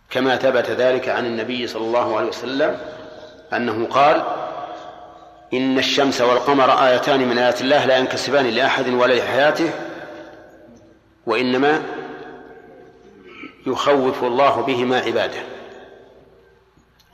كما 0.09 0.35
ثبت 0.35 0.69
ذلك 0.69 1.09
عن 1.09 1.25
النبي 1.25 1.67
صلى 1.67 1.85
الله 1.85 2.17
عليه 2.17 2.27
وسلم 2.27 2.77
أنه 3.53 3.87
قال 3.87 4.23
إن 5.53 5.77
الشمس 5.77 6.21
والقمر 6.21 6.87
آيتان 6.87 7.27
من 7.27 7.37
آيات 7.37 7.61
الله 7.61 7.85
لا 7.85 7.97
ينكسبان 7.97 8.45
لأحد 8.45 8.89
ولا 8.89 9.13
لحياته 9.13 9.69
وإنما 11.25 11.83
يخوف 13.67 14.23
الله 14.23 14.61
بهما 14.61 14.99
عباده. 14.99 15.43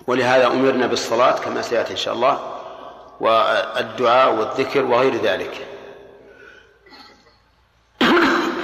ولهذا 0.07 0.47
أمرنا 0.47 0.87
بالصلاة 0.87 1.31
كما 1.39 1.61
سيأتي 1.61 1.91
إن 1.91 1.97
شاء 1.97 2.13
الله 2.13 2.39
والدعاء 3.19 4.33
والذكر 4.33 4.85
وغير 4.85 5.15
ذلك. 5.15 5.67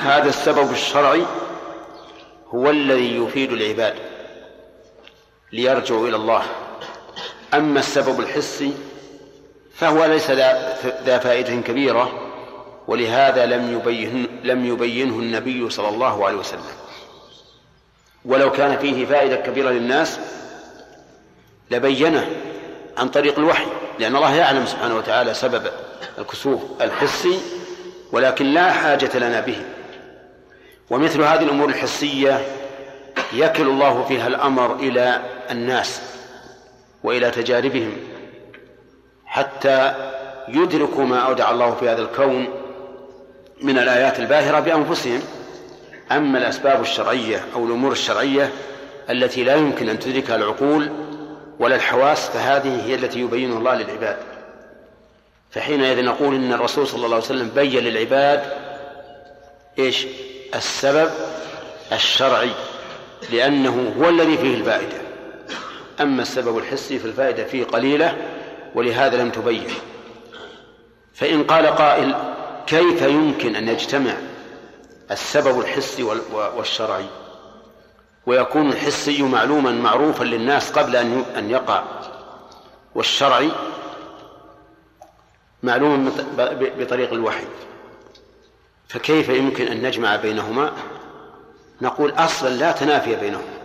هذا 0.04 0.30
السبب 0.30 0.72
الشرعي 0.72 1.26
هو 2.56 2.70
الذي 2.70 3.18
يفيد 3.18 3.52
العباد. 3.52 3.96
ليرجعوا 5.52 6.08
إلى 6.08 6.16
الله. 6.16 6.44
أما 7.54 7.80
السبب 7.80 8.20
الحسي 8.20 8.74
فهو 9.74 10.06
ليس 10.06 10.32
ذا 11.06 11.20
فائدة 11.24 11.62
كبيرة 11.62 12.32
ولهذا 12.88 13.46
لم 13.46 13.74
يبين 13.74 14.28
لم 14.44 14.66
يبينه 14.66 15.20
النبي 15.20 15.70
صلى 15.70 15.90
الله 15.90 16.26
عليه 16.28 16.38
وسلم. 16.38 16.62
ولو 18.26 18.52
كان 18.52 18.78
فيه 18.78 19.06
فائدة 19.06 19.36
كبيرة 19.36 19.70
للناس 19.70 20.20
لبينه 21.72 22.30
عن 22.98 23.10
طريق 23.10 23.40
الوحي 23.40 23.66
لأن 24.00 24.16
الله 24.16 24.36
يعلم 24.36 24.66
سبحانه 24.66 24.98
وتعالى 24.98 25.34
سبب 25.34 25.72
الكسوف 26.18 26.62
الحسي 26.82 27.40
ولكن 28.12 28.46
لا 28.46 28.72
حاجة 28.72 29.18
لنا 29.18 29.40
به. 29.40 29.66
ومثل 30.90 31.22
هذه 31.22 31.44
الأمور 31.44 31.70
الحسية 31.70 32.46
يكل 33.34 33.68
الله 33.68 34.04
فيها 34.04 34.28
الأمر 34.28 34.76
إلى 34.76 35.22
الناس 35.52 36.02
وإلى 37.04 37.32
تجاربهم 37.32 37.98
حتى 39.26 39.94
يدركوا 40.48 41.06
ما 41.06 41.20
أودع 41.20 41.52
الله 41.52 41.76
في 41.76 41.90
هذا 41.90 42.02
الكون 42.02 42.48
من 43.62 43.78
الآيات 43.78 44.20
الباهرة 44.20 44.60
بأنفسهم. 44.60 45.22
أما 46.12 46.38
الأسباب 46.38 46.82
الشرعية 46.82 47.46
أو 47.56 47.66
الأمور 47.66 47.92
الشرعية 47.92 48.52
التي 49.10 49.44
لا 49.44 49.56
يمكن 49.56 49.90
أن 49.90 50.00
تدركها 50.00 50.36
العقول 50.36 50.92
ولا 51.60 51.76
الحواس 51.76 52.30
فهذه 52.30 52.86
هي 52.86 52.96
التي 52.96 53.20
يبينها 53.20 53.58
الله 53.58 53.76
للعباد. 53.76 54.18
فحينئذ 55.52 56.06
نقول 56.06 56.36
إن 56.36 56.54
الرسول 56.54 56.88
صلى 56.88 57.06
الله 57.06 57.16
عليه 57.16 57.26
وسلم 57.26 57.50
بين 57.56 57.84
للعباد 57.84 58.44
إيش؟ 59.80 60.08
السبب 60.56 61.10
الشرعي. 61.92 62.52
لأنه 63.32 63.94
هو 64.00 64.10
الذي 64.10 64.38
فيه 64.38 64.56
الفائدة. 64.56 64.98
أما 66.02 66.22
السبب 66.22 66.58
الحسي 66.58 67.00
فالفائدة 67.00 67.44
فيه 67.44 67.64
قليلة 67.64 68.18
ولهذا 68.76 69.24
لم 69.24 69.30
تبين. 69.30 69.68
فإن 71.14 71.44
قال 71.44 71.68
قائل 71.68 72.16
كيف 72.68 73.02
يمكن 73.02 73.56
أن 73.56 73.68
يجتمع 73.68 74.14
السبب 75.12 75.60
الحسي 75.60 76.04
والشرعي؟ 76.34 77.06
ويكون 78.26 78.70
الحسي 78.70 79.22
معلوما 79.22 79.72
معروفا 79.72 80.24
للناس 80.24 80.72
قبل 80.72 80.96
أن 80.96 81.26
أن 81.38 81.50
يقع. 81.50 81.84
والشرعي 82.96 83.52
معلوم 85.64 86.12
بطريق 86.80 87.14
الوحي. 87.14 87.46
فكيف 88.88 89.30
يمكن 89.30 89.68
أن 89.68 89.82
نجمع 89.82 90.16
بينهما؟ 90.16 90.72
نقول 91.82 92.14
أصلا 92.18 92.50
لا 92.50 92.72
تنافي 92.72 93.16
بينهما 93.16 93.58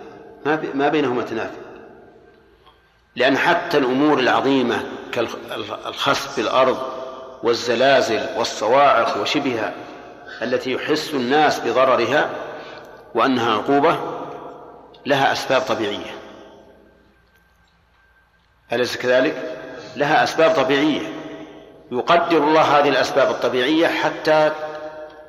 ما 0.75 0.89
بينهما 0.89 1.23
تنافي. 1.23 1.57
لأن 3.17 3.39
حتى 3.39 3.79
الأمور 3.79 4.19
العظيمة 4.19 4.85
كالخسف 5.13 6.37
بالأرض 6.37 6.79
والزلازل 7.43 8.27
والصواعق 8.37 9.21
وشبهها 9.21 9.75
التي 10.43 10.73
يحس 10.73 11.15
الناس 11.15 11.61
بضررها 11.61 12.31
وأنها 13.15 13.53
عقوبة 13.53 13.99
لها 15.07 15.33
أسباب 15.33 15.61
طبيعية. 15.61 16.15
أليس 18.73 18.97
كذلك؟ 18.97 19.59
لها 19.97 20.25
أسباب 20.25 20.51
طبيعية. 20.51 21.13
يقدر 21.93 22.39
الله 22.39 22.63
هذه 22.63 22.89
الأسباب 22.89 23.31
الطبيعية 23.31 23.87
حتى 23.87 24.53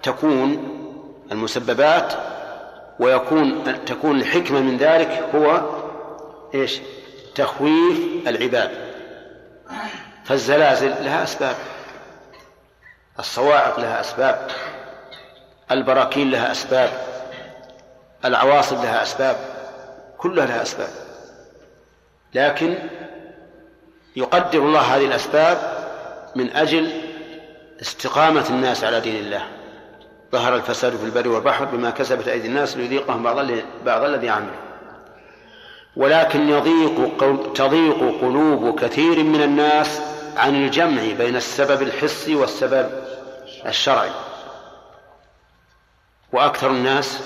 تكون 0.04 0.70
المسببات 1.32 2.14
ويكون 3.00 3.64
تكون 3.86 4.22
الحكمة 4.22 4.60
من 4.60 4.78
ذلك 4.78 5.30
هو 5.36 5.62
إيش؟ 6.56 6.80
تخويف 7.36 8.28
العباد. 8.28 8.72
فالزلازل 10.26 10.90
لها 10.90 11.24
أسباب. 11.24 11.56
الصواعق 13.20 13.80
لها 13.80 14.02
أسباب. 14.02 14.48
البراكين 15.72 16.32
لها 16.32 16.52
أسباب. 16.52 16.90
العواصف 18.26 18.84
لها 18.84 19.04
أسباب. 19.04 19.36
كلها 20.18 20.46
لها 20.46 20.62
أسباب. 20.62 20.90
لكن 22.34 22.76
يقدر 24.16 24.60
الله 24.60 24.82
هذه 24.82 25.06
الأسباب 25.06 25.58
من 26.36 26.50
أجل 26.50 27.02
استقامة 27.82 28.50
الناس 28.50 28.84
على 28.84 29.00
دين 29.02 29.16
الله. 29.16 29.63
ظهر 30.34 30.56
الفساد 30.56 30.96
في 30.96 31.04
البر 31.04 31.30
والبحر 31.30 31.66
بما 31.66 31.90
كسبت 31.90 32.28
أيدي 32.28 32.48
الناس 32.48 32.78
ليذيقهم 32.78 33.24
بعض 33.24 33.48
بعض 33.86 34.04
الذي 34.04 34.30
عملوا. 34.30 34.56
ولكن 35.96 36.50
يضيق 36.50 37.14
تضيق 37.54 38.22
قلوب 38.22 38.80
كثير 38.80 39.24
من 39.24 39.42
الناس 39.42 40.02
عن 40.38 40.56
الجمع 40.56 41.02
بين 41.18 41.36
السبب 41.36 41.82
الحسي 41.82 42.36
والسبب 42.36 42.90
الشرعي. 43.66 44.12
وأكثر 46.32 46.70
الناس 46.70 47.20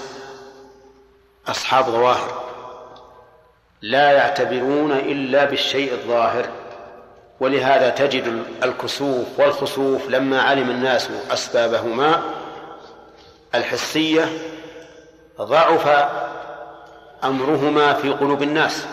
أصحاب 1.47 1.85
ظواهر 1.85 2.43
لا 3.81 4.11
يعتبرون 4.11 4.91
إلا 4.91 5.45
بالشيء 5.45 5.93
الظاهر. 5.93 6.45
ولهذا 7.39 7.89
تجد 7.89 8.43
الكسوف 8.63 9.39
والخسوف 9.39 10.09
لما 10.09 10.41
علم 10.41 10.69
الناس 10.69 11.09
أسبابهما 11.31 12.36
الحسية 13.57 14.29
ضعف 15.41 15.87
أمرهما 17.23 17.93
في 17.93 18.09
قلوب 18.09 18.43
الناس. 18.43 18.85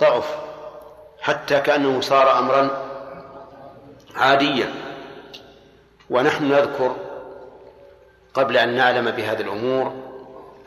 ضعف 0.00 0.36
حتى 1.20 1.60
كأنه 1.60 2.00
صار 2.00 2.38
أمرا 2.38 2.86
عاديا. 4.14 4.74
ونحن 6.10 6.44
نذكر 6.44 6.96
قبل 8.34 8.56
أن 8.56 8.76
نعلم 8.76 9.10
بهذه 9.10 9.40
الأمور 9.40 9.94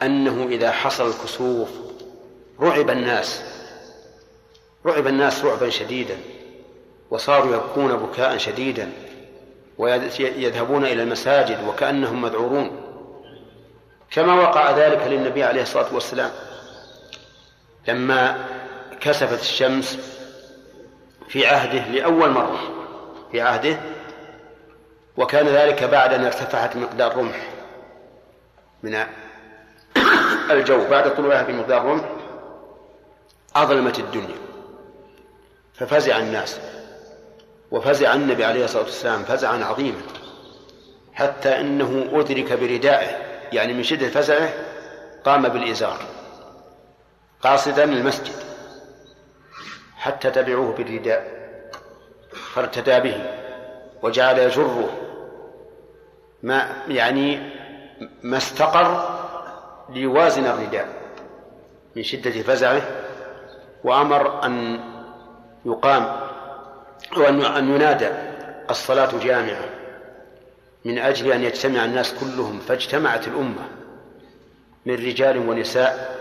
أنه 0.02 0.48
إذا 0.48 0.72
حصل 0.72 1.08
الكسوف 1.08 1.70
رعب 2.60 2.90
الناس 2.90 3.42
رعب 4.86 5.08
الناس 5.08 5.46
رعبا 5.46 5.70
شديدا 5.70 6.18
وصاروا 7.12 7.56
يبكون 7.56 7.96
بكاء 7.96 8.38
شديدا. 8.38 8.92
ويذهبون 9.78 10.86
إلى 10.86 11.04
المساجد 11.04 11.68
وكأنهم 11.68 12.22
مذعورون. 12.22 12.82
كما 14.12 14.34
وقع 14.42 14.72
ذلك 14.72 15.08
للنبي 15.08 15.44
عليه 15.44 15.62
الصلاة 15.62 15.94
والسلام. 15.94 16.32
لما 17.88 18.46
كسفت 19.02 19.42
الشمس 19.42 20.00
في 21.28 21.48
عهده 21.48 21.88
لأول 21.88 22.30
مرة 22.30 22.60
في 23.32 23.42
عهده 23.42 23.80
وكان 25.18 25.48
ذلك 25.48 25.84
بعد 25.84 26.14
أن 26.14 26.26
ارتفعت 26.26 26.76
مقدار 26.76 27.18
رمح 27.18 27.50
من 28.84 29.06
الجو 30.52 30.90
بعد 30.90 31.16
طلوعها 31.16 31.44
بمقدار 31.44 31.86
رمح 31.86 32.10
أظلمت 33.56 34.00
الدنيا 34.00 34.36
ففزع 35.74 36.18
الناس. 36.18 36.60
وفزع 37.74 38.14
النبي 38.14 38.46
عليه 38.46 38.66
الصلاة 38.66 38.84
والسلام 38.84 39.24
فزعا 39.24 39.64
عظيما. 39.64 40.02
حتى 41.14 41.60
إنه 41.60 42.10
أدرك 42.14 42.54
بردائه 42.54 43.18
يعني 43.52 43.74
من 43.74 43.84
شدة 43.84 44.10
فزعه 44.10 44.50
قام 45.26 45.50
بالإزار 45.50 45.98
قاصدا 47.42 47.84
المسجد 47.84 48.34
حتى 49.98 50.32
تبعوه 50.32 50.74
بالرداء 50.76 51.44
فارتدى 52.54 53.00
به 53.00 53.26
وجعل 54.04 54.40
يجره 54.40 54.90
ما 56.44 56.84
يعني 56.88 57.54
ما 58.24 58.38
استقر 58.38 59.20
ليوازن 59.90 60.46
الرداء 60.46 60.88
من 61.96 62.04
شدة 62.04 62.32
فزعه 62.32 62.82
وأمر 63.84 64.46
أن 64.46 64.80
يقام 65.66 66.23
وأن 67.18 67.70
ينادى 67.76 68.10
الصلاة 68.70 69.10
جامعة 69.24 69.66
من 70.86 71.00
أجل 71.00 71.32
أن 71.32 71.44
يجتمع 71.44 71.86
الناس 71.86 72.14
كلهم 72.14 72.60
فاجتمعت 72.60 73.28
الأمة 73.28 73.64
من 74.86 74.96
رجال 74.96 75.38
ونساء 75.38 76.14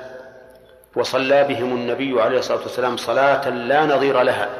وصلى 0.96 1.44
بهم 1.44 1.74
النبي 1.74 2.22
عليه 2.22 2.38
الصلاة 2.38 2.62
والسلام 2.62 2.96
صلاة 2.96 3.48
لا 3.48 3.86
نظير 3.86 4.22
لها 4.22 4.50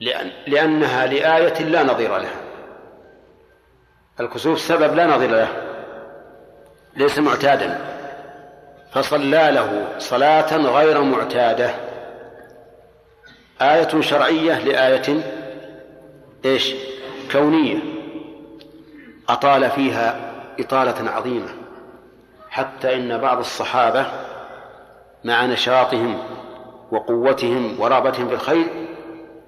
لأن 0.00 0.30
لأنها 0.46 1.06
لآية 1.06 1.62
لا 1.62 1.82
نظير 1.82 2.16
لها. 2.16 2.40
الكسوف 4.20 4.60
سبب 4.60 4.94
لا 4.94 5.06
نظير 5.06 5.30
له 5.30 5.48
ليس 6.96 7.18
معتادا 7.18 7.78
فصلى 8.92 9.50
له 9.52 9.88
صلاة 9.98 10.56
غير 10.56 11.02
معتادة. 11.02 11.74
آية 13.62 14.00
شرعية 14.00 14.58
لآية 14.58 15.22
إيش؟ 16.44 16.74
كونية. 17.32 17.78
أطال 19.28 19.70
فيها 19.70 20.32
إطالة 20.60 21.10
عظيمة. 21.10 21.48
حتى 22.50 22.96
إن 22.96 23.18
بعض 23.18 23.38
الصحابة 23.38 24.06
مع 25.24 25.46
نشاطهم 25.46 26.18
وقوتهم 26.90 27.80
ورغبتهم 27.80 28.28
في 28.28 28.34
الخير 28.34 28.66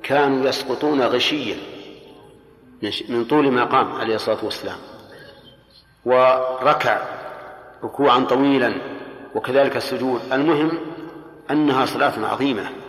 كانوا 0.03 0.49
يسقطون 0.49 1.03
غشيا 1.03 1.57
من 3.09 3.25
طول 3.25 3.51
ما 3.51 3.65
قام 3.65 3.93
عليه 3.93 4.15
الصلاة 4.15 4.45
والسلام. 4.45 4.77
وركع 6.05 7.03
ركوعا 7.85 8.21
طويلا 8.21 8.75
وكذلك 9.35 9.77
السجود. 9.77 10.21
المهم 10.33 10.79
أنها 11.51 11.87
صلاة 11.87 12.27
عظيمة. 12.27 12.84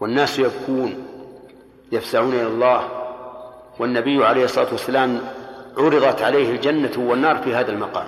والناس 0.00 0.38
يبكون 0.38 1.06
يفزعون 1.92 2.32
إلى 2.32 2.46
الله. 2.46 2.88
والنبي 3.78 4.24
عليه 4.24 4.44
الصلاة 4.44 4.68
والسلام 4.72 5.20
عرضت 5.78 6.22
عليه 6.22 6.50
الجنة 6.50 6.92
والنار 6.98 7.38
في 7.38 7.54
هذا 7.54 7.72
المقام. 7.72 8.06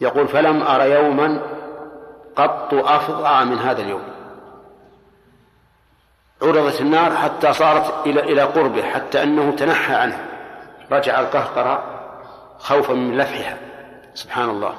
يقول 0.00 0.28
فلم 0.28 0.62
أر 0.62 0.86
يوما 0.86 1.42
قط 2.36 2.74
أفظع 2.74 3.44
من 3.44 3.58
هذا 3.58 3.82
اليوم. 3.82 4.02
عرضت 6.42 6.80
النار 6.80 7.16
حتى 7.16 7.52
صارت 7.52 8.06
إلى 8.06 8.20
إلى 8.20 8.42
قربه 8.42 8.82
حتى 8.82 9.22
أنه 9.22 9.50
تنحى 9.50 9.94
عنه. 9.94 10.26
رجع 10.92 11.20
القهقرة 11.20 11.82
خوفا 12.58 12.92
من 12.92 13.18
لفحها. 13.18 13.58
سبحان 14.14 14.50
الله. 14.50 14.74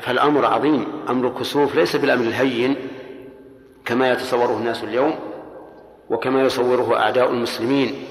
فالأمر 0.00 0.46
عظيم. 0.46 0.86
أمر 1.08 1.28
الكسوف 1.28 1.74
ليس 1.74 1.96
بالأمر 1.96 2.24
الهين. 2.24 2.76
كما 3.86 4.12
يتصوره 4.12 4.56
الناس 4.56 4.84
اليوم 4.84 5.18
وكما 6.10 6.42
يصوره 6.42 6.98
أعداء 7.00 7.30
المسلمين 7.30 8.04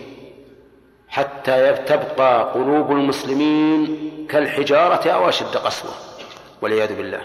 حتى 1.07 1.73
تبقى 1.73 2.51
قلوب 2.53 2.91
المسلمين 2.91 3.97
كالحجارة 4.29 5.09
أو 5.09 5.29
أشد 5.29 5.57
قسوة 5.57 5.91
والعياذ 6.61 6.95
بالله. 6.95 7.21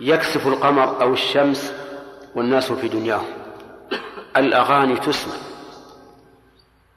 يكسف 0.00 0.46
القمر 0.46 1.02
أو 1.02 1.12
الشمس 1.12 1.74
والناس 2.34 2.72
في 2.72 2.88
دنياهم. 2.88 3.26
الأغاني 4.36 4.96
تسمع 4.96 5.34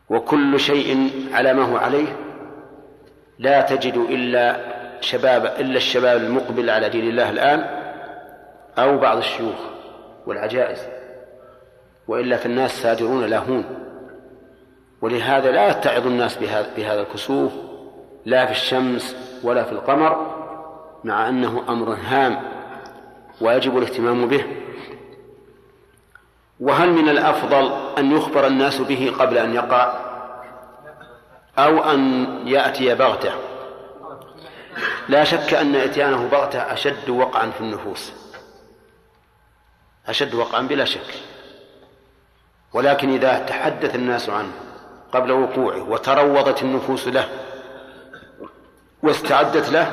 وكل 0.09 0.59
شيء 0.59 1.11
على 1.33 1.53
ما 1.53 1.63
هو 1.63 1.77
عليه. 1.77 2.17
لا 3.39 3.61
تجد 3.61 3.97
إلا 3.97 4.73
شباب 5.01 5.45
إلا 5.45 5.77
الشباب 5.77 6.21
المقبل 6.21 6.69
على 6.69 6.89
دين 6.89 7.09
الله 7.09 7.29
الآن. 7.29 7.82
أو 8.77 8.97
بعض 8.97 9.17
الشيوخ 9.17 9.59
والعجائز 10.27 10.79
وإلا 12.07 12.37
فالناس 12.37 12.81
سادرون 12.81 13.25
لاهون. 13.25 13.65
ولهذا 15.01 15.51
لا 15.51 15.69
يتعظ 15.69 16.07
الناس 16.07 16.37
بهذا 16.77 17.01
الكسوف 17.01 17.51
لا 18.25 18.45
في 18.45 18.51
الشمس 18.51 19.15
ولا 19.43 19.63
في 19.63 19.71
القمر 19.71 20.35
مع 21.03 21.29
أنه 21.29 21.63
أمر 21.69 21.97
هام 22.05 22.41
ويجب 23.41 23.77
الاهتمام 23.77 24.27
به. 24.27 24.45
وهل 26.59 26.91
من 26.91 27.09
الأفضل 27.09 27.71
أن 27.97 28.11
يخبر 28.11 28.47
الناس 28.47 28.81
به 28.81 29.13
قبل 29.19 29.37
أن 29.37 29.53
يقع؟ 29.53 29.93
أو 31.57 31.79
أن 31.79 32.27
يأتي 32.47 32.95
بغتة؟ 32.95 33.31
لا 35.09 35.23
شك 35.23 35.53
أن 35.53 35.75
إتيانه 35.75 36.27
بغتة 36.27 36.59
أشد 36.73 37.09
وقعا 37.09 37.49
في 37.49 37.61
النفوس. 37.61 38.22
أشد 40.07 40.33
وقعا 40.33 40.61
بلا 40.61 40.85
شك. 40.85 41.13
ولكن 42.73 43.09
إذا 43.13 43.39
تحدث 43.39 43.95
الناس 43.95 44.29
عنه 44.29 44.51
قبل 45.11 45.31
وقوعه 45.31 45.89
وتروضت 45.89 46.63
النفوس 46.63 47.07
له 47.07 47.29
واستعدت 49.03 49.69
له 49.69 49.91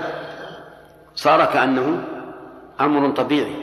صار 1.14 1.44
كأنه 1.44 2.04
أمر 2.80 3.11
طبيعي 3.11 3.56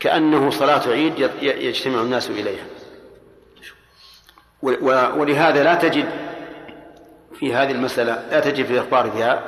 كأنه 0.00 0.50
صلاة 0.50 0.88
عيد 0.88 1.30
يجتمع 1.42 2.00
الناس 2.00 2.30
إليها. 2.30 2.64
ولهذا 5.16 5.62
لا 5.62 5.74
تجد 5.74 6.08
في 7.38 7.54
هذه 7.54 7.70
المسألة 7.70 8.28
لا 8.30 8.40
تجد 8.40 8.66
في 8.66 8.72
الإخبار 8.72 9.08
بها 9.08 9.42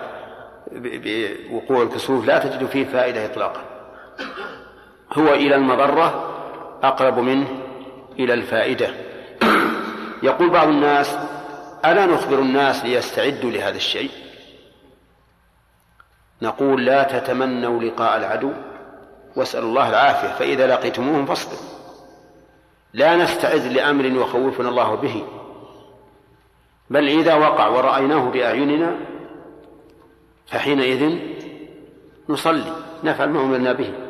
بوقوع 0.73 1.83
الكسوف 1.83 2.27
لا 2.27 2.39
تجد 2.39 2.67
فيه 2.67 2.85
فائدة 2.85 3.25
إطلاقا. 3.25 3.63
هو 5.13 5.35
إلى 5.35 5.55
المضرة 5.55 6.31
أقرب 6.83 7.19
منه 7.19 7.49
إلى 8.19 8.35
الفائدة. 8.35 8.95
يقول 10.23 10.51
بعض 10.51 10.69
الناس 10.69 11.19
ألا 11.85 12.07
نخبر 12.07 12.39
الناس 12.39 12.85
ليستعدوا 12.85 13.51
لهذا 13.51 13.77
الشيء؟ 13.77 14.11
نقول 16.43 16.85
لا 16.85 17.03
تتمنوا 17.03 17.83
لقاء 17.83 18.17
العدو 18.17 18.53
واسألوا 19.37 19.69
الله 19.69 19.89
العافية 19.89 20.29
فإذا 20.29 20.67
لقيتموهم 20.67 21.27
فاصبروا 21.27 21.81
لا 22.93 23.17
نستعد 23.17 23.61
لأمر 23.61 24.05
يخوفنا 24.05 24.69
الله 24.69 24.95
به. 24.95 25.25
بل 26.91 27.09
إذا 27.09 27.35
وقع 27.35 27.69
ورأيناه 27.69 28.31
بأعيننا 28.31 28.97
فحينئذ 30.47 31.19
نصلي 32.29 32.73
نفعل 33.05 33.29
ما 33.29 33.41
أمرنا 33.41 33.73
به. 33.73 34.10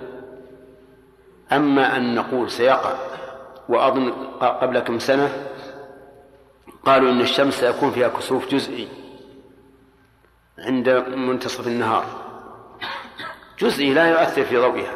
أما 1.52 1.96
أن 1.96 2.14
نقول 2.14 2.50
سيقع 2.50 2.94
وأظن 3.68 4.10
قبل 4.40 4.78
كم 4.78 4.98
سنة 4.98 5.46
قالوا 6.84 7.10
إن 7.10 7.20
الشمس 7.20 7.54
سيكون 7.54 7.90
فيها 7.90 8.08
كسوف 8.08 8.48
جزئي 8.48 8.88
عند 10.58 10.88
منتصف 11.08 11.66
النهار. 11.66 12.04
جزئي 13.58 13.94
لا 13.94 14.10
يؤثر 14.10 14.44
في 14.44 14.56
ضوئها. 14.56 14.94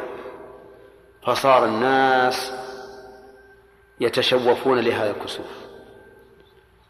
فصار 1.23 1.65
الناس 1.65 2.53
يتشوفون 3.99 4.79
لهذا 4.79 5.11
الكسوف. 5.11 5.65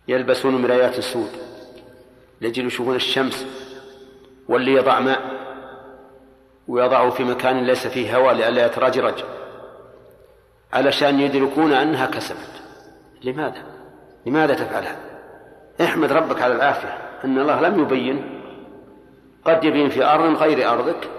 يلبسون 0.07 0.61
مرايات 0.61 0.99
سود 0.99 1.31
لأجل 2.41 2.65
يشوفون 2.65 2.95
الشمس 2.95 3.45
واللي 4.49 4.73
يضع 4.73 4.99
ماء 4.99 5.21
ويضعه 6.67 7.09
في 7.09 7.23
مكان 7.23 7.65
ليس 7.65 7.87
فيه 7.87 8.17
هواء 8.17 8.33
لئلا 8.33 8.65
يترجرج 8.65 9.23
علشان 10.73 11.19
يدركون 11.19 11.73
أنها 11.73 12.05
كسبت. 12.05 12.61
لماذا؟ 13.23 13.63
لماذا 14.25 14.53
تفعل 14.53 14.83
هذا؟ 14.83 14.99
احمد 15.81 16.11
ربك 16.11 16.41
على 16.41 16.53
العافية. 16.53 16.97
أن 17.25 17.39
الله 17.39 17.61
لم 17.61 17.79
يبين 17.79 18.41
قد 19.45 19.63
يبين 19.63 19.89
في 19.89 20.05
أرض 20.05 20.37
غير 20.37 20.71
أرضك. 20.71 21.09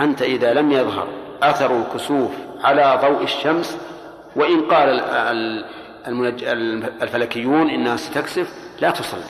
أنت 0.00 0.22
إذا 0.22 0.52
لم 0.52 0.72
يظهر 0.72 1.08
أثر 1.42 1.76
الكسوف 1.80 2.30
على 2.60 2.98
ضوء 3.02 3.22
الشمس 3.22 3.78
وإن 4.36 4.62
قال 4.62 5.00
الفلكيون 7.02 7.70
إنها 7.70 7.96
ستكسف 7.96 8.54
لا 8.80 8.90
تصلي. 8.90 9.22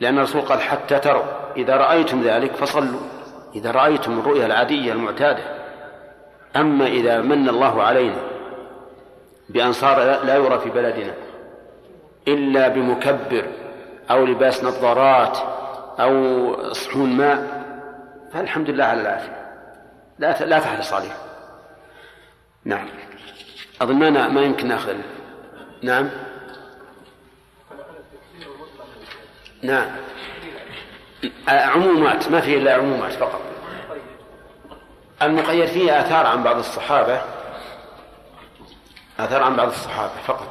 لأن 0.00 0.18
الرسول 0.18 0.42
قال 0.42 0.60
حتى 0.60 0.98
تروا 0.98 1.54
إذا 1.56 1.76
رأيتم 1.76 2.22
ذلك 2.22 2.56
فصلوا. 2.56 3.00
إذا 3.54 3.70
رأيتم 3.70 4.18
الرؤيا 4.18 4.46
العادية 4.46 4.92
المعتادة 4.92 5.57
أما 6.58 6.86
إذا 6.86 7.20
من 7.20 7.48
الله 7.48 7.82
علينا 7.82 8.20
بأن 9.48 9.72
صار 9.72 9.98
لا 10.24 10.36
يرى 10.36 10.58
في 10.58 10.70
بلدنا 10.70 11.14
إلا 12.28 12.68
بمكبر 12.68 13.46
أو 14.10 14.26
لباس 14.26 14.64
نظارات 14.64 15.38
أو 16.00 16.72
صحون 16.72 17.16
ماء 17.16 17.58
فالحمد 18.32 18.70
لله 18.70 18.84
على 18.84 19.00
العافية. 19.00 19.38
لا 20.18 20.44
لا 20.44 20.58
تحرص 20.58 20.92
عليه. 20.92 21.16
نعم. 22.64 22.88
أظن 23.80 23.94
ما 23.94 24.28
ما 24.28 24.40
يمكن 24.40 24.68
نأخذ. 24.68 24.96
نعم. 25.82 26.10
نعم. 29.62 29.90
عمومات 31.48 32.30
ما 32.30 32.40
فيه 32.40 32.58
إلا 32.58 32.74
عمومات 32.74 33.12
فقط. 33.12 33.40
المقيد 35.22 35.66
فيه 35.66 36.00
آثار 36.00 36.26
عن 36.26 36.42
بعض 36.42 36.56
الصحابة 36.56 37.20
آثار 39.20 39.42
عن 39.42 39.56
بعض 39.56 39.68
الصحابة 39.68 40.12
فقط. 40.26 40.48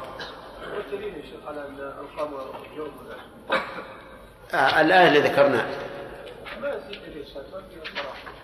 آه 4.54 4.80
الآية 4.80 5.08
اللي 5.08 5.20
ذكرناها. 5.20 5.66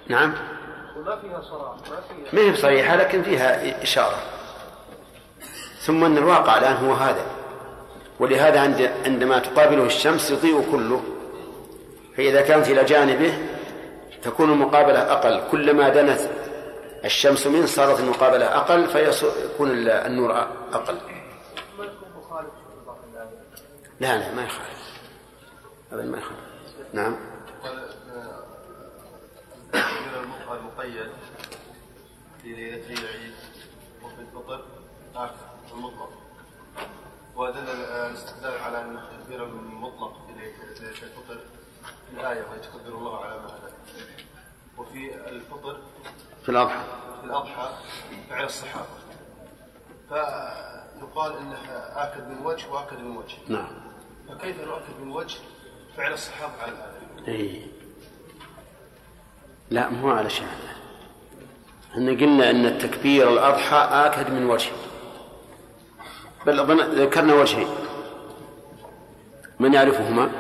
نعم. 0.09 0.35
وما 0.97 1.17
فيها 1.17 1.41
صراحة 1.41 1.77
ما 2.33 2.41
هي 2.41 2.51
بصريحة 2.51 2.97
لكن 2.97 3.23
فيها 3.23 3.83
إشارة. 3.83 4.19
ثم 5.79 6.05
أن 6.05 6.19
الواقع 6.19 6.59
الآن 6.59 6.77
هو 6.77 6.93
هذا. 6.93 7.27
ولهذا 8.21 8.61
عند 8.61 8.91
عندما 9.05 9.39
تقابله 9.39 9.87
الشمس 9.87 10.31
يضيء 10.31 10.71
كله. 10.73 11.03
فإذا 12.17 12.41
كانت 12.41 12.69
إلى 12.69 12.85
جانبه 12.85 13.54
تكون 14.25 14.53
المقابلة 14.53 15.13
أقل. 15.13 15.51
كلما 15.51 15.89
دنت 15.89 16.21
الشمس 17.05 17.47
منه 17.47 17.67
صارت 17.67 18.01
المقابلة 18.01 18.47
أقل 18.57 18.89
فيكون 18.89 19.71
النور 19.89 20.33
أقل. 20.73 20.99
لا 24.01 24.19
لا 24.19 24.35
ما 24.35 24.45
يخالف. 24.45 24.99
أبدا 25.93 26.05
ما 26.05 26.19
يخالف. 26.19 26.41
نعم. 26.93 27.17
المقيد 30.53 31.11
في 32.43 32.49
ليلة 32.49 33.01
العيد 33.01 33.35
وفي 34.03 34.21
الفطر 34.21 34.65
آخر 35.17 35.35
المطلق 35.73 36.11
ودل 37.37 37.59
الأستدلال 37.59 38.59
على 38.63 38.81
أن 38.81 38.97
التكبير 38.97 39.45
المطلق 39.45 40.13
في 40.27 40.33
ليلة 40.33 40.91
الفطر 41.03 41.41
في 41.85 42.21
الآية 42.21 42.45
ويتكبر 42.53 42.99
الله 42.99 43.25
على 43.25 43.35
ما 43.41 43.55
وفي 44.79 45.15
الفطر 45.29 45.79
في 46.43 46.49
الأضحى. 46.49 46.83
في 47.21 47.27
الأضحى 47.27 47.69
فعل 48.31 48.45
الصحابة. 48.45 48.87
فيقال 50.09 51.37
أنه 51.37 51.59
آكد 51.97 52.29
من 52.29 52.47
وجه 52.47 52.71
وآكد 52.71 52.99
من 52.99 53.17
وجه. 53.17 53.37
نعم. 53.49 53.67
فكيف 54.29 54.61
نؤكد 54.61 55.01
من 55.03 55.13
وجه؟ 55.13 55.39
فعل 55.97 56.13
الصحابة 56.13 56.53
على 56.63 56.73
الآية؟ 56.73 57.35
إيه. 57.35 57.67
لا 59.71 59.89
مو 59.89 60.11
على 60.11 60.31
شيء 60.31 60.47
إحنا 61.93 62.11
قلنا 62.11 62.51
إن 62.51 62.67
التكبير 62.67 63.33
الأضحى 63.33 63.77
آكد 63.77 64.31
من 64.31 64.47
وجه. 64.47 64.73
بل 66.47 66.61
أظن 66.61 66.81
ذكرنا 66.81 67.35
وجهين. 67.35 67.69
من 69.61 69.75
يعرفهما؟ 69.75 70.31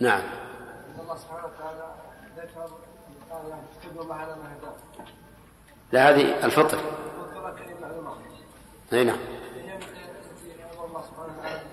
نعم. 0.00 0.20
الله 1.02 1.16
سبحانه 1.16 1.44
وتعالى 1.44 1.86
ذكر 2.36 2.60
قال 3.30 3.52
تكبر 3.82 4.02
الله 4.02 4.14
على 4.14 4.26
ما 4.36 4.56
هداه 4.58 4.72
لا 5.92 6.08
هذه 6.10 6.44
الفطر. 6.44 6.78
أي 8.92 9.04
نعم. 9.04 9.16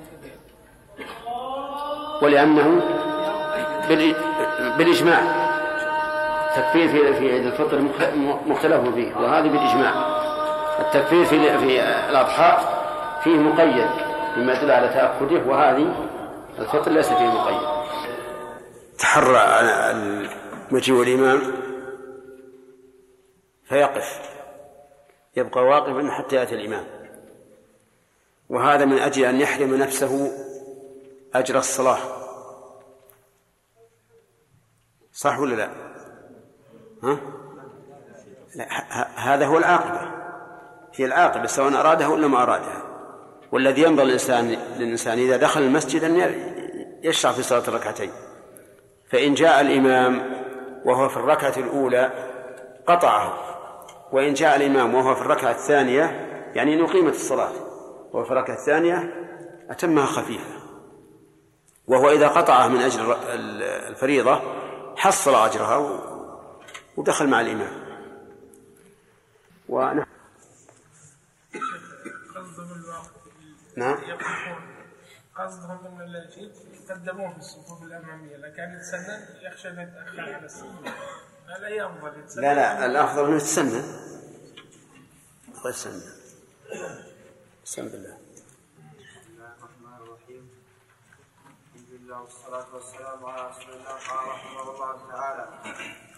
بالكبير 0.10 0.38
ولأنه 2.22 2.82
بال- 3.90 4.16
بالإجماع. 4.78 5.20
التكفير 6.58 6.88
في 6.88 7.14
في 7.14 7.32
عيد 7.34 7.46
الفطر 7.46 7.82
مخ- 7.82 8.48
مختلف 8.48 8.94
فيه 8.96 9.16
وهذه 9.16 9.48
بالإجماع. 9.48 9.94
التكفير 10.80 11.26
في 11.26 11.58
في 11.60 11.82
الأضحى 12.10 12.58
فيه 13.24 13.36
مقيد 13.38 13.86
بما 14.38 14.54
يدل 14.54 14.72
على 14.72 14.88
تأخره 14.88 15.48
وهذه 15.48 15.94
الفطر 16.60 16.92
ليس 16.92 17.08
فيه 17.10 17.26
مقيد. 17.28 17.77
تحرى 18.98 19.38
مجيء 20.72 21.04
الإمام 21.04 21.42
فيقف. 23.64 24.20
يبقى 25.36 25.64
واقفا 25.64 26.12
حتى 26.12 26.36
يأتي 26.36 26.56
الإمام. 26.56 26.86
وهذا 28.50 28.86
من 28.86 28.98
أجل 28.98 29.26
أن 29.26 29.42
يحرم 29.42 29.76
نفسه 29.76 30.32
أجر 31.34 31.58
الصلاة. 31.58 32.00
صح 35.14 35.40
ولا 35.40 35.56
لا؟ 35.56 35.70
ها؟ 37.04 37.20
لا 38.56 38.68
هذا 39.16 39.46
هو 39.46 39.58
العاقبة. 39.58 40.12
هي 40.96 41.06
العاقبة 41.06 41.48
سواء 41.48 41.74
أرادها 41.74 42.08
ولا 42.08 42.28
ما 42.28 42.44
أرادها. 42.44 42.84
والذي 43.52 43.82
ينبغي 43.82 44.06
الإنسان 44.06 44.58
للإنسان 44.78 45.18
إذا 45.18 45.38
دخل 45.38 45.62
المسجد 45.62 46.04
أن 46.04 46.16
يشرع 47.04 47.32
في 47.32 47.44
صلاة 47.44 47.68
الركعتين. 47.68 48.12
فإن 49.10 49.34
جاء 49.34 49.62
الإمام 49.62 50.34
وهو 50.86 51.10
في 51.10 51.18
الركعة 51.18 51.54
الأولى 51.58 52.12
قطعه 52.88 53.34
وإن 54.12 54.34
جاء 54.34 54.56
الإمام 54.56 54.96
وهو 54.96 55.16
في 55.16 55.22
الركعة 55.22 55.52
الثانية 55.52 56.04
يعني 56.56 56.74
أنه 56.74 56.88
قيمة 56.88 57.10
الصلاة 57.10 57.52
وهو 58.14 58.24
في 58.24 58.32
الركعة 58.32 58.54
الثانية 58.54 59.14
أتمها 59.70 60.06
خفيفة. 60.06 60.58
وهو 61.88 62.10
إذا 62.10 62.28
قطعه 62.28 62.68
من 62.68 62.82
أجل 62.82 63.12
الفريضة 63.90 64.42
حصل 64.98 65.36
أجرها 65.36 66.00
ودخل 66.98 67.28
مع 67.28 67.42
الإمام. 67.42 67.88
الوقت 69.70 70.08
نعم. 73.78 73.98
قصدهم 75.36 75.80
إن 75.86 76.02
الذي 76.02 76.52
يقدمون 76.90 77.32
في 77.34 77.38
الصفوف 77.38 77.84
الأمامية 77.84 78.38
لكن 78.38 78.64
يتسنن 78.64 79.26
يخشى 79.42 79.70
أن 79.70 79.80
يتأخر 79.80 80.34
على 80.34 80.46
السنة 80.46 80.94
هذا 81.48 81.68
هي 81.68 81.86
أفضل 81.86 82.20
يتسنن؟ 82.20 82.42
لا 82.42 82.54
لا 82.54 82.86
الأفضل 82.86 83.26
أنه 83.26 83.36
يتسنى 83.36 83.82
غير 85.64 85.74
سنة 85.74 86.02
بسم 87.66 87.82
الله 87.82 88.18
الرحمن 89.60 89.96
الرحيم 90.04 90.50
الحمد 91.76 91.90
لله 91.92 92.22
والصلاة 92.22 92.76
والسلام 92.76 93.26
على 93.26 93.50
رسول 93.50 93.74
الله 93.74 93.94
قال 94.08 94.28
رحمه 94.28 94.62
الله 94.62 95.12
تعالى 95.12 95.46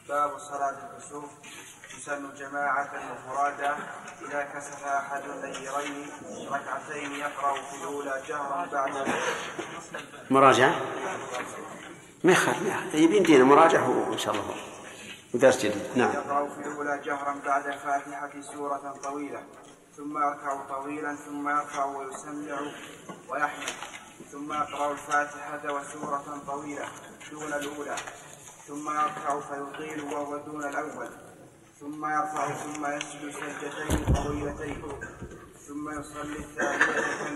باب 0.09 0.37
صلاة 0.39 0.93
الكسوف. 0.93 1.29
تسن 1.99 2.33
جماعة 2.37 2.91
وفرادا 3.11 3.75
إذا 4.21 4.43
كسف 4.53 4.83
أحد 4.83 5.21
الليلين 5.29 6.07
ركعتين 6.51 7.11
يقرأ 7.11 7.53
في 7.53 7.75
الأولى 7.81 8.21
جهرا 8.27 8.65
بعد 8.71 9.07
مراجعة؟ 10.29 10.75
ما 12.23 12.31
يخالف. 12.31 12.57
ما 12.59 12.71
يخالف. 12.71 12.93
يبين 12.93 13.43
مراجعة 13.43 13.89
وإن 13.89 14.17
شاء 14.17 14.33
الله. 14.33 14.55
ودرس 15.33 15.57
جديد 15.57 15.97
نعم. 15.97 16.11
يقرأ 16.11 16.49
في 16.49 16.67
الأولى 16.67 17.01
جهرا 17.05 17.35
بعد 17.45 17.67
الفاتحة 17.67 18.31
سورة 18.41 18.95
طويلة. 19.03 19.43
ثم 19.97 20.17
يركع 20.17 20.55
طويلا 20.69 21.15
ثم 21.15 21.49
يرفع 21.49 21.85
ويسمع 21.85 22.59
ويحمد. 23.29 23.73
ثم 24.31 24.53
يقرأ 24.53 24.91
الفاتحة 24.91 25.73
وسورة 25.73 26.41
طويلة 26.47 26.85
دون 27.31 27.53
الأولى. 27.53 27.95
ثم 28.67 28.89
يركع 28.89 29.39
فيطيل 29.39 30.03
وهو 30.03 30.37
دون 30.37 30.63
الأول. 30.63 31.28
ثم 31.79 32.05
يرفع 32.05 32.53
ثم 32.53 32.85
يسجد 32.85 33.31
سجدتين 33.31 34.13
طويلتين 34.15 34.81
ثم 35.67 35.99
يصلي 35.99 36.39
الثانية 36.39 36.85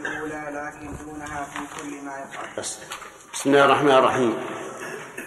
كالأولى 0.04 0.52
لكن 0.52 1.06
دونها 1.06 1.44
في 1.44 1.60
كل 1.82 2.06
ما 2.06 2.20
يفعل. 2.20 2.48
بس. 2.58 2.80
بسم 3.34 3.50
الله 3.50 3.66
الرحمن 3.66 3.92
الرحيم. 3.92 4.38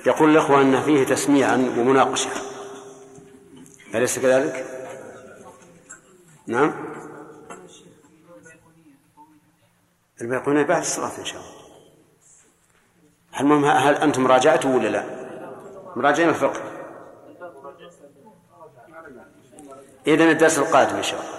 يقول 0.06 0.30
الأخوة 0.30 0.60
أن 0.60 0.82
فيه 0.82 1.04
تسميعا 1.04 1.54
ومناقشة. 1.54 2.30
أليس 3.94 4.18
كذلك؟ 4.18 4.66
نعم. 6.46 6.74
البيقونية 10.20 10.62
بعد 10.62 10.80
الصلاة 10.80 11.18
إن 11.18 11.24
شاء 11.24 11.40
الله. 11.40 11.56
المهم 13.40 13.64
هل 13.64 13.94
أنتم 13.94 14.26
راجعتوا 14.26 14.74
ولا 14.76 14.88
لا؟ 14.88 15.04
مراجعين 15.96 16.28
الفقه. 16.28 16.75
إذن 20.06 20.30
الدرس 20.30 20.58
القادم 20.58 20.96
إن 20.96 21.02
شاء 21.02 21.20
الله 21.20 21.36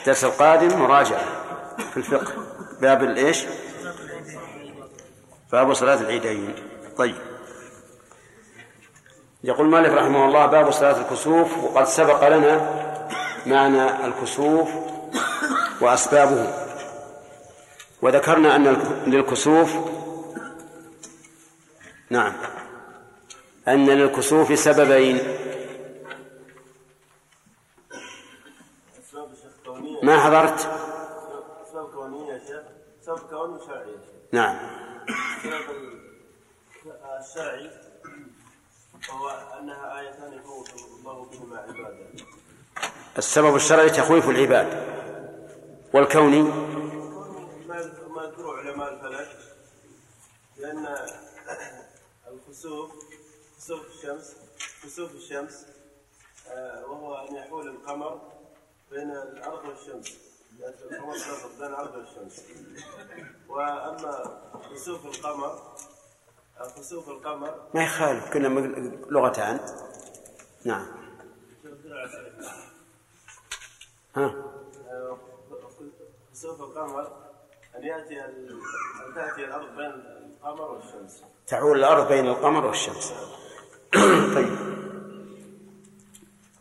الدرس 0.00 0.24
القادم 0.24 0.78
مراجعة 0.78 1.24
في 1.90 1.96
الفقه. 1.96 2.32
باب 2.80 3.02
الإيش؟ 3.02 3.44
باب 5.52 5.72
صلاة 5.72 6.00
العيدين. 6.00 6.54
طيب. 6.96 7.16
يقول 9.44 9.66
مالك 9.66 9.90
رحمه 9.90 10.24
الله 10.24 10.46
باب 10.46 10.70
صلاة 10.70 11.00
الكسوف 11.00 11.58
وقد 11.58 11.84
سبق 11.84 12.28
لنا 12.28 12.70
معنى 13.46 14.06
الكسوف 14.06 14.68
وأسبابه. 15.80 16.52
وذكرنا 18.02 18.56
أن 18.56 18.66
للكسوف 19.06 19.76
نعم 22.10 22.32
أن 23.68 23.86
للكسوف 23.86 24.58
سببين. 24.58 25.45
ما 30.06 30.20
حضرت؟ 30.20 30.58
أسباب 31.66 31.90
كونية 31.90 32.32
يا 32.32 32.38
شيخ 32.38 32.62
أسباب 33.02 33.18
كونية 33.18 33.56
وشرعية 33.62 33.86
يا 33.86 34.00
شيخ 34.00 34.14
نعم. 34.32 34.56
الشرعي 37.20 37.70
وهو 39.08 39.28
أنها 39.60 39.98
آيتان 40.00 40.32
يخوف 40.32 40.74
الله 40.98 41.24
بهما 41.24 41.58
عباده 41.58 42.06
السبب 43.18 43.56
الشرعي 43.56 43.90
تخويف 43.90 44.28
العباد. 44.28 44.96
والكوني؟ 45.94 46.42
ما 46.42 47.76
يذكره 48.24 48.56
علماء 48.58 48.94
الفلك 48.94 49.28
لأن 50.56 50.86
الكسوف 52.32 52.90
كسوف 53.58 53.80
الشمس 53.86 54.36
كسوف 54.84 55.14
الشمس 55.14 55.66
آه، 56.50 56.84
وهو 56.86 57.14
أن 57.14 57.36
يحول 57.36 57.68
القمر 57.68 58.20
بين 58.90 59.10
الأرض 59.10 59.64
والشمس. 59.68 60.16
بين 61.58 61.68
الأرض 61.68 61.94
والشمس. 61.94 62.42
وأما 63.48 64.40
كسوف 64.74 65.06
القمر 65.06 65.58
كسوف 66.76 67.08
القمر 67.08 67.68
ما 67.74 67.84
يخالف 67.84 68.32
كنا 68.32 68.48
لغتان. 69.10 69.60
نعم. 70.64 70.86
ها؟ 74.16 74.34
كسوف 76.32 76.60
القمر 76.60 77.12
أن 77.76 77.82
يأتي 77.84 78.24
ال- 78.24 78.60
أن 79.08 79.14
تأتي 79.14 79.44
الأرض 79.44 79.76
بين 79.76 79.90
القمر 79.90 80.70
والشمس. 80.70 81.22
تعول 81.46 81.78
الأرض 81.78 82.08
بين 82.08 82.26
القمر 82.28 82.66
والشمس. 82.66 83.12
طيب. 84.34 84.56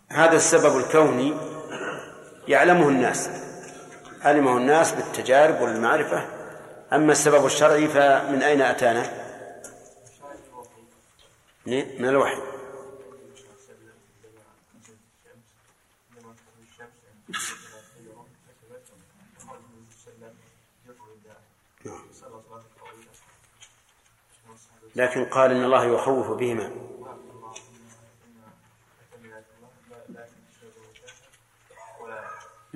هذا 0.10 0.36
السبب 0.36 0.78
الكوني. 0.78 1.55
يعلمه 2.48 2.90
الناس. 2.90 3.30
علمه 4.22 4.58
الناس 4.58 4.92
بالتجارب 4.92 5.62
والمعرفة. 5.62 6.28
أما 6.94 7.12
السبب 7.12 7.46
الشرعي 7.46 7.88
فمن 7.88 8.44
أين 8.44 8.62
أتانا؟ 8.62 9.26
من 11.66 12.10
الوحي. 12.10 12.42
لكن 24.96 25.26
قال 25.26 25.52
إن 25.52 25.64
الله 25.64 25.86
يخوف 25.86 26.32
بهما. 26.32 26.95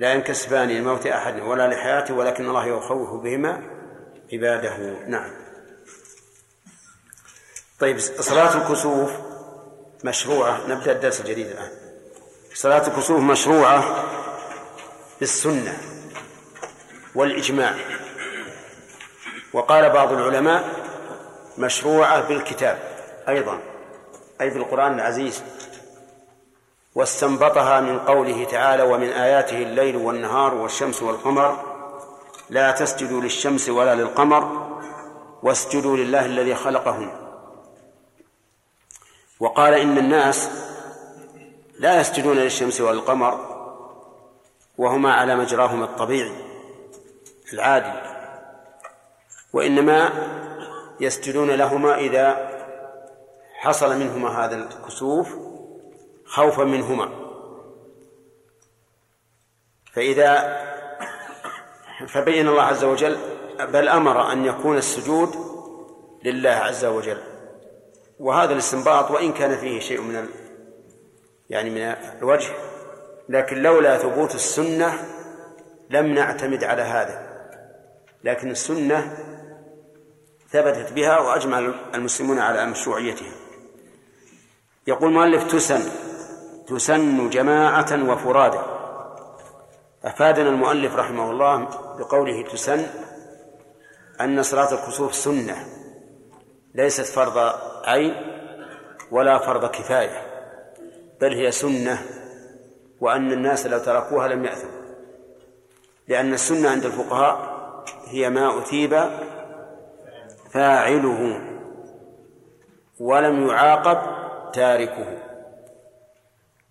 لا 0.00 0.12
ينكسبان 0.12 0.70
الموت 0.70 1.06
أحد 1.06 1.40
ولا 1.40 1.68
لحياته 1.68 2.14
ولكن 2.14 2.48
الله 2.48 2.66
يخوف 2.66 3.22
بهما 3.22 3.62
عباده. 4.32 4.76
نعم. 5.06 5.30
طيب 7.80 7.98
صلاة 7.98 8.56
الكسوف 8.56 9.10
مشروعة. 10.04 10.66
نبدأ 10.66 10.92
الدرس 10.92 11.20
الجديد 11.20 11.46
الآن. 11.46 11.70
صلاة 12.54 12.86
الكسوف 12.86 13.20
مشروعة 13.20 14.04
بالسنة 15.20 15.78
والإجماع. 17.14 17.74
وقال 19.52 19.90
بعض 19.90 20.12
العلماء 20.12 20.64
مشروعة 21.58 22.20
بالكتاب 22.20 22.78
أيضا 23.28 23.60
أي 24.40 24.50
بالقرآن 24.50 24.94
العزيز. 24.94 25.42
واستنبطها 26.94 27.80
من 27.80 27.98
قوله 27.98 28.44
تعالى 28.44 28.82
ومن 28.82 29.08
آياته 29.08 29.62
الليل 29.62 29.96
والنهار 29.96 30.54
والشمس 30.54 31.02
والقمر 31.02 31.64
لا 32.50 32.70
تسجدوا 32.70 33.20
للشمس 33.20 33.68
ولا 33.68 33.94
للقمر 33.94 34.70
واسجدوا 35.42 35.96
لله 35.96 36.26
الذي 36.26 36.54
خلقهن. 36.54 37.10
وقال 39.40 39.74
إن 39.74 39.98
الناس 39.98 40.50
لا 41.78 42.00
يسجدون 42.00 42.36
للشمس 42.36 42.80
ولا 42.80 42.90
القمر 42.90 43.50
وهما 44.78 45.14
على 45.14 45.36
مجراهما 45.36 45.84
الطبيعي 45.84 46.32
العادي 47.52 47.92
وإنما 49.52 50.10
يسجدون 51.00 51.50
لهما 51.50 51.98
إذا 51.98 52.50
حصل 53.54 53.98
منهما 53.98 54.44
هذا 54.44 54.56
الكسوف 54.56 55.49
خوفا 56.30 56.64
منهما. 56.64 57.08
فإذا 59.92 60.60
فبين 62.08 62.48
الله 62.48 62.62
عز 62.62 62.84
وجل 62.84 63.18
بل 63.58 63.88
أمر 63.88 64.32
أن 64.32 64.44
يكون 64.44 64.76
السجود 64.76 65.34
لله 66.24 66.50
عز 66.50 66.84
وجل. 66.84 67.18
وهذا 68.20 68.52
الاستنباط 68.52 69.10
وإن 69.10 69.32
كان 69.32 69.56
فيه 69.56 69.80
شيء 69.80 70.00
من 70.00 70.16
ال... 70.16 70.28
يعني 71.50 71.70
من 71.70 71.80
الوجه 72.18 72.52
لكن 73.28 73.62
لولا 73.62 73.98
ثبوت 73.98 74.34
السنة 74.34 75.04
لم 75.90 76.06
نعتمد 76.06 76.64
على 76.64 76.82
هذا. 76.82 77.30
لكن 78.24 78.50
السنة 78.50 79.16
ثبتت 80.50 80.92
بها 80.92 81.18
وأجمع 81.18 81.58
المسلمون 81.94 82.38
على 82.38 82.66
مشروعيتها. 82.66 83.32
يقول 84.86 85.12
مؤلف 85.12 85.52
تسن. 85.52 86.09
تسن 86.70 87.30
جماعة 87.30 88.10
وفرادا 88.12 88.62
أفادنا 90.04 90.48
المؤلف 90.48 90.96
رحمه 90.96 91.30
الله 91.30 91.68
بقوله 91.98 92.42
تسن 92.42 92.86
أن 94.20 94.42
صلاة 94.42 94.74
الكسوف 94.74 95.14
سنة 95.14 95.66
ليست 96.74 97.06
فرض 97.06 97.52
عين 97.84 98.14
ولا 99.10 99.38
فرض 99.38 99.70
كفاية 99.70 100.22
بل 101.20 101.34
هي 101.34 101.50
سنة 101.50 102.02
وأن 103.00 103.32
الناس 103.32 103.66
لو 103.66 103.78
تركوها 103.78 104.28
لم 104.28 104.44
يأثموا 104.44 104.80
لأن 106.08 106.32
السنة 106.32 106.70
عند 106.70 106.84
الفقهاء 106.84 107.60
هي 108.06 108.30
ما 108.30 108.58
أثيب 108.58 109.04
فاعله 110.52 111.40
ولم 113.00 113.46
يعاقب 113.46 113.98
تاركه. 114.52 115.29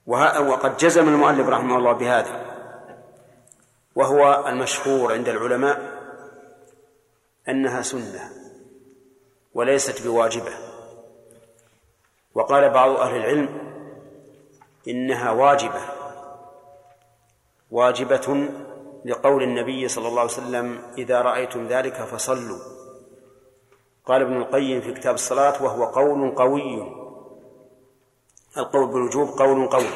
وقد 0.10 0.78
جزم 0.78 1.10
المؤلف 1.10 1.48
رحمه 1.48 1.78
الله 1.78 1.94
بهذا 1.94 2.46
وهو 3.96 4.48
المشهور 4.48 5.14
عند 5.14 5.30
العلماء 5.30 6.00
أنها 7.50 7.82
سنة 7.82 8.32
وليست 9.54 10.08
بواجبة. 10.08 10.52
وقال 12.36 12.70
بعض 12.70 12.90
أهل 12.90 13.16
العلم 13.16 13.50
إنها 14.88 15.32
واجبة 15.32 15.82
واجبة 17.72 18.50
لقول 19.06 19.44
النبي 19.44 19.88
صلى 19.88 20.08
الله 20.08 20.22
عليه 20.22 20.32
وسلم 20.32 20.82
إذا 20.98 21.22
رأيتم 21.22 21.68
ذلك 21.68 21.94
فصلوا. 21.94 22.60
قال 24.06 24.22
ابن 24.22 24.38
القيم 24.38 24.82
في 24.82 24.94
كتاب 24.94 25.14
الصلاة 25.16 25.64
وهو 25.64 25.86
قول 25.86 26.36
قوي. 26.36 26.99
القول 28.58 28.88
بالوجوب 28.88 29.28
قول 29.28 29.68
قوي 29.68 29.90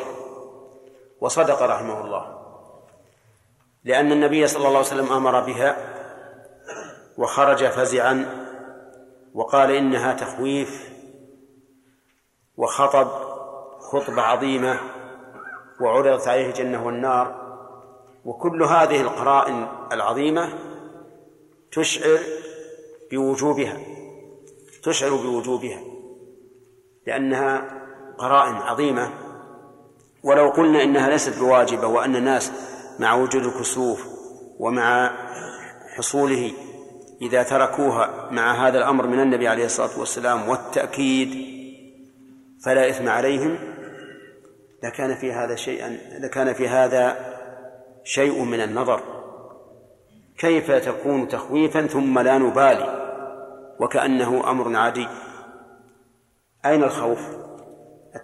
وصدق 1.21 1.61
رحمه 1.61 2.01
الله. 2.01 2.39
لأن 3.83 4.11
النبي 4.11 4.47
صلى 4.47 4.57
الله 4.57 4.77
عليه 4.77 4.87
وسلم 4.87 5.13
أمر 5.13 5.39
بها 5.39 5.77
وخرج 7.17 7.65
فزعا 7.65 8.43
وقال 9.33 9.71
إنها 9.71 10.13
تخويف 10.13 10.93
وخطب 12.57 13.07
خطبة 13.79 14.21
عظيمة 14.21 14.79
وعرضت 15.81 16.27
عليه 16.27 16.47
الجنة 16.47 16.85
والنار. 16.85 17.43
وكل 18.25 18.63
هذه 18.63 19.01
القرائن 19.01 19.67
العظيمة 19.91 20.53
تشعر 21.71 22.19
بوجوبها 23.11 23.77
تشعر 24.83 25.09
بوجوبها 25.15 25.81
لأنها 27.07 27.82
قرائن 28.17 28.55
عظيمة. 28.55 29.09
ولو 30.23 30.49
قلنا 30.49 30.83
إنها 30.83 31.09
ليست 31.09 31.39
بواجبة 31.39 31.87
وأن 31.87 32.15
الناس 32.15 32.51
مع 32.99 33.13
وجود 33.13 33.45
الكسوف 33.45 34.07
ومع 34.59 35.11
حصوله 35.97 36.51
إذا 37.21 37.43
تركوها 37.43 38.29
مع 38.31 38.67
هذا 38.67 38.77
الأمر 38.77 39.07
من 39.07 39.19
النبي 39.19 39.47
عليه 39.47 39.65
الصلاة 39.65 39.99
والسلام 39.99 40.49
والتأكيد 40.49 41.53
فلا 42.65 42.89
إثم 42.89 43.09
عليهم 43.09 43.57
لكان 44.83 45.15
في 45.15 45.33
هذا 45.33 45.55
شيئا 45.55 45.97
لكان 46.19 46.53
في 46.53 46.67
هذا 46.67 47.33
شيء 48.03 48.43
من 48.43 48.61
النظر. 48.61 49.01
كيف 50.37 50.71
تكون 50.71 51.27
تخويفا 51.27 51.87
ثم 51.87 52.19
لا 52.19 52.37
نبالي؟ 52.37 53.03
وكأنه 53.79 54.49
أمر 54.51 54.75
عادي. 54.75 55.07
أين 56.65 56.83
الخوف؟ 56.83 57.19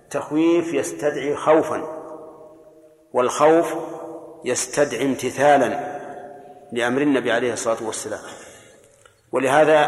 التخويف 0.09 0.73
يستدعي 0.73 1.35
خوفا 1.35 1.83
والخوف 3.13 3.73
يستدعي 4.45 5.05
امتثالا 5.05 5.99
لأمر 6.71 7.01
النبي 7.01 7.31
عليه 7.31 7.53
الصلاة 7.53 7.77
والسلام. 7.83 8.19
ولهذا 9.31 9.83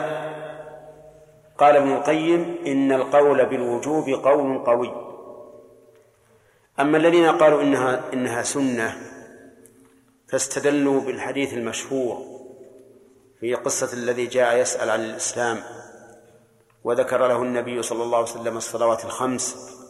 قال 1.57 1.75
ابن 1.75 1.91
القيم 1.93 2.57
إن 2.65 2.91
القول 2.91 3.45
بالوجوب 3.45 4.09
قول 4.09 4.63
قوي. 4.65 4.91
أما 6.79 6.97
الذين 6.97 7.29
قالوا 7.29 7.61
إنها 7.61 8.13
إنها 8.13 8.43
سنة 8.43 8.95
فاستدلوا 10.27 11.01
بالحديث 11.01 11.53
المشهور 11.53 12.25
في 13.39 13.55
قصة 13.55 13.93
الذي 13.93 14.25
جاء 14.27 14.57
يسأل 14.57 14.89
عن 14.89 14.99
الإسلام 14.99 15.63
وذكر 16.83 17.27
له 17.27 17.41
النبي 17.41 17.81
صلى 17.81 18.03
الله 18.03 18.17
عليه 18.17 18.29
وسلم 18.31 18.57
الصلوات 18.57 19.05
الخمس. 19.05 19.80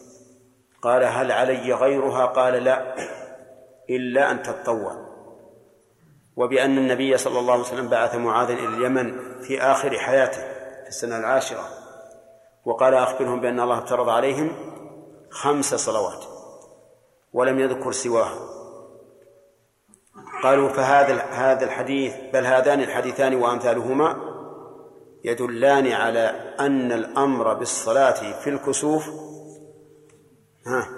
قال 0.82 1.04
هل 1.04 1.32
علي 1.32 1.74
غيرها؟ 1.74 2.26
قال 2.26 2.64
لا 2.64 2.94
إلا 3.90 4.30
أن 4.30 4.42
تتطوع 4.42 5.12
وبأن 6.36 6.78
النبي 6.78 7.16
صلى 7.16 7.38
الله 7.38 7.52
عليه 7.52 7.62
وسلم 7.62 7.88
بعث 7.88 8.14
معاذا 8.14 8.52
إلى 8.52 8.68
اليمن 8.68 9.18
في 9.40 9.62
آخر 9.62 9.98
حياته 9.98 10.40
في 10.82 10.88
السنة 10.88 11.16
العاشرة. 11.16 11.64
وقال 12.64 12.94
أخبرهم 12.94 13.40
بأن 13.40 13.60
الله 13.60 13.78
افترض 13.78 14.08
عليهم 14.08 14.52
خمس 15.30 15.74
صلوات 15.74 16.24
ولم 17.32 17.58
يذكر 17.58 17.92
سواها. 17.92 18.38
قالوا 20.42 20.68
فهذا 20.68 21.22
هذا 21.22 21.64
الحديث 21.64 22.14
بل 22.32 22.46
هذان 22.46 22.80
الحديثان 22.80 23.34
وأمثالهما 23.34 24.16
يدلان 25.24 25.92
على 25.92 26.54
أن 26.60 26.92
الأمر 26.92 27.54
بالصلاة 27.54 28.40
في 28.40 28.50
الكسوف 28.50 29.31
ها. 30.66 30.88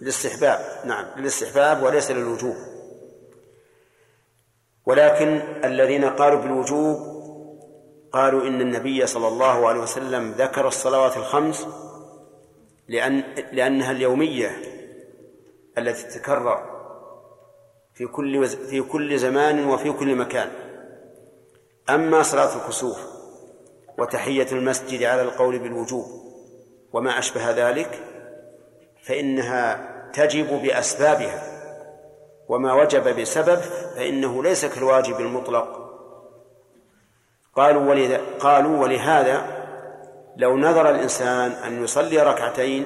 للاستحباب. 0.00 0.86
نعم 0.86 1.06
للاستحباب 1.16 1.82
وليس 1.82 2.10
للوجوب. 2.10 2.56
ولكن 4.86 5.42
الذين 5.64 6.04
قالوا 6.04 6.40
بالوجوب 6.40 7.12
قالوا 8.12 8.42
إن 8.42 8.60
النبي 8.60 9.06
صلى 9.06 9.28
الله 9.28 9.68
عليه 9.68 9.80
وسلم 9.80 10.32
ذكر 10.32 10.68
الصلوات 10.68 11.16
الخمس 11.16 11.66
لأن 12.88 13.24
لأنها 13.52 13.90
اليومية 13.90 14.50
التي 15.78 16.02
تتكرر 16.02 16.72
في 17.94 18.06
كل 18.06 18.46
في 18.46 18.82
كل 18.82 19.18
زمان 19.18 19.68
وفي 19.68 19.92
كل 19.92 20.16
مكان. 20.16 20.50
أما 21.90 22.22
صلاة 22.22 22.56
الكسوف 22.56 22.98
وتحية 23.98 24.46
المسجد 24.52 25.02
على 25.02 25.22
القول 25.22 25.58
بالوجوب 25.58 26.06
وما 26.92 27.18
أشبه 27.18 27.50
ذلك 27.50 28.11
فإنها 29.02 29.92
تجب 30.12 30.62
بأسبابها 30.62 31.42
وما 32.48 32.72
وجب 32.72 33.20
بسبب 33.20 33.60
فإنه 33.96 34.42
ليس 34.42 34.64
كالواجب 34.64 35.20
المطلق. 35.20 35.82
قالوا 37.56 37.90
ولذا 37.90 38.20
قالوا 38.40 38.82
ولهذا 38.82 39.62
لو 40.36 40.56
نظر 40.56 40.90
الإنسان 40.90 41.50
أن 41.50 41.84
يصلي 41.84 42.22
ركعتين 42.22 42.84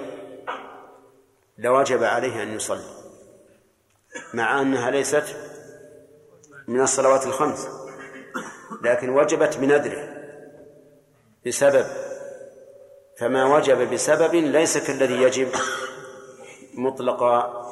لوجب 1.59 2.05
عليه 2.05 2.43
أن 2.43 2.55
يصلي 2.57 2.97
مع 4.35 4.61
أنها 4.61 4.91
ليست 4.91 5.37
من 6.69 6.81
الصلوات 6.81 7.27
الخمس 7.27 7.69
لكن 8.83 9.09
وجبت 9.09 9.57
بنذره 9.57 10.09
بسبب 11.47 11.87
فما 13.19 13.57
وجب 13.57 13.91
بسبب 13.91 14.35
ليس 14.35 14.79
كالذي 14.79 15.23
يجب. 15.23 15.49
مطلقا 16.77 17.63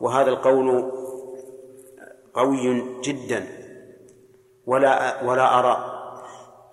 وهذا 0.00 0.30
القول 0.30 0.92
قوي 2.34 3.00
جدا. 3.00 3.46
ولا 4.66 5.22
ولا 5.22 5.58
أرى 5.58 5.92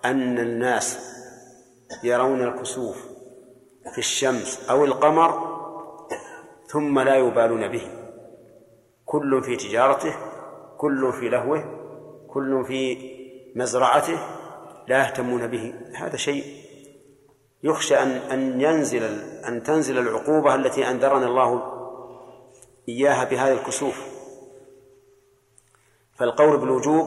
أن 0.04 0.38
الناس 0.38 0.98
يرون 2.04 2.42
الكسوف 2.42 3.06
في 3.92 3.98
الشمس 3.98 4.70
أو 4.70 4.84
القمر 4.84 5.54
ثم 6.66 7.00
لا 7.00 7.16
يبالون 7.16 7.68
به. 7.68 7.88
كل 9.04 9.42
في 9.42 9.56
تجارته 9.56 10.16
كل 10.78 11.12
في 11.12 11.28
لهوه 11.28 11.64
كل 12.28 12.64
في 12.64 13.10
مزرعته 13.56 14.18
لا 14.88 14.98
يهتمون 14.98 15.46
به. 15.46 15.74
هذا 15.96 16.16
شيء 16.16 16.63
يخشى 17.64 17.96
أن 17.98 18.08
أن 18.10 18.60
ينزل 18.60 19.02
أن 19.48 19.62
تنزل 19.62 19.98
العقوبة 19.98 20.54
التي 20.54 20.90
أنذرنا 20.90 21.26
الله 21.26 21.72
إياها 22.88 23.24
بهذا 23.24 23.52
الكسوف. 23.52 24.02
فالقول 26.14 26.56
بالوجوب 26.56 27.06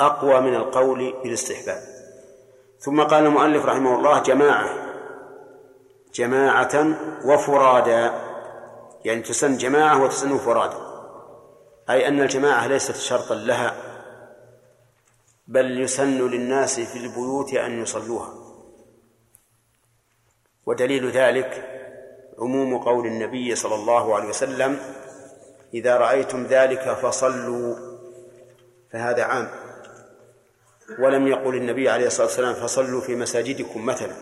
أقوى 0.00 0.40
من 0.40 0.54
القول 0.54 1.14
بالاستحباب. 1.22 1.82
ثم 2.78 3.02
قال 3.02 3.26
المؤلف 3.26 3.64
رحمه 3.64 3.96
الله 3.96 4.22
جماعة 4.22 4.68
جماعة 6.14 6.86
وفرادا 7.24 8.12
يعني 9.04 9.22
تسن 9.22 9.56
جماعة 9.56 10.02
وتسن 10.02 10.38
فرادا 10.38 10.78
أي 11.90 12.08
أن 12.08 12.20
الجماعة 12.20 12.66
ليست 12.66 12.96
شرطا 12.96 13.34
لها 13.34 13.74
بل 15.48 15.80
يسن 15.80 16.28
للناس 16.28 16.80
في 16.80 16.98
البيوت 16.98 17.54
أن 17.54 17.82
يصلوها. 17.82 18.43
ودليل 20.66 21.10
ذلك 21.10 21.70
عموم 22.38 22.78
قول 22.78 23.06
النبي 23.06 23.54
صلى 23.54 23.74
الله 23.74 24.14
عليه 24.14 24.28
وسلم 24.28 24.78
إذا 25.74 25.96
رأيتم 25.96 26.46
ذلك 26.46 26.92
فصلوا. 27.02 27.76
فهذا 28.92 29.22
عام. 29.22 29.48
ولم 30.98 31.26
يقل 31.28 31.54
النبي 31.54 31.88
عليه 31.88 32.06
الصلاة 32.06 32.26
والسلام 32.26 32.54
فصلوا 32.54 33.00
في 33.00 33.16
مساجدكم 33.16 33.86
مثلا. 33.86 34.14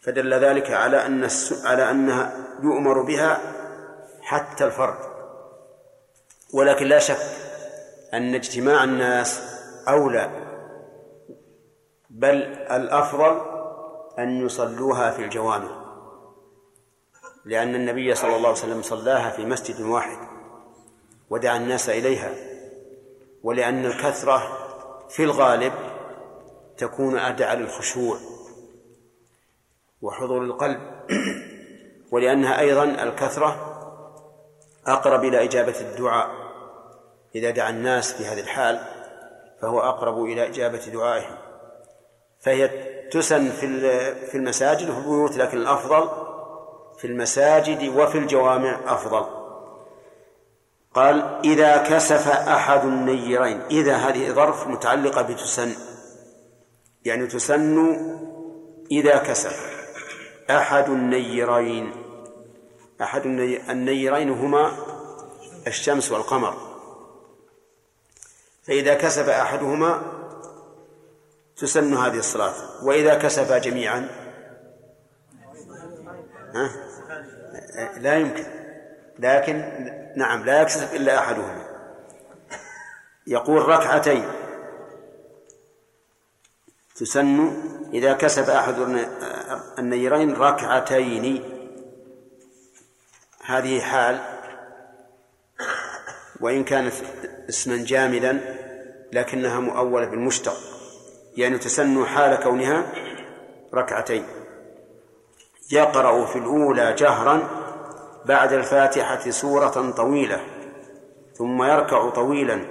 فدل 0.00 0.34
ذلك 0.34 0.70
على 0.70 1.06
أن 1.06 1.28
على 1.64 1.90
أنها 1.90 2.32
يؤمر 2.62 3.02
بها 3.02 3.40
حتى 4.20 4.64
الفرد. 4.64 4.98
ولكن 6.54 6.86
لا 6.86 6.98
شك 6.98 7.18
أن 8.14 8.34
اجتماع 8.34 8.84
الناس 8.84 9.42
أولى 9.88 10.30
بل 12.10 12.36
الأفضل 12.70 13.40
أن 14.18 14.46
يصلوها 14.46 15.10
في 15.10 15.24
الجوامع 15.24 15.88
لأن 17.44 17.74
النبي 17.74 18.14
صلى 18.14 18.36
الله 18.36 18.48
عليه 18.48 18.58
وسلم 18.58 18.82
صلاها 18.82 19.30
في 19.30 19.44
مسجد 19.44 19.80
واحد 19.80 20.18
ودعا 21.30 21.56
الناس 21.56 21.88
إليها 21.88 22.34
ولأن 23.42 23.86
الكثرة 23.86 24.42
في 25.08 25.24
الغالب 25.24 25.72
تكون 26.76 27.18
أدعى 27.18 27.56
للخشوع 27.56 28.18
وحضور 30.02 30.42
القلب 30.42 30.80
ولأنها 32.12 32.60
أيضا 32.60 32.84
الكثرة 32.84 33.74
أقرب 34.86 35.24
إلى 35.24 35.44
إجابة 35.44 35.80
الدعاء. 35.80 36.30
إذا 37.34 37.50
دعا 37.50 37.70
الناس 37.70 38.12
في 38.12 38.24
هذه 38.24 38.40
الحال 38.40 38.80
فهو 39.60 39.80
أقرب 39.80 40.24
إلى 40.24 40.46
إجابة 40.46 40.78
دعائهم 40.78 41.36
فهي 42.40 42.70
تسن 43.10 43.50
في 43.50 43.80
في 44.26 44.34
المساجد 44.34 44.90
وفي 44.90 44.98
البيوت 44.98 45.36
لكن 45.36 45.58
الأفضل 45.58 46.08
في 46.98 47.06
المساجد 47.06 47.96
وفي 47.96 48.18
الجوامع 48.18 48.80
أفضل. 48.86 49.26
قال 50.94 51.40
إذا 51.44 51.76
كسف 51.76 52.28
أحد 52.28 52.84
النيرين. 52.84 53.60
إذا 53.70 53.96
هذه 53.96 54.30
ظرف 54.30 54.66
متعلقة 54.66 55.22
بتسن. 55.22 55.72
يعني 57.04 57.26
تسن 57.26 57.96
إذا 58.90 59.18
كسف 59.18 59.78
أحد 60.50 60.88
النيرين. 60.88 61.92
أحد 63.02 63.26
النيرين 63.70 64.30
هما 64.30 64.72
الشمس 65.66 66.12
والقمر. 66.12 66.54
فإذا 68.62 68.94
كسب 68.94 69.28
أحدهما 69.28 70.17
تسن 71.58 71.94
هذه 71.94 72.18
الصلاة. 72.18 72.84
وإذا 72.84 73.14
كسب 73.14 73.60
جميعا. 73.60 74.08
ها؟ 76.54 76.70
لا 77.98 78.16
يمكن. 78.18 78.44
لكن 79.18 79.56
نعم 80.16 80.44
لا 80.44 80.62
يكسب 80.62 80.94
إلا 80.94 81.18
أحدهما 81.18 81.64
يقول 83.26 83.68
ركعتين. 83.68 84.28
تسن 86.96 87.52
إذا 87.92 88.12
كسب 88.12 88.50
أحد 88.50 88.74
النيرين 89.78 90.32
ركعتين. 90.32 91.42
هذه 93.44 93.80
حال. 93.80 94.20
وإن 96.40 96.64
كانت 96.64 96.94
اسما 97.48 97.84
جامدا 97.84 98.40
لكنها 99.12 99.60
مؤولة 99.60 100.06
بالمشتق. 100.06 100.56
يعني 101.38 101.58
تسن 101.58 102.06
حال 102.06 102.40
كونها 102.42 102.92
ركعتين. 103.74 104.24
يقرأ 105.72 106.26
في 106.26 106.38
الأولى 106.38 106.94
جهرا 106.98 107.48
بعد 108.26 108.52
الفاتحة 108.52 109.30
سورة 109.30 109.90
طويلة 109.90 110.40
ثم 111.34 111.62
يركع 111.62 112.10
طويلا 112.10 112.64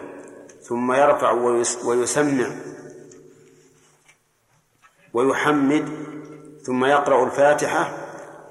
ثم 0.61 0.91
يرفع 0.91 1.31
ويسمع 1.85 2.47
ويحمد 5.13 5.89
ثم 6.63 6.85
يقرأ 6.85 7.25
الفاتحة 7.25 7.89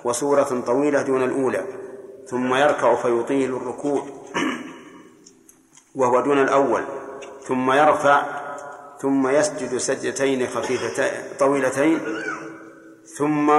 وسورة 0.05 0.63
طويلة 0.67 1.03
دون 1.03 1.23
الأولى 1.23 1.65
ثم 2.27 2.55
يركع 2.55 2.95
فيطيل 2.95 3.57
الركوع 3.57 4.07
وهو 5.99 6.21
دون 6.21 6.43
الأول 6.43 6.85
ثم 7.43 7.73
يرفع 7.73 8.46
ثم 9.01 9.29
يسجد 9.29 9.77
سجدتين 9.77 10.47
خفيفتين 10.47 11.23
طويلتين 11.39 12.01
ثم 13.19 13.53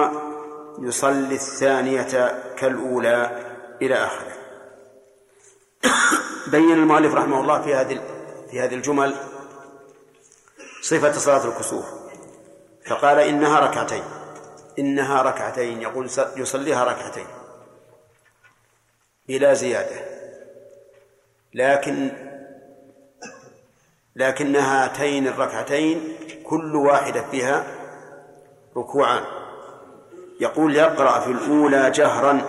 يصلي 0.79 1.35
الثانية 1.35 2.43
كالأولى 2.57 3.45
إلى 3.81 3.95
آخره. 3.95 4.33
بين 6.51 6.71
المؤلف 6.71 7.13
رحمه 7.13 7.41
الله 7.41 7.61
في 7.61 7.75
هذه 7.75 8.01
في 8.51 8.59
هذه 8.59 8.75
الجمل 8.75 9.15
صفة 10.81 11.11
صلاة 11.11 11.45
الكسوف 11.45 11.85
فقال 12.85 13.19
إنها 13.19 13.59
ركعتين 13.59 14.03
إنها 14.79 15.21
ركعتين 15.21 15.81
يقول 15.81 16.09
يصليها 16.37 16.83
ركعتين 16.83 17.25
بلا 19.27 19.53
زيادة 19.53 19.95
لكن 21.53 22.11
لكن 24.17 24.55
هاتين 24.55 25.27
الركعتين 25.27 26.17
كل 26.43 26.75
واحدة 26.75 27.21
فيها 27.21 27.63
ركوعان. 28.77 29.23
يقول 30.39 30.75
يقرأ 30.75 31.19
في 31.19 31.31
الأولى 31.31 31.91
جهرا 31.91 32.41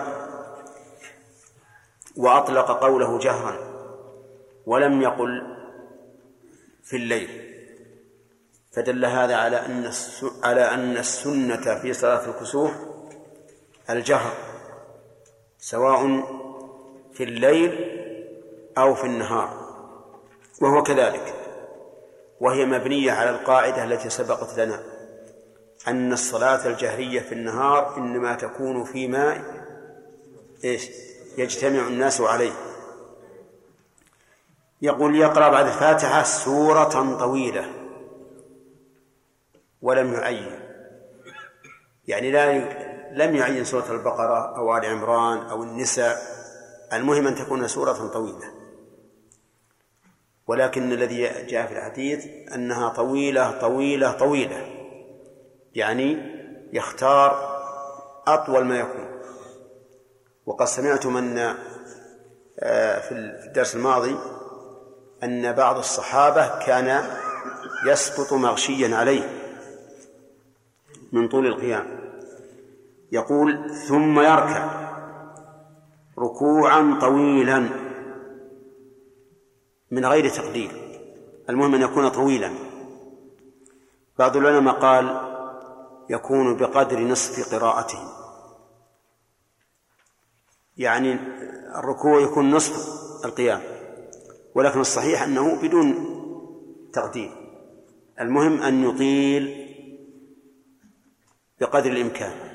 وأطلق 2.17 2.71
قوله 2.71 3.19
جهرا 3.19 3.57
ولم 4.65 5.01
يقل 5.01 5.57
في 6.83 6.95
الليل. 6.95 7.29
فدل 8.71 9.05
هذا 9.05 9.35
على 9.35 9.65
أن 9.65 9.91
على 10.43 10.61
أن 10.61 10.97
السنة 10.97 11.79
في 11.81 11.93
صلاة 11.93 12.29
الكسوف 12.29 12.71
الجهر 13.89 14.33
سواء 15.59 16.23
في 17.13 17.23
الليل 17.23 17.99
أو 18.77 18.95
في 18.95 19.03
النهار 19.03 19.69
وهو 20.61 20.83
كذلك. 20.83 21.38
وهي 22.39 22.65
مبنية 22.65 23.11
على 23.11 23.29
القاعدة 23.29 23.83
التي 23.83 24.09
سبقت 24.09 24.59
لنا 24.59 24.83
أن 25.87 26.13
الصلاة 26.13 26.67
الجهرية 26.67 27.19
في 27.19 27.31
النهار 27.31 27.97
إنما 27.97 28.35
تكون 28.35 28.83
فيما 28.83 29.43
إيش؟ 30.63 30.89
يجتمع 31.37 31.87
الناس 31.87 32.21
عليه. 32.21 32.51
يقول 34.81 35.15
يقرأ 35.15 35.49
بعد 35.49 35.65
الفاتحة 35.65 36.23
سورة 36.23 37.17
طويلة 37.19 37.65
ولم 39.81 40.13
يعين. 40.13 40.59
يعني 42.07 42.31
لا 42.31 42.53
لم 43.11 43.35
يعين 43.35 43.63
سورة 43.63 43.91
البقرة 43.91 44.57
أو 44.57 44.77
آل 44.77 44.85
عمران 44.85 45.37
أو 45.37 45.63
النساء 45.63 46.17
المهم 46.93 47.27
أن 47.27 47.35
تكون 47.35 47.67
سورة 47.67 47.93
طويلة. 47.93 48.58
ولكن 50.49 50.91
الذي 50.91 51.45
جاء 51.47 51.67
في 51.67 51.73
الحديث 51.77 52.25
أنها 52.55 52.89
طويلة 52.89 53.51
طويلة 53.51 54.11
طويلة. 54.11 54.65
يعني 55.75 56.17
يختار 56.73 57.59
أطول 58.27 58.65
ما 58.65 58.79
يكون. 58.79 59.21
وقد 60.45 60.65
سمعتم 60.65 61.17
أن 61.17 61.55
آه، 62.59 62.99
في 62.99 63.11
الدرس 63.11 63.75
الماضي 63.75 64.15
أن 65.23 65.51
بعض 65.51 65.77
الصحابة 65.77 66.59
كان 66.65 67.03
يسقط 67.87 68.33
مغشيا 68.33 68.95
عليه 68.95 69.29
من 71.11 71.27
طول 71.27 71.47
القيام. 71.47 71.85
يقول 73.11 73.75
ثم 73.87 74.19
يركع 74.19 74.69
ركوعا 76.19 76.97
طويلا. 77.01 77.88
من 79.91 80.05
غير 80.05 80.29
تقدير. 80.29 80.71
المهم 81.49 81.75
أن 81.75 81.81
يكون 81.81 82.09
طويلا. 82.09 82.53
بعض 84.19 84.37
العلماء 84.37 84.79
قال 84.79 85.29
يكون 86.09 86.57
بقدر 86.57 86.99
نصف 86.99 87.53
قراءته. 87.55 87.99
يعني 90.77 91.13
الركوع 91.75 92.21
يكون 92.21 92.51
نصف 92.51 92.99
القيام 93.25 93.61
ولكن 94.55 94.79
الصحيح 94.79 95.21
أنه 95.23 95.61
بدون 95.61 95.95
تقدير. 96.93 97.31
المهم 98.19 98.61
أن 98.61 98.83
يطيل 98.83 99.69
بقدر 101.61 101.91
الإمكان. 101.91 102.49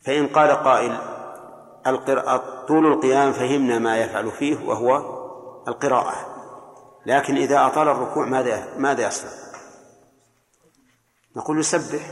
فإن 0.00 0.26
قال 0.26 0.50
قائل 0.50 0.98
طول 2.68 2.86
القيام 2.86 3.32
فهمنا 3.32 3.78
ما 3.78 3.98
يفعل 3.98 4.30
فيه 4.30 4.56
وهو 4.66 5.21
القراءة. 5.68 6.14
لكن 7.06 7.36
إذا 7.36 7.66
أطال 7.66 7.88
الركوع 7.88 8.26
ماذا 8.26 8.78
ماذا 8.78 9.06
يصنع؟ 9.06 9.30
نقول 11.36 11.60
يسبح. 11.60 12.10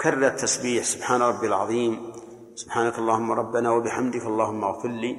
كرر 0.00 0.26
التسبيح. 0.26 0.84
سبحان 0.84 1.22
ربي 1.22 1.46
العظيم. 1.46 2.12
سبحانك 2.54 2.98
اللهم 2.98 3.32
ربنا 3.32 3.70
وبحمدك 3.70 4.22
اللهم 4.22 4.64
اغفر 4.64 4.88
لي. 4.88 5.18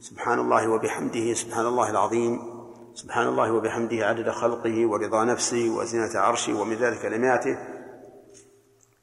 سبحان 0.00 0.38
الله 0.38 0.68
وبحمده. 0.68 1.34
سبحان 1.34 1.66
الله 1.66 1.90
العظيم. 1.90 2.56
سبحان 2.94 3.28
الله 3.28 3.52
وبحمده. 3.52 4.06
عدد 4.06 4.30
خلقه 4.30 4.86
ورضا 4.86 5.24
نفسه 5.24 5.68
وزنة 5.68 6.20
عرشه 6.20 6.60
ومداد 6.60 7.02
كلماته 7.02 7.58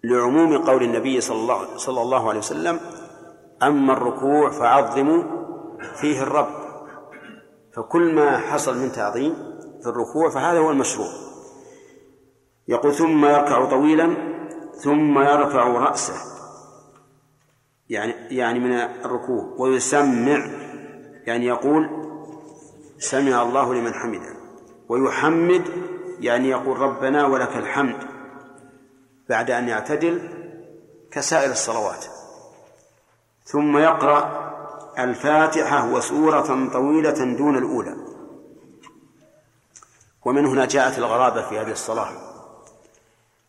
لعموم 0.04 0.58
قول 0.58 0.84
النبي 0.84 1.22
صلى 1.22 1.38
الله, 1.38 1.78
صلى 1.78 2.02
الله 2.02 2.30
عليه 2.30 2.40
وسلم 2.40 2.80
أما 3.64 3.94
الركوع 3.94 4.52
فعظموا 4.52 5.24
فيه 6.02 6.24
الرب. 6.24 6.63
فكل 7.76 8.16
ما 8.16 8.38
حصل 8.38 8.78
من 8.78 8.92
تعظيم 8.92 9.36
في 9.82 9.90
الركوع 9.90 10.30
فهذا 10.30 10.60
هو 10.60 10.72
المشروع. 10.72 11.10
يقول 12.68 12.94
ثم 12.94 13.26
يركع 13.26 13.66
طويلا 13.70 14.16
ثم 14.84 15.20
يرفع 15.20 15.68
رأسه. 15.68 16.14
يعني 17.90 18.14
يعني 18.38 18.60
من 18.60 18.72
الركوع 18.72 19.56
ويسمع. 19.58 20.46
يعني 21.26 21.46
يقول 21.46 21.90
سمع 22.98 23.42
الله 23.42 23.74
لمن 23.74 23.94
حمده. 23.94 24.36
ويحمد 24.90 25.64
يعني 26.20 26.50
يقول 26.50 26.80
ربنا 26.80 27.26
ولك 27.26 27.58
الحمد 27.58 27.98
بعد 29.30 29.52
أن 29.52 29.68
يعتدل 29.68 30.30
كسائر 31.12 31.52
الصلوات. 31.52 32.06
ثم 33.44 33.78
يقرأ 33.78 34.53
الفاتحة 35.00 35.94
وسورة 35.94 36.70
طويلة 36.74 37.36
دون 37.38 37.58
الأولى. 37.58 37.96
ومن 40.26 40.46
هنا 40.46 40.66
جاءت 40.66 40.98
الغرابة 40.98 41.50
في 41.50 41.60
هذه 41.60 41.72
الصلاة 41.72 42.10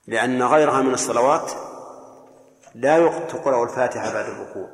لأن 0.07 0.43
غيرها 0.43 0.83
من 0.83 0.95
الصلوات 0.95 1.53
لا 2.75 3.09
تقرأ 3.19 3.65
الفاتحة 3.65 4.13
بعد 4.13 4.25
الركوع 4.25 4.69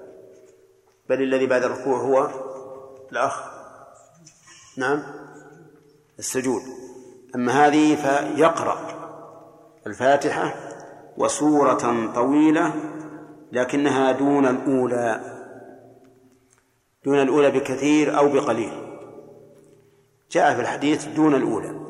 بل 1.08 1.22
الذي 1.22 1.46
بعد 1.46 1.62
الركوع 1.62 1.98
هو 1.98 2.30
الأخ. 3.12 3.42
نعم 4.76 5.02
السجود. 6.18 6.62
أما 7.34 7.66
هذه 7.66 7.96
فيقرأ 7.96 8.78
الفاتحة 9.86 10.54
وسورة 11.16 12.12
طويلة 12.14 12.74
لكنها 13.52 14.12
دون 14.12 14.46
الأولى. 14.46 15.39
دون 17.04 17.22
الأولى 17.22 17.50
بكثير 17.50 18.18
أو 18.18 18.28
بقليل. 18.28 18.72
جاء 20.30 20.54
في 20.54 20.60
الحديث 20.60 21.04
دون 21.04 21.34
الأولى. 21.34 21.80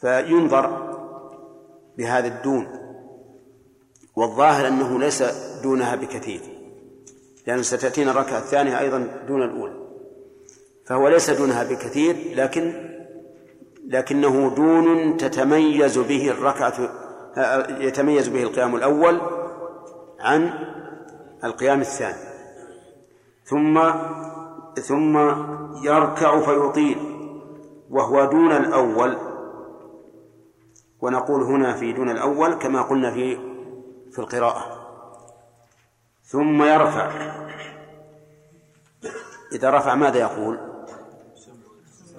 فينظر 0.00 0.90
بهذا 1.98 2.28
الدون 2.28 2.66
والظاهر 4.16 4.68
أنه 4.68 4.98
ليس 4.98 5.22
دونها 5.62 5.94
بكثير 5.94 6.40
لأن 7.46 7.62
ستأتينا 7.62 8.10
الركعة 8.10 8.38
الثانية 8.38 8.80
أيضا 8.80 9.24
دون 9.28 9.42
الأولى. 9.42 9.74
فهو 10.86 11.08
ليس 11.08 11.30
دونها 11.30 11.64
بكثير 11.64 12.16
لكن 12.34 12.90
لكنه 13.86 14.54
دون 14.54 15.16
تتميز 15.16 15.98
به 15.98 16.30
الركعة 16.30 16.90
يتميز 17.80 18.28
به 18.28 18.42
القيام 18.42 18.76
الأول 18.76 19.20
عن 20.20 20.50
القيام 21.44 21.80
الثاني. 21.80 22.29
ثم 23.50 23.92
ثم 24.82 25.18
يركع 25.84 26.40
فيطيل 26.40 26.98
وهو 27.90 28.24
دون 28.24 28.52
الأول. 28.52 29.16
ونقول 31.00 31.42
هنا 31.42 31.74
في 31.74 31.92
دون 31.92 32.10
الأول 32.10 32.54
كما 32.54 32.82
قلنا 32.82 33.10
في 33.10 33.36
في 34.12 34.18
القراءة. 34.18 34.86
ثم 36.24 36.62
يرفع. 36.62 37.10
إذا 39.52 39.70
رفع 39.70 39.94
ماذا 39.94 40.18
يقول؟ 40.18 40.58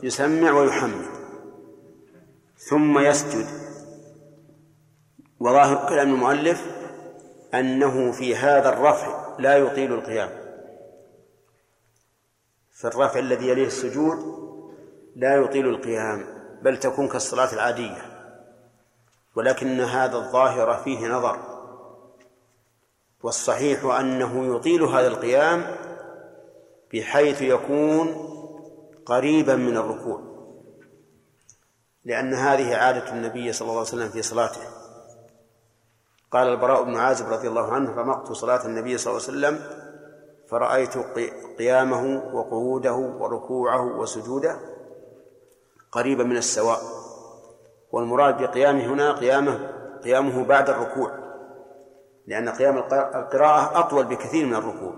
يسمع 0.03 0.51
ويحمد. 0.51 1.05
ثم 2.57 2.99
يسجد. 2.99 3.45
وظاهر 5.39 5.89
كلام 5.89 6.13
المؤلف 6.13 6.65
أنه 7.53 8.11
في 8.11 8.35
هذا 8.35 8.69
الرفع 8.69 9.37
لا 9.39 9.57
يطيل 9.57 9.93
القيام. 9.93 10.40
في 12.81 12.87
الرفع 12.87 13.19
الذي 13.19 13.47
يليه 13.47 13.65
السجود 13.65 14.41
لا 15.15 15.35
يطيل 15.35 15.69
القيام 15.69 16.25
بل 16.61 16.79
تكون 16.79 17.07
كالصلاة 17.07 17.53
العادية. 17.53 18.01
ولكن 19.35 19.81
هذا 19.81 20.17
الظاهر 20.17 20.83
فيه 20.83 21.07
نظر. 21.07 21.39
والصحيح 23.23 23.85
أنه 23.85 24.55
يطيل 24.55 24.83
هذا 24.83 25.07
القيام 25.07 25.75
بحيث 26.93 27.41
يكون 27.41 28.27
قريبا 29.05 29.55
من 29.55 29.77
الركوع 29.77 30.21
لأن 32.05 32.33
هذه 32.33 32.75
عادة 32.75 33.11
النبي 33.11 33.53
صلى 33.53 33.65
الله 33.65 33.79
عليه 33.79 33.89
وسلم 33.89 34.09
في 34.09 34.21
صلاته. 34.21 34.61
قال 36.31 36.47
البراء 36.47 36.83
بن 36.83 36.95
عازب 36.95 37.29
رضي 37.29 37.47
الله 37.47 37.73
عنه 37.73 37.95
رمقت 37.95 38.31
صلاة 38.31 38.65
النبي 38.65 38.97
صلى 38.97 39.11
الله 39.11 39.27
عليه 39.27 39.57
وسلم 39.57 39.80
فرأيت 40.51 40.97
قيامه 41.59 42.23
وقعوده 42.35 42.93
وركوعه 42.93 43.97
وسجوده 43.97 44.59
قريبا 45.91 46.23
من 46.23 46.37
السواء 46.37 46.79
والمراد 47.91 48.41
بقيامه 48.41 48.85
هنا 48.85 49.11
قيامه 49.11 49.71
قيامه 50.03 50.43
بعد 50.43 50.69
الركوع 50.69 51.21
لأن 52.27 52.49
قيام 52.49 52.77
القراءة 52.77 53.79
أطول 53.79 54.05
بكثير 54.05 54.45
من 54.45 54.55
الركوع. 54.55 54.93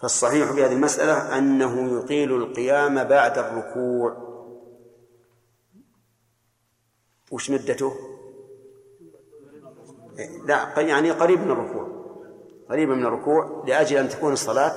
فالصحيح 0.00 0.52
في 0.52 0.64
هذه 0.64 0.72
المسألة 0.72 1.38
أنه 1.38 1.98
يطيل 1.98 2.32
القيام 2.32 3.04
بعد 3.04 3.38
الركوع. 3.38 4.16
وش 7.30 7.50
مدته؟ 7.50 7.92
لا 10.44 10.80
يعني 10.80 11.10
قريب 11.10 11.40
من 11.40 11.50
الركوع. 11.50 11.83
قريبا 12.74 12.94
من 12.94 13.06
الركوع 13.06 13.64
لأجل 13.66 13.96
أن 13.96 14.08
تكون 14.08 14.32
الصلاة 14.32 14.74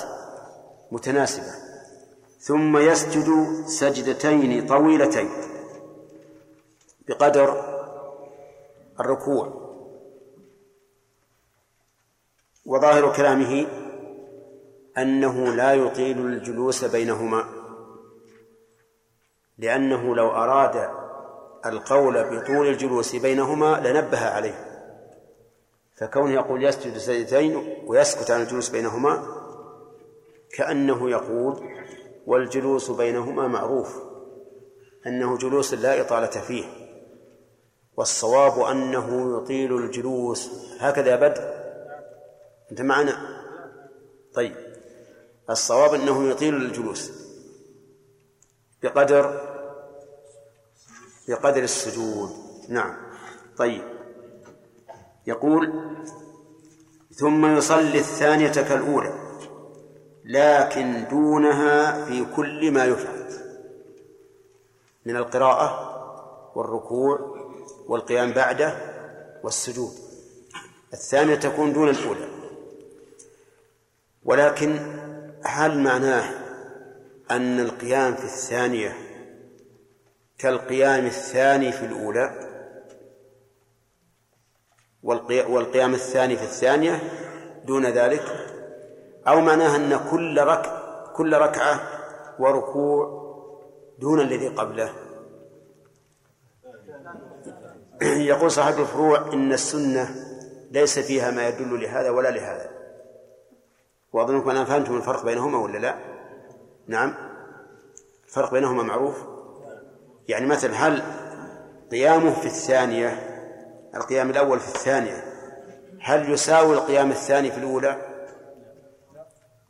متناسبة. 0.91 1.51
ثم 2.39 2.77
يسجد 2.77 3.45
سجدتين 3.65 4.67
طويلتين 4.67 5.29
بقدر 7.07 7.63
الركوع. 8.99 9.67
وظاهر 12.65 13.15
كلامه 13.15 13.67
أنه 14.97 15.55
لا 15.55 15.73
يطيل 15.73 16.17
الجلوس 16.17 16.85
بينهما 16.85 17.43
لأنه 19.57 20.15
لو 20.15 20.29
أراد 20.29 20.89
القول 21.65 22.23
بطول 22.23 22.67
الجلوس 22.67 23.15
بينهما 23.15 23.79
لنبه 23.79 24.29
عليه. 24.29 24.66
فكونه 25.97 26.33
يقول 26.33 26.63
يسجد 26.63 26.97
سجدتين 26.97 27.83
ويسكت 27.87 28.31
عن 28.31 28.41
الجلوس 28.41 28.69
بينهما 28.69 29.27
كأنه 30.53 31.09
يقول 31.09 31.69
والجلوس 32.25 32.91
بينهما 32.91 33.47
معروف 33.47 33.95
أنه 35.07 35.37
جلوس 35.37 35.73
لا 35.73 36.01
إطالة 36.01 36.27
فيه 36.27 36.65
والصواب 37.97 38.59
أنه 38.59 39.37
يطيل 39.37 39.77
الجلوس. 39.77 40.49
هكذا 40.79 41.15
بدر؟ 41.15 41.53
أنت 42.71 42.81
معنا؟ 42.81 43.43
طيب 44.33 44.55
الصواب 45.49 45.93
أنه 45.93 46.29
يطيل 46.29 46.55
الجلوس 46.55 47.11
بقدر 48.83 49.41
بقدر 51.27 51.63
السجود. 51.63 52.29
نعم. 52.69 52.97
طيب. 53.57 53.96
يقول 55.27 55.73
ثم 57.13 57.57
يصلي 57.57 57.99
الثانية 57.99 58.51
كالأولى 58.51 59.13
لكن 60.25 61.07
دونها 61.09 62.05
في 62.05 62.25
كل 62.35 62.71
ما 62.71 62.85
يفعل 62.85 63.27
من 65.05 65.15
القراءة 65.15 65.93
والركوع 66.55 67.37
والقيام 67.87 68.31
بعده 68.31 68.75
والسجود. 69.43 69.91
الثانية 70.93 71.35
تكون 71.35 71.73
دون 71.73 71.89
الأولى. 71.89 72.27
ولكن 74.25 74.79
هل 75.43 75.79
معناه 75.79 76.29
أن 77.31 77.59
القيام 77.59 78.15
في 78.15 78.23
الثانية 78.23 78.97
كالقيام 80.37 81.05
الثاني 81.05 81.71
في 81.71 81.85
الأولى؟ 81.85 82.46
والقيام 85.07 85.93
الثاني 85.93 86.35
في 86.37 86.43
الثانية 86.43 86.99
دون 87.65 87.85
ذلك 87.85 88.23
أو 89.27 89.41
معناها 89.41 89.75
أن 89.75 89.99
كل 90.11 90.41
رك 90.41 90.71
كل 91.15 91.37
ركعة 91.37 91.79
وركوع 92.39 93.27
دون 93.99 94.21
الذي 94.21 94.47
قبله. 94.47 94.93
يقول 98.31 98.51
صاحب 98.51 98.79
الفروع 98.79 99.33
إن 99.33 99.53
السنة 99.53 100.09
ليس 100.71 100.99
فيها 100.99 101.31
ما 101.31 101.47
يدل 101.47 101.81
لهذا 101.81 102.09
ولا 102.09 102.29
لهذا. 102.29 102.69
وأظنكم 104.13 104.49
أنا 104.49 104.65
فهمتم 104.65 104.97
الفرق 104.97 105.25
بينهما 105.25 105.57
ولا 105.57 105.77
لا؟ 105.77 105.95
نعم. 106.87 107.13
الفرق 108.25 108.51
بينهما 108.51 108.83
معروف؟ 108.83 109.23
يعني 110.27 110.45
مثلا 110.45 110.73
هل 110.73 111.01
قيامه 111.91 112.31
في 112.31 112.45
الثانية 112.45 113.26
القيام 113.97 114.29
الأول 114.29 114.59
في 114.59 114.67
الثانية. 114.67 115.23
هل 116.01 116.31
يساوي 116.31 116.73
القيام 116.73 117.11
الثاني 117.11 117.51
في 117.51 117.57
الأولى؟ 117.57 117.95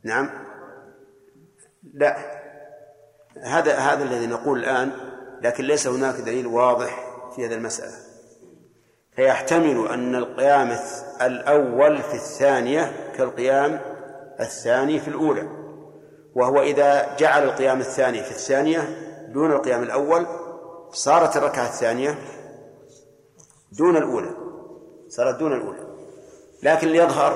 نعم. 0.04 0.30
لا. 1.94 2.16
هذا 3.42 3.76
هذا 3.76 4.04
الذي 4.04 4.26
نقول 4.26 4.58
الآن 4.58 4.92
لكن 5.42 5.64
ليس 5.64 5.86
هناك 5.86 6.14
دليل 6.14 6.46
واضح 6.46 7.04
في 7.36 7.46
هذه 7.46 7.54
المسألة. 7.54 7.94
فيحتمل 9.16 9.88
أن 9.88 10.14
القيام 10.14 10.78
الأول 11.22 12.02
في 12.02 12.14
الثانية 12.14 12.92
كالقيام 13.16 13.80
الثاني 14.40 15.00
في 15.00 15.08
الأولى. 15.08 15.48
وهو 16.34 16.62
إذا 16.62 17.16
جعل 17.16 17.44
القيام 17.44 17.80
الثاني 17.80 18.22
في 18.22 18.30
الثانية 18.30 19.08
دون 19.28 19.52
القيام 19.52 19.82
الأول 19.82 20.26
صارت 20.92 21.36
الركعة 21.36 21.66
الثانية 21.66 22.18
دون 23.72 23.96
الأولى. 23.96 24.30
صارت 25.08 25.38
دون 25.38 25.52
الأولى. 25.52 25.86
لكن 26.62 26.88
ليظهر 26.88 27.32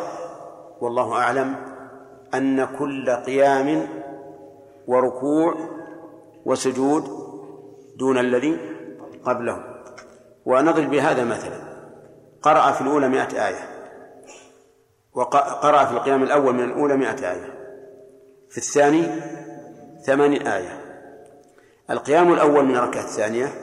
والله 0.81 1.13
أعلم 1.13 1.57
أن 2.35 2.65
كل 2.65 3.11
قيام 3.11 3.89
وركوع 4.87 5.55
وسجود 6.45 7.05
دون 7.99 8.19
الذي 8.19 8.59
قبله. 9.25 9.65
ونضرب 10.47 10.91
بهذا 10.91 11.25
مثلا. 11.25 11.61
قرأ 12.43 12.73
في 12.73 12.81
الأولى 12.81 13.09
مئة 13.09 13.49
آية. 13.49 13.69
وقرأ 15.15 15.85
في 15.85 15.93
القيام 15.93 16.23
الأول 16.23 16.55
من 16.55 16.65
الأولى 16.65 16.97
مئة 16.97 17.31
آية. 17.31 17.63
في 18.51 18.59
الثاني 18.59 19.07
ثمانين 20.07 20.47
آية. 20.47 20.83
القيام 21.91 22.33
الأول 22.33 22.65
من 22.65 22.77
الركعة 22.77 23.03
الثانية 23.03 23.62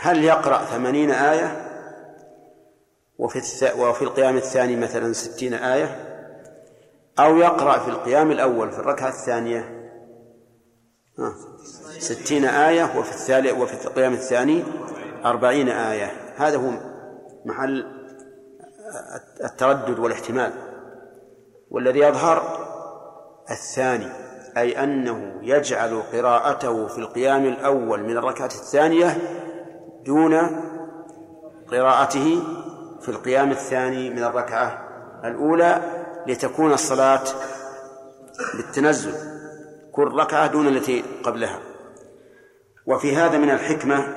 هل 0.00 0.24
يقرأ 0.24 0.64
ثمانين 0.64 1.10
آية؟ 1.10 1.68
وفي. 3.18 3.38
وفي 3.78 4.02
القيام 4.02 4.36
الثاني 4.36 4.76
مثلا 4.76 5.12
ستين 5.12 5.54
آية؟ 5.54 6.04
أو 7.18 7.36
يقرأ 7.36 7.78
في 7.78 7.88
القيام 7.88 8.30
الأول 8.30 8.72
في 8.72 8.78
الركعة 8.78 9.08
الثانية؟ 9.08 9.90
ستين 11.98 12.44
آية 12.44 12.98
وفي 12.98 13.10
الثالث 13.10 13.52
وفي 13.52 13.86
القيام 13.86 14.12
الثاني 14.12 14.64
أربعين 15.24 15.68
آية. 15.68 16.12
هذا 16.36 16.56
هو 16.56 16.70
محل 17.44 17.86
التردد 19.44 19.98
والاحتمال. 19.98 20.52
والذي 21.70 21.98
يظهر 21.98 22.68
الثاني 23.50 24.08
أي 24.56 24.82
أنه 24.84 25.38
يجعل 25.42 26.02
قراءته 26.12 26.86
في 26.86 26.98
القيام 26.98 27.44
الأول 27.44 28.02
من 28.02 28.16
الركعة 28.16 28.46
الثانية 28.46 29.18
دون 30.04 30.34
قراءته 31.70 32.42
في 33.00 33.08
القيام 33.08 33.50
الثاني 33.50 34.10
من 34.10 34.24
الركعة 34.24 34.88
الأولى 35.24 35.82
لتكون 36.26 36.72
الصلاة 36.72 37.24
بالتنزل 38.54 39.14
كل 39.92 40.14
ركعة 40.14 40.46
دون 40.46 40.68
التي 40.68 41.04
قبلها. 41.24 41.60
وفي 42.86 43.16
هذا 43.16 43.38
من 43.38 43.50
الحكمة 43.50 44.14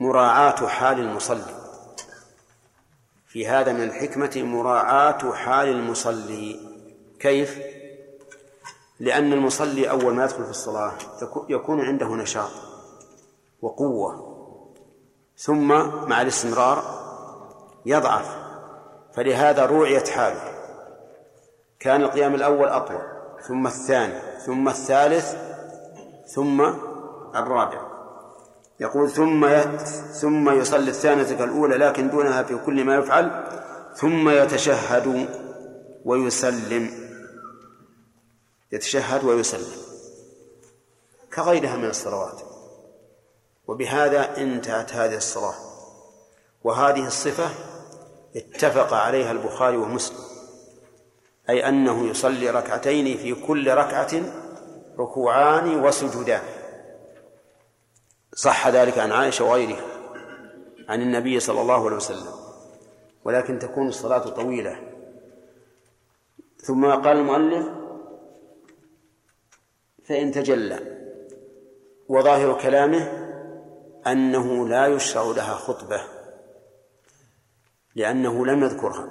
مراعاة 0.00 0.66
حال 0.66 1.00
المصلي. 1.00 1.54
في 3.26 3.48
هذا 3.48 3.72
من 3.72 3.82
الحكمة 3.82 4.30
مراعاة 4.36 5.32
حال 5.32 5.68
المصلي. 5.68 6.60
كيف؟ 7.20 7.58
لأن 9.00 9.32
المصلي 9.32 9.90
أول 9.90 10.14
ما 10.14 10.24
يدخل 10.24 10.44
في 10.44 10.50
الصلاة 10.50 10.92
يكون 11.48 11.80
عنده 11.80 12.08
نشاط. 12.08 12.50
وقوة. 13.62 14.38
ثم 15.36 15.68
مع 16.08 16.22
الاستمرار 16.22 16.82
يضعف. 17.86 18.36
فلهذا 19.14 19.66
روعيت 19.66 20.08
حاله. 20.08 20.58
كان 21.80 22.02
القيام 22.02 22.34
الأول 22.34 22.68
أطول 22.68 23.02
ثم 23.48 23.66
الثاني 23.66 24.20
ثم 24.46 24.68
الثالث 24.68 25.36
ثم 26.26 26.60
الرابع. 27.36 27.88
يقول 28.80 29.10
ثم 29.10 29.48
ثم 30.20 30.50
يصلي 30.50 30.90
الثانية 30.90 31.36
كالأولى 31.36 31.76
لكن 31.76 32.10
دونها 32.10 32.42
في 32.42 32.56
كل 32.56 32.84
ما 32.84 32.96
يفعل 32.96 33.44
ثم 33.94 34.28
يتشهد 34.28 35.28
ويسلم. 36.04 36.90
يتشهد 38.72 39.24
ويسلم. 39.24 39.82
كغيرها 41.34 41.76
من 41.76 41.84
الصلوات. 41.84 42.47
وبهذا 43.68 44.36
انتهت 44.36 44.92
هذه 44.92 45.16
الصلاة. 45.16 45.54
وهذه 46.64 47.06
الصفة 47.06 47.50
اتفق 48.36 48.94
عليها 48.94 49.32
البخاري 49.32 49.76
ومسلم 49.76 50.24
أي 51.50 51.68
أنه 51.68 52.10
يصلي 52.10 52.50
ركعتين 52.50 53.18
في 53.18 53.34
كل 53.34 53.70
ركعة 53.70 54.22
ركوعان 54.98 55.84
وسجودان. 55.84 56.42
صح 58.34 58.68
ذلك 58.68 58.98
عن 58.98 59.12
عائشة 59.12 59.44
وغيرها 59.44 59.84
عن 60.88 61.02
النبي 61.02 61.40
صلى 61.40 61.60
الله 61.60 61.86
عليه 61.86 61.96
وسلم. 61.96 62.32
ولكن 63.24 63.58
تكون 63.58 63.88
الصلاة 63.88 64.18
طويلة. 64.28 64.76
ثم 66.62 66.86
قال 66.86 67.16
المؤلف 67.16 67.66
فإن 70.04 70.32
تجلى. 70.32 70.98
وظاهر 72.08 72.60
كلامه 72.60 73.17
أنه 74.12 74.68
لا 74.68 74.86
يشرع 74.86 75.22
لها 75.22 75.54
خطبة 75.54 76.00
لأنه 77.94 78.46
لم 78.46 78.64
يذكرها. 78.64 79.08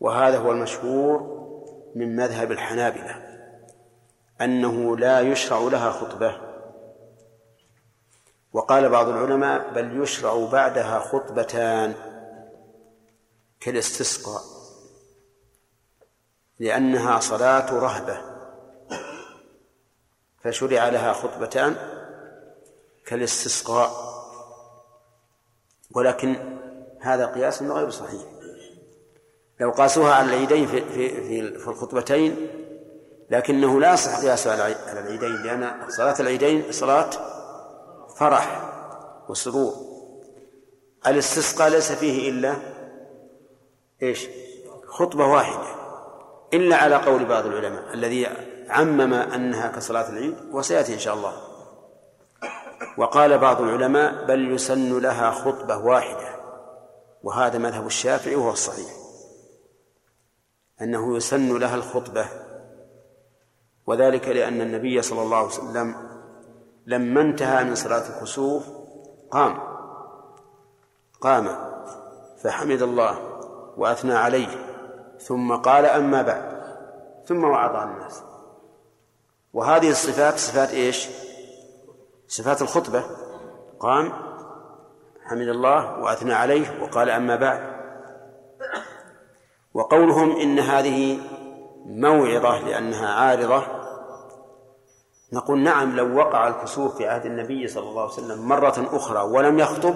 وهذا 0.00 0.38
هو 0.38 0.52
المشهور 0.52 1.38
من 1.94 2.16
مذهب 2.16 2.52
الحنابلة 2.52 3.28
أنه 4.40 4.96
لا 4.96 5.20
يشرع 5.20 5.58
لها 5.58 5.90
خطبة. 5.90 6.40
وقال 8.52 8.88
بعض 8.88 9.08
العلماء 9.08 9.70
بل 9.70 10.02
يشرع 10.02 10.48
بعدها 10.52 10.98
خطبتان 10.98 11.94
كالاستسقاء 13.60 14.42
لأنها 16.58 17.20
صلاة 17.20 17.72
رهبة. 17.72 18.20
فشرع 20.40 20.88
لها 20.88 21.12
خطبتان 21.12 21.97
كالاستسقاء. 23.08 23.90
ولكن 25.94 26.58
هذا 27.00 27.26
قياس 27.26 27.62
غير 27.62 27.90
صحيح. 27.90 28.22
لو 29.60 29.70
قاسوها 29.70 30.14
على 30.14 30.28
العيدين 30.28 30.66
في 30.66 30.80
في 30.80 31.08
في, 31.08 31.40
الخطبتين 31.40 32.36
لكنه 33.30 33.80
لا 33.80 33.92
يصح 33.92 34.20
قياسه 34.20 34.50
على 34.52 34.76
العيدين 34.92 35.42
لأن 35.42 35.88
صلاة 35.88 36.14
العيدين 36.20 36.72
صلاة 36.72 37.10
فرح 38.16 38.62
وسرور. 39.28 39.74
الاستسقاء 41.06 41.68
ليس 41.68 41.92
فيه 41.92 42.30
إلا 42.30 42.56
إيش؟ 44.02 44.26
خطبة 44.86 45.26
واحدة. 45.26 45.66
إلا 46.54 46.76
على 46.76 46.96
قول 46.96 47.24
بعض 47.24 47.46
العلماء 47.46 47.94
الذي 47.94 48.26
عمم 48.68 49.14
أنها 49.14 49.68
كصلاة 49.68 50.08
العيد 50.08 50.36
وسيأتي 50.52 50.94
إن 50.94 50.98
شاء 50.98 51.14
الله. 51.14 51.47
وقال 52.98 53.38
بعض 53.38 53.60
العلماء 53.60 54.24
بل 54.24 54.52
يسن 54.52 54.98
لها 54.98 55.30
خطبة 55.30 55.76
واحدة 55.76 56.38
وهذا 57.22 57.58
مذهب 57.58 57.86
الشافعي 57.86 58.34
وهو 58.34 58.50
الصحيح 58.50 58.90
أنه 60.82 61.16
يسن 61.16 61.58
لها 61.58 61.74
الخطبة 61.74 62.26
وذلك 63.86 64.28
لأن 64.28 64.60
النبي 64.60 65.02
صلى 65.02 65.22
الله 65.22 65.36
عليه 65.36 65.46
وسلم 65.46 65.94
لما 66.86 67.20
انتهى 67.20 67.64
من 67.64 67.74
صلاة 67.74 68.16
الكسوف 68.16 68.66
قام 69.30 69.58
قام 71.20 71.48
فحمد 72.42 72.82
الله 72.82 73.18
وأثنى 73.76 74.14
عليه 74.14 74.48
ثم 75.20 75.56
قال 75.56 75.86
أما 75.86 76.22
بعد 76.22 76.62
ثم 77.26 77.44
وعظ 77.44 77.76
الناس 77.76 78.22
وهذه 79.52 79.90
الصفات 79.90 80.38
صفات 80.38 80.70
إيش؟ 80.70 81.08
صفات 82.28 82.62
الخطبة. 82.62 83.04
قام 83.80 84.12
حمد 85.24 85.48
الله 85.48 85.98
وأثنى 85.98 86.32
عليه 86.32 86.82
وقال 86.82 87.10
أما 87.10 87.36
بعد. 87.36 87.78
وقولهم 89.74 90.36
إن 90.36 90.58
هذه 90.58 91.20
موعظة 91.86 92.58
لأنها 92.58 93.08
عارضة. 93.08 93.62
نقول 95.32 95.58
نعم 95.58 95.96
لو 95.96 96.16
وقع 96.16 96.48
الكسوف 96.48 96.96
في 96.96 97.08
عهد 97.08 97.26
النبي 97.26 97.68
صلى 97.68 97.88
الله 97.88 98.02
عليه 98.02 98.12
وسلم 98.12 98.48
مرة 98.48 98.88
أخرى 98.92 99.20
ولم 99.20 99.58
يخطب 99.58 99.94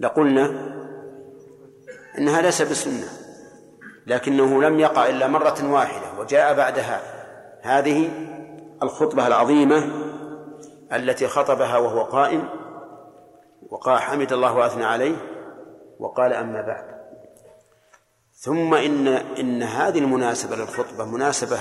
لقلنا 0.00 0.74
إنها 2.18 2.42
ليس 2.42 2.62
بسنة 2.62 3.08
لكنه 4.06 4.62
لم 4.62 4.80
يقع 4.80 5.06
إلا 5.06 5.26
مرة 5.26 5.72
واحدة 5.72 6.20
وجاء 6.20 6.54
بعدها. 6.56 7.00
هذه 7.62 8.10
الخطبة 8.82 9.26
العظيمة 9.26 10.07
التي 10.92 11.28
خطبها 11.28 11.78
وهو 11.78 12.02
قائم 12.02 12.48
وقال 13.70 13.98
حمد 13.98 14.32
الله 14.32 14.56
وأثنى 14.56 14.84
عليه 14.84 15.16
وقال 15.98 16.32
أما 16.32 16.62
بعد 16.62 16.98
ثم 18.32 18.74
إن 18.74 19.08
إن 19.08 19.62
هذه 19.62 19.98
المناسبة 19.98 20.56
للخطبة 20.56 21.04
مناسبة 21.04 21.58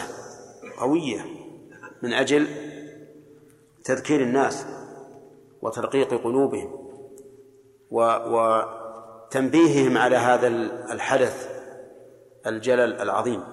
قوية 0.79 1.25
من 2.03 2.13
أجل 2.13 2.47
تذكير 3.85 4.21
الناس 4.21 4.65
وترقيق 5.61 6.23
قلوبهم 6.23 6.87
وتنبيههم 7.91 9.97
على 9.97 10.15
هذا 10.15 10.47
الحدث 10.91 11.57
الجلل 12.47 13.01
العظيم. 13.01 13.43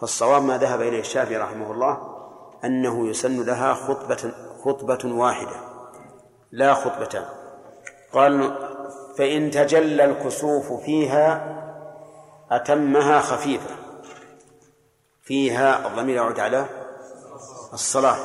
فالصواب 0.00 0.42
ما 0.42 0.58
ذهب 0.58 0.80
إليه 0.80 1.00
الشافعي 1.00 1.36
رحمه 1.36 1.72
الله 1.72 2.14
أنه 2.64 3.08
يسن 3.08 3.44
لها 3.44 3.74
خطبة 3.74 4.32
خطبة 4.64 4.98
واحدة 5.04 5.56
لا 6.52 6.74
خطبتان. 6.74 7.24
قال 8.12 8.58
فإن 9.18 9.50
تجلى 9.50 10.04
الكسوف 10.04 10.72
فيها 10.72 11.54
أتمها 12.50 13.20
خفيفة 13.20 13.70
فيها 15.22 15.86
الضمير 15.86 16.16
يعود 16.16 16.40
على 16.40 16.66
الصلاة. 17.72 18.16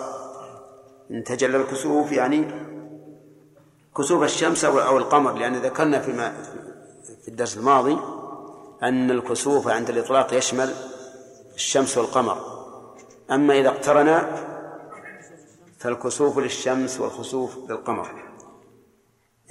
إن 1.11 1.23
تجلى 1.23 1.57
الكسوف 1.57 2.11
يعني 2.11 2.51
كسوف 3.97 4.23
الشمس 4.23 4.65
أو 4.65 4.97
القمر 4.97 5.33
لأن 5.33 5.55
ذكرنا 5.55 5.99
فيما 5.99 6.33
في 7.21 7.27
الدرس 7.27 7.57
الماضي 7.57 7.97
أن 8.83 9.11
الكسوف 9.11 9.67
عند 9.67 9.89
الإطلاق 9.89 10.33
يشمل 10.33 10.73
الشمس 11.55 11.97
والقمر. 11.97 12.37
أما 13.31 13.59
إذا 13.59 13.69
اقترنا 13.69 14.48
فالكسوف 15.79 16.37
للشمس 16.37 16.99
والخسوف 16.99 17.69
للقمر. 17.69 18.29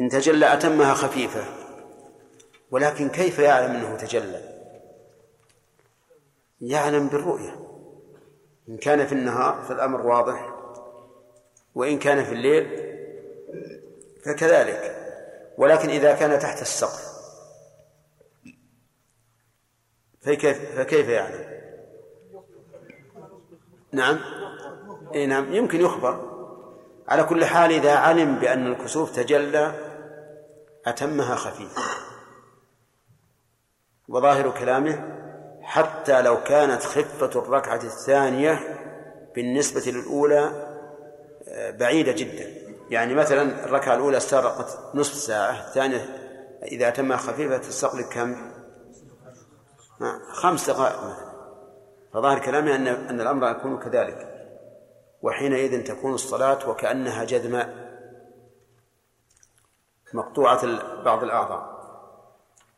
إن 0.01 0.09
تجلى 0.09 0.53
أتمها 0.53 0.95
خفيفة 0.95 1.45
ولكن 2.71 3.09
كيف 3.09 3.39
يعلم 3.39 3.71
أنه 3.71 3.97
تجلى؟ 3.97 4.59
يعلم 6.61 7.09
بالرؤية. 7.09 7.69
إن 8.69 8.77
كان 8.77 9.07
في 9.07 9.13
النهار 9.13 9.63
فالأمر 9.69 10.07
واضح 10.07 10.55
وإن 11.75 11.99
كان 11.99 12.25
في 12.25 12.33
الليل 12.33 12.89
فكذلك. 14.25 14.95
ولكن 15.59 15.89
إذا 15.89 16.15
كان 16.15 16.39
تحت 16.39 16.63
السقف 16.63 17.09
فكيف, 20.21 20.79
فكيف 20.79 21.09
يعلم؟ 21.09 21.59
نعم. 23.93 24.19
إيه 25.15 25.27
نعم 25.27 25.53
يمكن 25.53 25.81
يخبر. 25.81 26.39
على 27.09 27.25
كل 27.25 27.45
حال 27.45 27.73
إذا 27.73 27.95
علم 27.95 28.39
بأن 28.39 28.67
الكسوف 28.67 29.17
تجلى 29.17 29.73
أتمها 30.87 31.35
خفيفة 31.35 31.83
وظاهر 34.09 34.51
كلامه 34.51 35.19
حتى 35.63 36.23
لو 36.23 36.43
كانت 36.43 36.83
خفة 36.83 37.41
الركعة 37.41 37.77
الثانية 37.77 38.59
بالنسبة 39.35 39.93
للأولى 39.93 40.69
آه، 41.49 41.71
بعيدة 41.71 42.13
جدا. 42.13 42.47
يعني 42.91 43.15
مثلا 43.15 43.65
الركعة 43.65 43.95
الأولى 43.95 44.17
استغرقت 44.17 44.79
نصف 44.95 45.15
ساعة 45.15 45.69
الثانية 45.69 46.01
إذا 46.63 46.89
أتمها 46.89 47.17
خفيفة 47.17 47.59
تستغرق 47.59 48.09
كم؟ 48.09 48.53
خمس 50.33 50.71
دقائق 50.71 51.05
مثلا. 51.05 51.29
فظاهر 52.15 52.39
كلامه 52.39 52.75
أن 52.75 52.87
أن 52.87 53.21
الأمر 53.21 53.51
يكون 53.51 53.79
كذلك. 53.79 54.28
وحينئذ 55.23 55.85
تكون 55.85 56.15
الصلاة 56.15 56.71
وكأنها 56.71 57.27
ماء 57.49 57.89
مقطوعة 60.15 60.67
بعض 61.05 61.23
الأعضاء. 61.23 61.79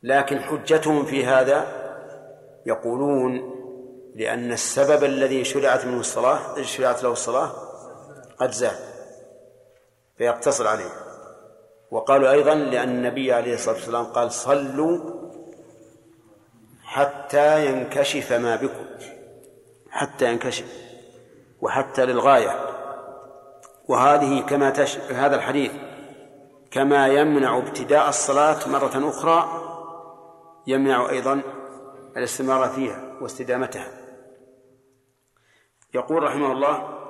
لكن 0.03 0.39
حجتهم 0.39 1.05
في 1.05 1.25
هذا 1.25 1.81
يقولون 2.65 3.61
لأن 4.15 4.51
السبب 4.51 5.03
الذي 5.03 5.43
شرعت 5.43 5.85
منه 5.85 5.99
الصلاة 5.99 6.61
شرعت 6.61 7.03
له 7.03 7.11
الصلاة 7.11 7.51
قد 8.37 8.51
زال 8.51 8.75
فيقتصر 10.17 10.67
عليه. 10.67 10.91
وقالوا 11.91 12.31
أيضا 12.31 12.55
لأن 12.55 12.89
النبي 12.89 13.33
عليه 13.33 13.53
الصلاة 13.53 13.75
والسلام 13.75 14.05
قال 14.05 14.31
صلوا 14.31 14.99
حتى 16.83 17.65
ينكشف 17.65 18.33
ما 18.33 18.55
بكم 18.55 18.85
حتى 19.89 20.31
ينكشف. 20.31 20.90
وحتى 21.61 22.05
للغاية. 22.05 22.67
وهذه 23.87 24.41
كما 24.41 24.69
تش... 24.69 24.97
هذا 24.97 25.35
الحديث 25.35 25.71
كما 26.71 27.07
يمنع 27.07 27.57
ابتداء 27.57 28.09
الصلاة 28.09 28.69
مرة 28.69 29.09
أخرى 29.09 29.61
يمنع 30.67 31.09
أيضا 31.09 31.41
الاستمرار 32.17 32.69
فيها 32.69 33.17
واستدامتها. 33.21 33.87
يقول 35.93 36.23
رحمه 36.23 36.51
الله 36.51 37.00